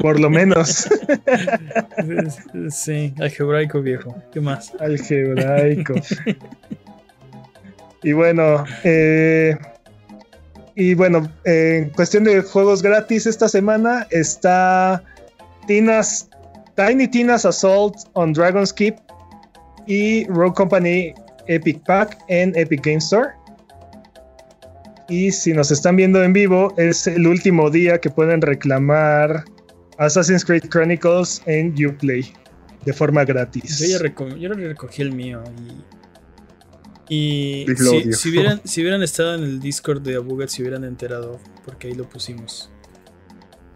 [0.00, 0.88] por lo menos.
[2.70, 4.14] sí, algebraico viejo.
[4.32, 4.72] ¿Qué más?
[4.80, 5.94] Algebraico.
[8.02, 9.56] y bueno, eh,
[10.74, 15.02] y bueno, en cuestión de juegos gratis esta semana está
[15.66, 16.28] Tina's,
[16.74, 18.96] Tiny Tina's Assault on Dragon's Keep
[19.86, 21.14] y Rogue Company
[21.46, 23.30] Epic Pack en Epic Game Store.
[25.08, 29.44] Y si nos están viendo en vivo, es el último día que pueden reclamar
[29.98, 32.32] Assassin's Creed Chronicles en Uplay
[32.84, 33.78] de forma gratis.
[33.78, 35.42] Yo ya, recogí el mío
[37.12, 37.66] y.
[38.14, 41.94] si, hubieran, si hubieran estado en el Discord de Abuget, se hubieran enterado, porque ahí
[41.94, 42.71] lo pusimos.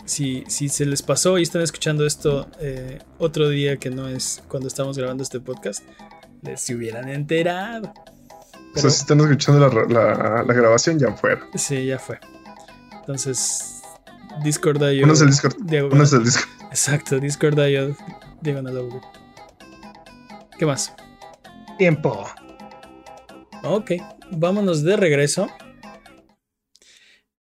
[0.07, 4.43] Si, si se les pasó y están escuchando esto eh, otro día que no es
[4.49, 5.85] cuando estamos grabando este podcast,
[6.43, 7.93] les se hubieran enterado.
[8.75, 11.39] o sea, si están escuchando la, grabación, ya fue.
[11.55, 12.19] Sí, ya fue.
[13.01, 13.83] Entonces,
[14.45, 15.05] Discord.io.
[15.05, 15.57] Uno es el Discord.
[15.93, 16.49] Uno es el Discord.
[16.71, 17.19] Exacto.
[18.41, 19.01] Diagonal
[20.59, 20.95] ¿Qué más?
[21.79, 22.27] Tiempo.
[23.63, 23.93] Ok,
[24.31, 25.49] vámonos de regreso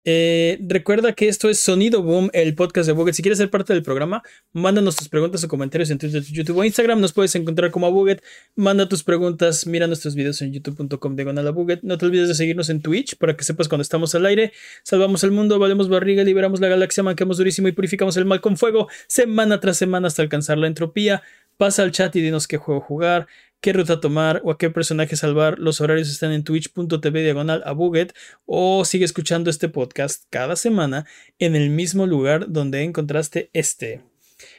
[0.06, 3.15] eh, recuerda que esto es Sonido Boom, el podcast de Buget.
[3.15, 4.22] Si quieres ser parte del programa,
[4.53, 7.02] mándanos tus preguntas o comentarios en Twitter, YouTube o Instagram.
[7.02, 8.22] Nos puedes encontrar como a Buget.
[8.56, 11.80] Manda tus preguntas, mira nuestros videos en youtube.com a Buget.
[11.82, 14.53] No te olvides de seguirnos en Twitch para que sepas cuando estamos al aire.
[14.84, 18.57] Salvamos el mundo, valemos barriga, liberamos la galaxia, manquemos durísimo y purificamos el mal con
[18.57, 21.23] fuego, semana tras semana hasta alcanzar la entropía.
[21.57, 23.27] Pasa al chat y dinos qué juego jugar
[23.61, 25.60] qué ruta tomar o a qué personaje salvar.
[25.60, 28.14] Los horarios están en twitch.tv diagonal a Buget
[28.45, 31.06] o sigue escuchando este podcast cada semana
[31.40, 34.02] en el mismo lugar donde encontraste este.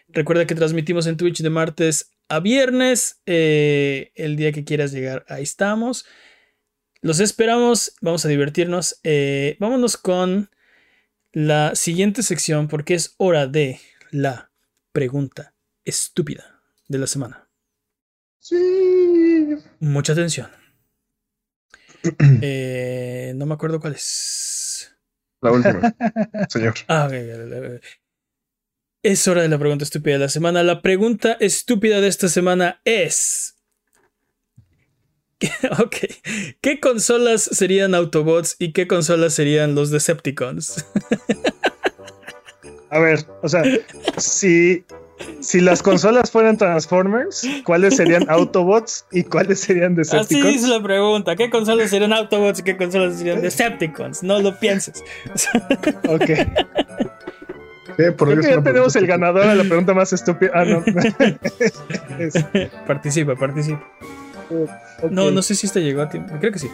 [0.09, 3.21] Recuerda que transmitimos en Twitch de martes a viernes.
[3.27, 6.07] Eh, el día que quieras llegar, ahí estamos.
[7.03, 9.01] Los esperamos, vamos a divertirnos.
[9.05, 10.51] Eh, vámonos con
[11.33, 14.51] la siguiente sección porque es hora de la
[14.93, 15.55] pregunta
[15.85, 17.46] estúpida de la semana.
[18.49, 19.57] Sí.
[19.81, 20.49] Mucha atención.
[22.41, 24.97] Eh, no me acuerdo cuál es.
[25.41, 25.93] La última,
[26.49, 26.75] señor.
[26.87, 27.09] Ah,
[29.03, 30.63] Es hora de la pregunta estúpida de la semana.
[30.63, 33.57] La pregunta estúpida de esta semana es.
[35.81, 35.97] ok.
[36.61, 40.87] ¿Qué consolas serían Autobots y qué consolas serían los Decepticons?
[42.91, 43.65] A ver, o sea,
[44.17, 44.85] si
[45.41, 50.47] si las consolas fueran Transformers, ¿cuáles serían Autobots y cuáles serían Decepticons?
[50.47, 51.37] Así es la pregunta.
[51.37, 54.23] ¿Qué consolas serían Autobots y qué consolas serían Decepticons?
[54.23, 55.03] No lo pienses.
[56.09, 56.31] ok.
[57.99, 60.51] Eh, por Creo Dios, que ya tenemos el ganador a la pregunta más estúpida.
[60.55, 60.85] Ah, no.
[62.87, 63.83] Participa, participa.
[65.11, 66.35] No, no sé si esta llegó a tiempo.
[66.39, 66.71] Creo que sí.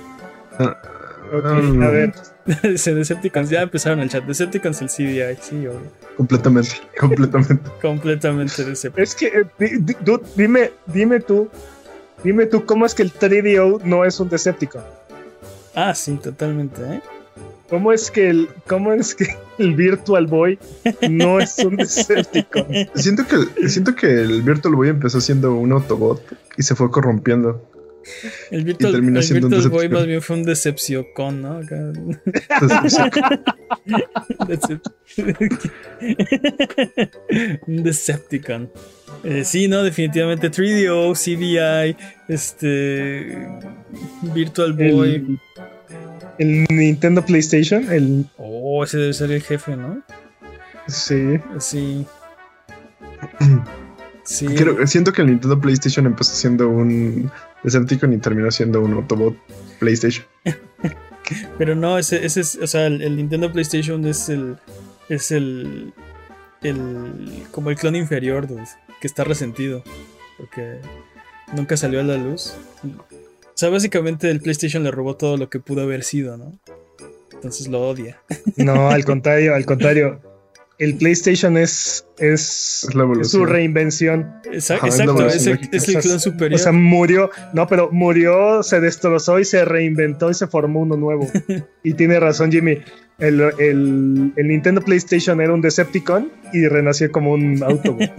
[1.33, 2.13] Ok, Um, a ver.
[2.63, 3.51] Dice Decepticons.
[3.51, 4.25] Ya empezaron el chat.
[4.25, 5.37] Decepticons el CDI.
[5.41, 5.81] Sí, obvio.
[6.17, 6.71] Completamente,
[7.01, 7.71] completamente.
[7.81, 9.09] Completamente Decepticons.
[9.11, 11.49] Es que, eh, di- di- dude, dime, dime tú,
[12.25, 14.83] dime tú, ¿cómo es que el 3DO no es un Decepticon?
[15.75, 17.01] Ah, sí, totalmente, ¿eh?
[17.71, 20.59] ¿Cómo es que el, cómo es que el Virtual Boy
[21.09, 22.67] no es un Decepticon?
[22.95, 26.21] Siento que, siento que el Virtual Boy empezó siendo un Autobot
[26.59, 27.67] y se fue corrompiendo.
[28.51, 29.99] El Virtual, terminó el siendo un Virtual Boy Decepticon.
[30.01, 31.61] más bien fue un Decepciocon, ¿no?
[37.67, 38.71] Un Decepticon.
[39.25, 41.97] Eh, sí, no, definitivamente 3DO, CDI,
[42.29, 43.47] este.
[44.35, 45.39] Virtual Boy.
[46.39, 50.03] El, el Nintendo PlayStation, el Oh, ese debe ser el jefe, ¿no?
[50.89, 51.39] sí.
[51.59, 52.07] Sí.
[54.25, 54.47] Sí.
[54.47, 57.31] creo- siento que el Nintendo PlayStation empezó siendo un
[57.65, 59.37] Decepticon y terminó siendo un Autobot
[59.79, 60.25] PlayStation.
[61.59, 64.57] Pero no, ese, ese es, o sea, el, el Nintendo PlayStation es el,
[65.09, 65.93] es el,
[66.63, 68.65] el, como el clon inferior, dude,
[69.01, 69.83] que está resentido,
[70.37, 70.79] porque
[71.55, 72.55] nunca salió a la luz.
[72.85, 76.59] O sea, básicamente el PlayStation le robó todo lo que pudo haber sido, ¿no?
[77.33, 78.21] Entonces lo odia.
[78.57, 80.21] No, al contrario, al contrario.
[80.79, 82.87] El PlayStation es, es,
[83.23, 84.33] su reinvención.
[84.51, 86.61] Exa- Ajá, es exacto, es el, es el clon superior.
[86.61, 90.97] O sea, murió, no, pero murió, se destrozó y se reinventó y se formó uno
[90.97, 91.31] nuevo.
[91.85, 92.79] y tiene razón Jimmy.
[93.19, 98.11] El, el- el Nintendo PlayStation era un Decepticon y renació como un Autobot.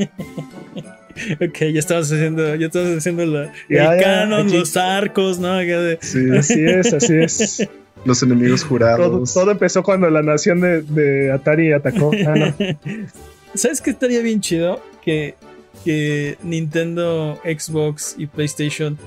[1.42, 4.58] ok, ya estabas haciendo, ya estabas haciendo la, Ya, el ya, canon, aquí.
[4.58, 5.60] los arcos, ¿no?
[6.02, 7.70] Sí, Así es, así es.
[8.06, 9.34] los enemigos Todo, jurados.
[9.34, 12.12] todo empezó cuando la nación de, de Atari atacó.
[12.28, 12.54] Ah, no.
[13.56, 14.82] ¿Sabes qué estaría bien chido?
[15.04, 15.36] Que,
[15.86, 18.98] que Nintendo, Xbox y PlayStation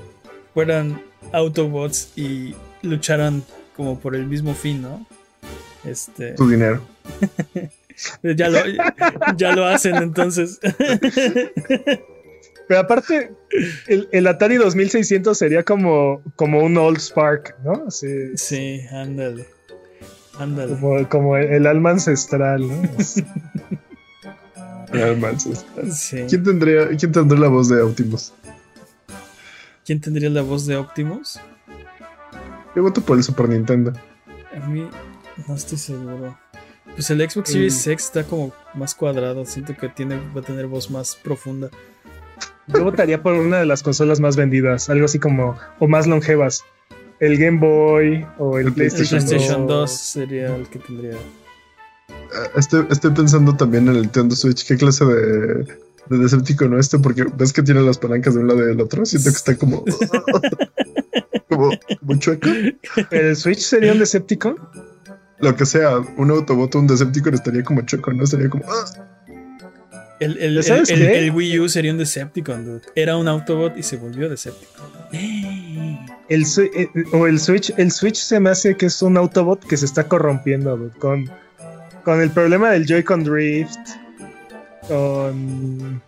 [0.53, 1.01] fueran
[1.33, 3.43] Autobots y lucharan
[3.75, 5.05] como por el mismo fin, ¿no?
[5.85, 6.81] Este, Tu dinero.
[8.23, 8.59] ya lo,
[9.35, 10.59] ya lo hacen entonces.
[12.67, 13.31] Pero aparte,
[13.87, 17.85] el, el Atari 2600 sería como, como un Old Spark, ¿no?
[17.87, 19.47] Así, Sí, ándale.
[20.37, 20.73] Ándale.
[20.75, 22.81] como, como el, el alma ancestral, ¿no?
[24.93, 25.65] Ah, manches.
[25.91, 26.25] Sí.
[26.29, 28.33] ¿Quién tendría, ¿Quién tendría la voz de Optimus?
[29.85, 31.39] ¿Quién tendría la voz de Optimus?
[32.75, 33.93] Yo voto por el Super Nintendo.
[34.55, 34.87] A mí
[35.47, 36.37] no estoy seguro.
[36.93, 39.45] Pues el Xbox Series X está como más cuadrado.
[39.45, 41.69] Siento que tiene, va a tener voz más profunda.
[42.67, 46.63] Yo votaría por una de las consolas más vendidas, algo así como, o más longevas.
[47.19, 49.91] El Game Boy o el El El PlayStation, PlayStation 2 2.
[49.91, 51.13] sería el que tendría.
[52.09, 54.67] Ah, Estoy, estoy pensando también en el Nintendo Switch.
[54.67, 55.63] ¿Qué clase de,
[56.09, 56.99] de Decepticon no este?
[56.99, 59.05] Porque ves que tiene las palancas de un lado y del otro.
[59.05, 59.83] Siento que está como.
[61.49, 62.49] como, como chueco.
[63.11, 64.57] ¿El Switch sería un Decepticon?
[65.39, 68.23] Lo que sea, un Autobot o un Decepticon estaría como chueco, ¿no?
[68.25, 68.63] Estaría como.
[68.67, 69.06] ah.
[70.19, 71.19] El, el, ¿Sabes el- el- qué?
[71.19, 72.81] el Wii U sería un Decepticon, dude.
[72.95, 74.87] Era un Autobot y se volvió Decepticon.
[76.29, 76.43] El,
[76.75, 79.85] eh, o el Switch, el Switch se me hace que es un Autobot que se
[79.85, 81.29] está corrompiendo dude, con,
[82.03, 83.77] con el problema del Joy-Con Drift.
[84.87, 86.01] Con.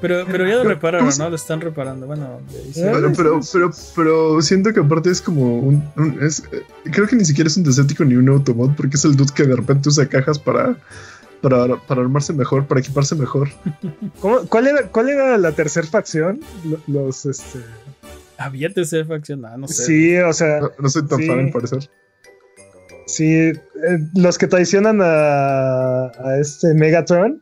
[0.00, 1.30] Pero, pero ya lo repararon, ¿cómo ¿no?
[1.30, 2.06] Lo están reparando.
[2.06, 5.82] Bueno, Eh, Pero, pero, pero, pero siento que aparte es como un.
[5.96, 6.62] un- es, eh,
[6.92, 9.44] creo que ni siquiera es un Decepticon ni un Autobot, porque es el dude que
[9.44, 10.76] de repente usa cajas para.
[11.48, 13.48] Para, para armarse mejor, para equiparse mejor.
[14.20, 16.40] ¿Cómo- cuál, era, ¿Cuál era la tercera facción?
[16.64, 17.58] Lo- Los, este.
[18.38, 19.44] había tercera facción.
[19.44, 19.84] Ah, no sé.
[19.84, 20.60] Sí, o sea.
[20.60, 21.26] No, no soy tan Sí.
[21.26, 21.90] fan, al parecer.
[23.06, 23.58] Sí, eh,
[24.14, 27.40] los que traicionan a, a este Megatron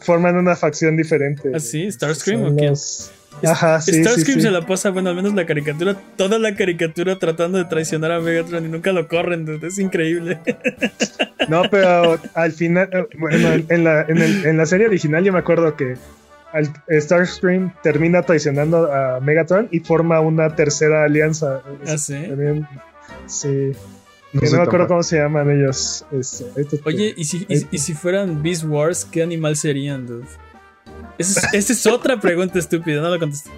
[0.00, 1.50] forman una facción diferente.
[1.54, 1.90] ¿Ah, sí?
[1.92, 2.70] ¿Starscream Son o quién?
[2.70, 3.10] los-
[3.42, 4.46] Ajá, sí, Starscream sí.
[4.46, 8.20] se la pasa, bueno, al menos la caricatura, toda la caricatura tratando de traicionar a
[8.20, 9.66] Megatron y nunca lo corren, dude.
[9.68, 10.38] es increíble.
[11.48, 15.30] No, pero al final, eh, bueno, en la, en, el- en la serie original yo
[15.32, 15.94] me acuerdo que
[16.54, 21.60] al- Starscream termina traicionando a Megatron y forma una tercera alianza.
[21.86, 22.14] ¿Ah, sí?
[22.28, 22.66] También,
[23.26, 23.72] sí.
[24.32, 26.06] No que no me acuerdo cómo se llaman ellos.
[26.12, 26.46] este,
[26.84, 30.24] Oye, ¿y si, y, y si fueran Beast Wars, qué animal serían, dude?
[31.18, 33.50] Esa es, es otra pregunta estúpida, no la contesté.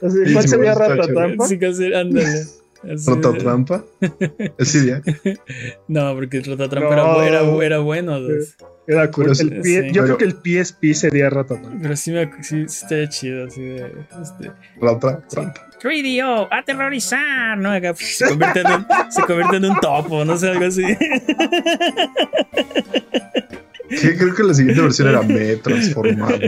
[0.00, 1.46] ¿Cuál sería me gusta, Ratatrampa?
[1.48, 2.44] Sí, hacer- ándale.
[3.06, 3.82] ¿Rotatrampa?
[4.58, 5.00] ¿Es idea?
[5.88, 7.22] no, porque el Rotatrampa no.
[7.22, 8.18] era, era, era, bueno.
[8.86, 9.32] Era cool.
[9.40, 9.92] El pie, sí.
[9.92, 11.78] Yo creo que el PSP sería Rotatrampa.
[11.80, 13.46] Pero sí, me, sí, sí estaría chido.
[13.46, 13.90] Así de,
[14.22, 15.68] este, Rotatrampa.
[15.82, 17.70] 3DO, aterrorizar, ¿no?
[17.72, 20.82] Acá, se, convierte en un, se convierte en un topo, no sé, algo así.
[23.96, 26.38] Sí, creo que la siguiente versión era Me transformado.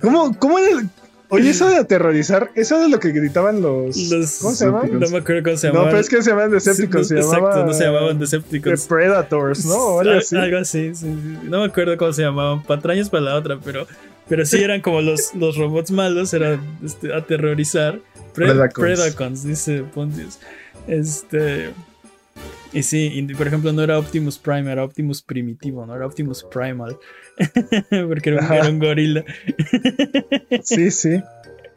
[0.00, 0.88] ¿Cómo, cómo era el,
[1.30, 3.96] Oye, eso de aterrorizar, eso de lo que gritaban los.
[4.10, 4.98] los ¿Cómo se llaman?
[4.98, 5.86] No me acuerdo cómo se llamaban.
[5.86, 7.08] No, pero es que se llamaban Decepticons.
[7.08, 8.82] Sí, se exacto, llamaba, no se llamaban Decepticons.
[8.82, 9.74] The Predators, ¿no?
[9.76, 10.36] O algo así.
[10.36, 11.38] Algo así, sí, sí.
[11.44, 12.62] No me acuerdo cómo se llamaban.
[12.62, 13.86] Patrañas para la otra, pero,
[14.26, 18.00] pero sí eran como los, los robots malos, era este, aterrorizar.
[18.32, 18.86] Pre Predacons.
[18.86, 20.38] Predacons, dice Pontius.
[20.86, 21.70] Este.
[22.72, 26.44] Y sí, y por ejemplo, no era Optimus Prime, era Optimus Primitivo, no era Optimus
[26.44, 26.98] Primal.
[28.08, 29.24] Porque era un, era un gorila.
[30.62, 31.22] Sí, sí.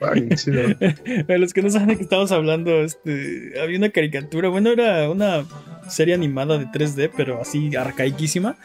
[0.01, 0.63] Ay, chido.
[1.27, 5.09] Para los que no saben de qué estamos hablando, este, había una caricatura, bueno, era
[5.09, 5.45] una
[5.87, 8.57] serie animada de 3D, pero así arcaiquísima,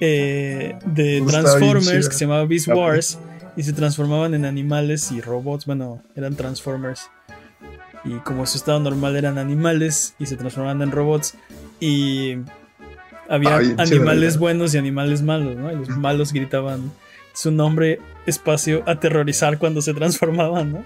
[0.00, 2.68] eh, de Transformers que se llamaba Beast.
[2.68, 3.18] Wars
[3.56, 7.10] y se transformaban en animales y robots, bueno, eran Transformers.
[8.04, 11.34] Y como su estado normal eran animales y se transformaban en robots
[11.80, 12.36] y
[13.28, 15.70] había Ay, animales buenos y animales malos, ¿no?
[15.72, 16.90] Y los malos gritaban
[17.34, 20.84] su nombre, espacio, aterrorizar cuando se transformaban, ¿no?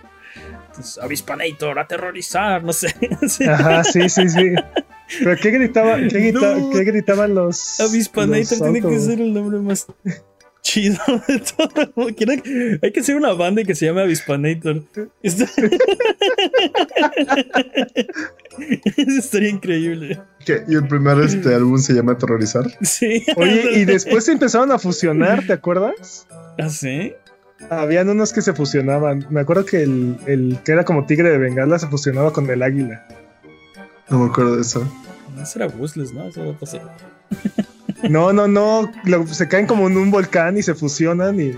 [0.68, 2.94] Entonces, Avispanator, aterrorizar, no sé.
[3.48, 4.55] Ajá, sí, sí, sí.
[5.18, 6.70] ¿Pero qué, gritaba, qué, grita- No.
[6.70, 7.78] qué gritaban los.
[7.80, 9.86] Avispanator los tiene que ser el nombre más
[10.73, 12.07] chido de todo.
[12.16, 12.32] Quiero-
[12.82, 14.82] Hay que hacer una banda que se llame Avispanator.
[15.23, 15.44] Está-
[18.97, 20.20] Eso estaría increíble.
[20.44, 20.65] ¿Qué?
[20.69, 22.65] Y el primer este, álbum se llama Aterrorizar.
[22.82, 23.24] Sí.
[23.36, 26.27] Oye, y después se empezaron a fusionar, ¿te acuerdas?
[26.59, 27.12] ¿Ah, sí?
[27.70, 29.27] Habían unos que se fusionaban.
[29.31, 32.62] Me acuerdo que el, el que era como tigre de bengala se fusionaba con el
[32.62, 33.07] águila.
[34.11, 34.86] No me acuerdo de eso.
[35.36, 36.27] No, Eso era Busles, ¿no?
[36.28, 36.81] Eso pasó.
[38.09, 38.90] No, no, no.
[39.04, 41.52] lo- se caen como en un volcán y se fusionan y.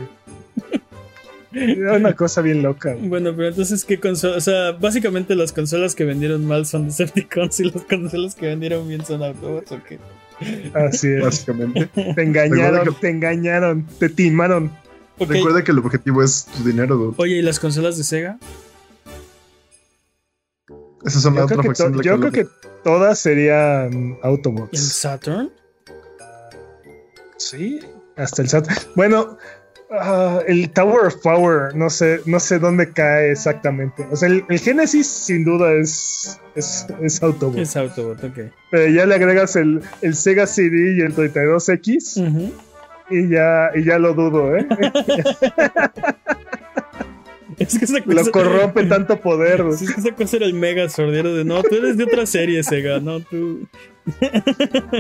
[1.52, 2.96] Era una cosa bien loca.
[3.00, 4.36] Bueno, pero entonces, ¿qué consola?
[4.36, 8.88] O sea, básicamente las consolas que vendieron mal son Decepticons y las consolas que vendieron
[8.88, 9.98] bien son Autobots, ¿o qué?
[10.74, 11.22] Así es.
[11.22, 11.86] Básicamente.
[12.14, 14.72] Te engañaron, que- te engañaron, te timaron.
[15.18, 17.14] Recuerda que el objetivo es tu dinero, dude.
[17.18, 18.36] Oye, ¿y las consolas de Sega?
[21.04, 22.46] Esas son la Yo otra creo, que, yo creo que
[22.82, 24.80] todas serían ¿El Autobots.
[24.92, 25.52] Saturn?
[27.36, 27.80] Sí,
[28.16, 28.68] hasta el SAT.
[28.94, 29.38] Bueno,
[29.90, 34.06] ah, el Tower of Power, no sé, no sé dónde cae exactamente.
[34.10, 37.58] O sea, el, el Genesis sin duda es, es, es Autobot.
[37.58, 38.38] Es Autobot, ok.
[38.70, 42.52] Pero ya le agregas el, el Sega CD y el 32X Ujú.
[43.10, 44.66] y ya, y ya lo dudo, ¿eh?
[47.58, 48.22] Es que esa cosa.
[48.22, 49.60] Lo corrompe tanto poder.
[49.70, 52.62] es que esa cosa era el mega sordero de no, tú eres de otra serie,
[52.62, 53.68] Sega, no, tú.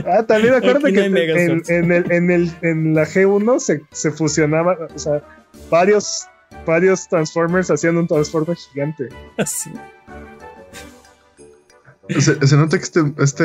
[0.06, 4.10] Ah, también acuérdate no que en, en el, en, el, en la G1 se, se
[4.10, 5.22] fusionaban, o sea,
[5.70, 6.26] varios,
[6.66, 9.08] varios Transformers hacían un Transformer gigante.
[9.36, 9.70] Así.
[12.20, 13.44] Se, se nota que este, este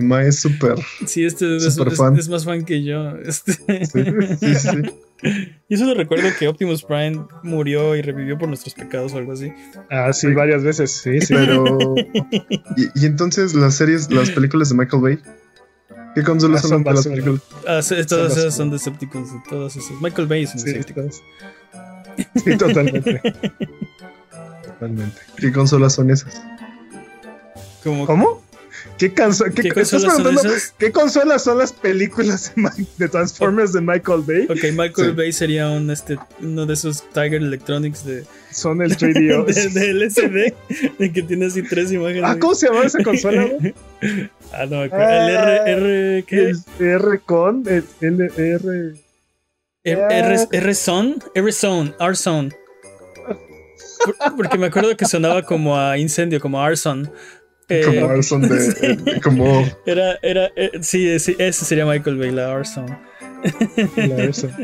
[0.00, 0.76] Mae es súper.
[1.06, 2.16] Sí, este es, Super es- fan.
[2.18, 3.16] es más fan que yo.
[3.18, 3.52] Este.
[3.86, 4.04] Sí,
[4.40, 4.82] sí, sí.
[5.22, 9.50] Y eso recuerdo que Optimus Prime murió y revivió por nuestros pecados o algo así.
[9.90, 11.32] Ah, sí, varias veces, sí, sí.
[11.34, 11.94] Pero.
[12.76, 15.18] Y, y entonces las series, las películas de Michael Bay.
[16.14, 17.40] ¿Qué consolas Ah, son son las películas?
[17.66, 19.92] Ah, sí, todas las- esas son Decepticons, todas esas.
[20.02, 21.10] Michael Bay es un Sí, Decepticon.
[22.44, 23.20] sí, totalmente.
[24.64, 25.20] totalmente.
[25.38, 26.42] ¿Qué consolas son esas?
[27.82, 28.42] Como, ¿Cómo?
[28.98, 30.74] ¿Qué, qué, ¿Qué estás consolas son preguntando esas?
[30.78, 32.52] ¿Qué consolas son las películas
[32.96, 34.44] de, Transformers de Michael Bay?
[34.44, 35.14] Ok, Michael Sí.
[35.14, 39.44] Bay sería un, este, uno de esos Tiger Electronics de, Son el 3DO.
[39.44, 40.54] de, de LCD,
[40.98, 42.24] de que tiene así tres imágenes.
[42.24, 43.46] Ah, ¿cómo se llamaba esa consola?
[44.52, 45.04] Ah, no acuerdo.
[45.04, 45.26] Ah,
[45.66, 46.50] el R, R, ¿qué?
[46.50, 48.94] El R con, el L, R.
[49.84, 52.50] R, R, R Zone, R Zone, R Zone.
[54.04, 57.10] Por- Porque me acuerdo que sonaba como a incendio, como Arson.
[57.68, 58.68] Eh, Como Arson de.
[58.80, 59.66] eh, como.
[59.86, 62.86] era, era, eh, sí, sí, ese sería Michael Bay, la Arson.
[63.96, 64.48] La esa.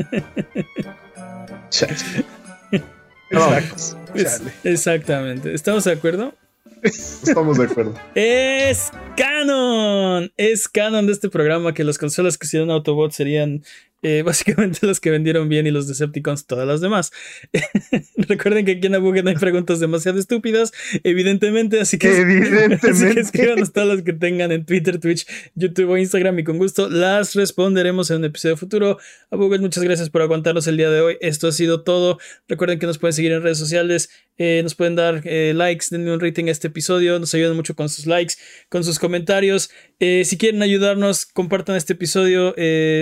[3.31, 3.99] Exacto.
[4.15, 4.53] Chale.
[4.65, 5.55] Exactamente.
[5.55, 6.35] ¿Estamos de acuerdo?
[6.83, 7.95] Estamos de acuerdo.
[8.15, 10.33] Es canon.
[10.37, 13.65] Es canon de este programa que las consolas que hicieron Autobot serían
[14.03, 17.13] Eh, básicamente los que vendieron bien y los Decepticons, todas las demás.
[18.17, 20.73] Recuerden que aquí en Abuget no hay preguntas demasiado estúpidas,
[21.05, 22.91] evidentemente, así que, evidentemente.
[22.91, 26.59] así que escríbanos todas las que tengan en Twitter, Twitch, YouTube o Instagram y con
[26.59, 28.99] gusto las responderemos en un episodio futuro.
[29.31, 31.17] Abuget, muchas gracias por aguantarnos el día de hoy.
[31.21, 32.19] Esto ha sido todo.
[32.49, 36.13] Recuerden que nos pueden seguir en redes sociales, eh, nos pueden dar eh, likes, denle
[36.13, 38.35] un rating a este episodio, nos ayudan mucho con sus likes,
[38.69, 39.71] con sus comentarios.
[39.99, 42.55] si quieren ayudarnos, compartan este episodio.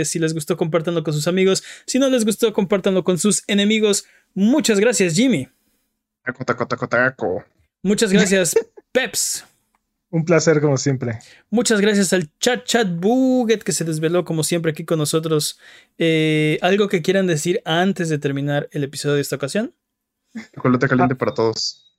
[0.04, 1.62] si les gustó, compartan con sus amigos.
[1.86, 4.04] Si no les gustó, compártanlo con sus enemigos.
[4.34, 5.48] Muchas gracias, Jimmy.
[7.82, 8.54] Muchas gracias,
[8.92, 9.44] Peps.
[10.10, 11.20] Un placer como siempre.
[11.50, 15.58] Muchas gracias al chat chat buget que se desveló como siempre aquí con nosotros.
[15.98, 19.72] Eh, ¿Algo que quieran decir antes de terminar el episodio de esta ocasión?
[20.54, 21.96] Chocolate caliente para todos.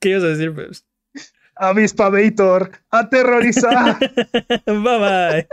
[0.00, 0.84] ¿Qué ibas a decir, Peps?
[1.56, 3.98] Avispa Vator, aterrorizar.
[4.66, 5.48] bye bye.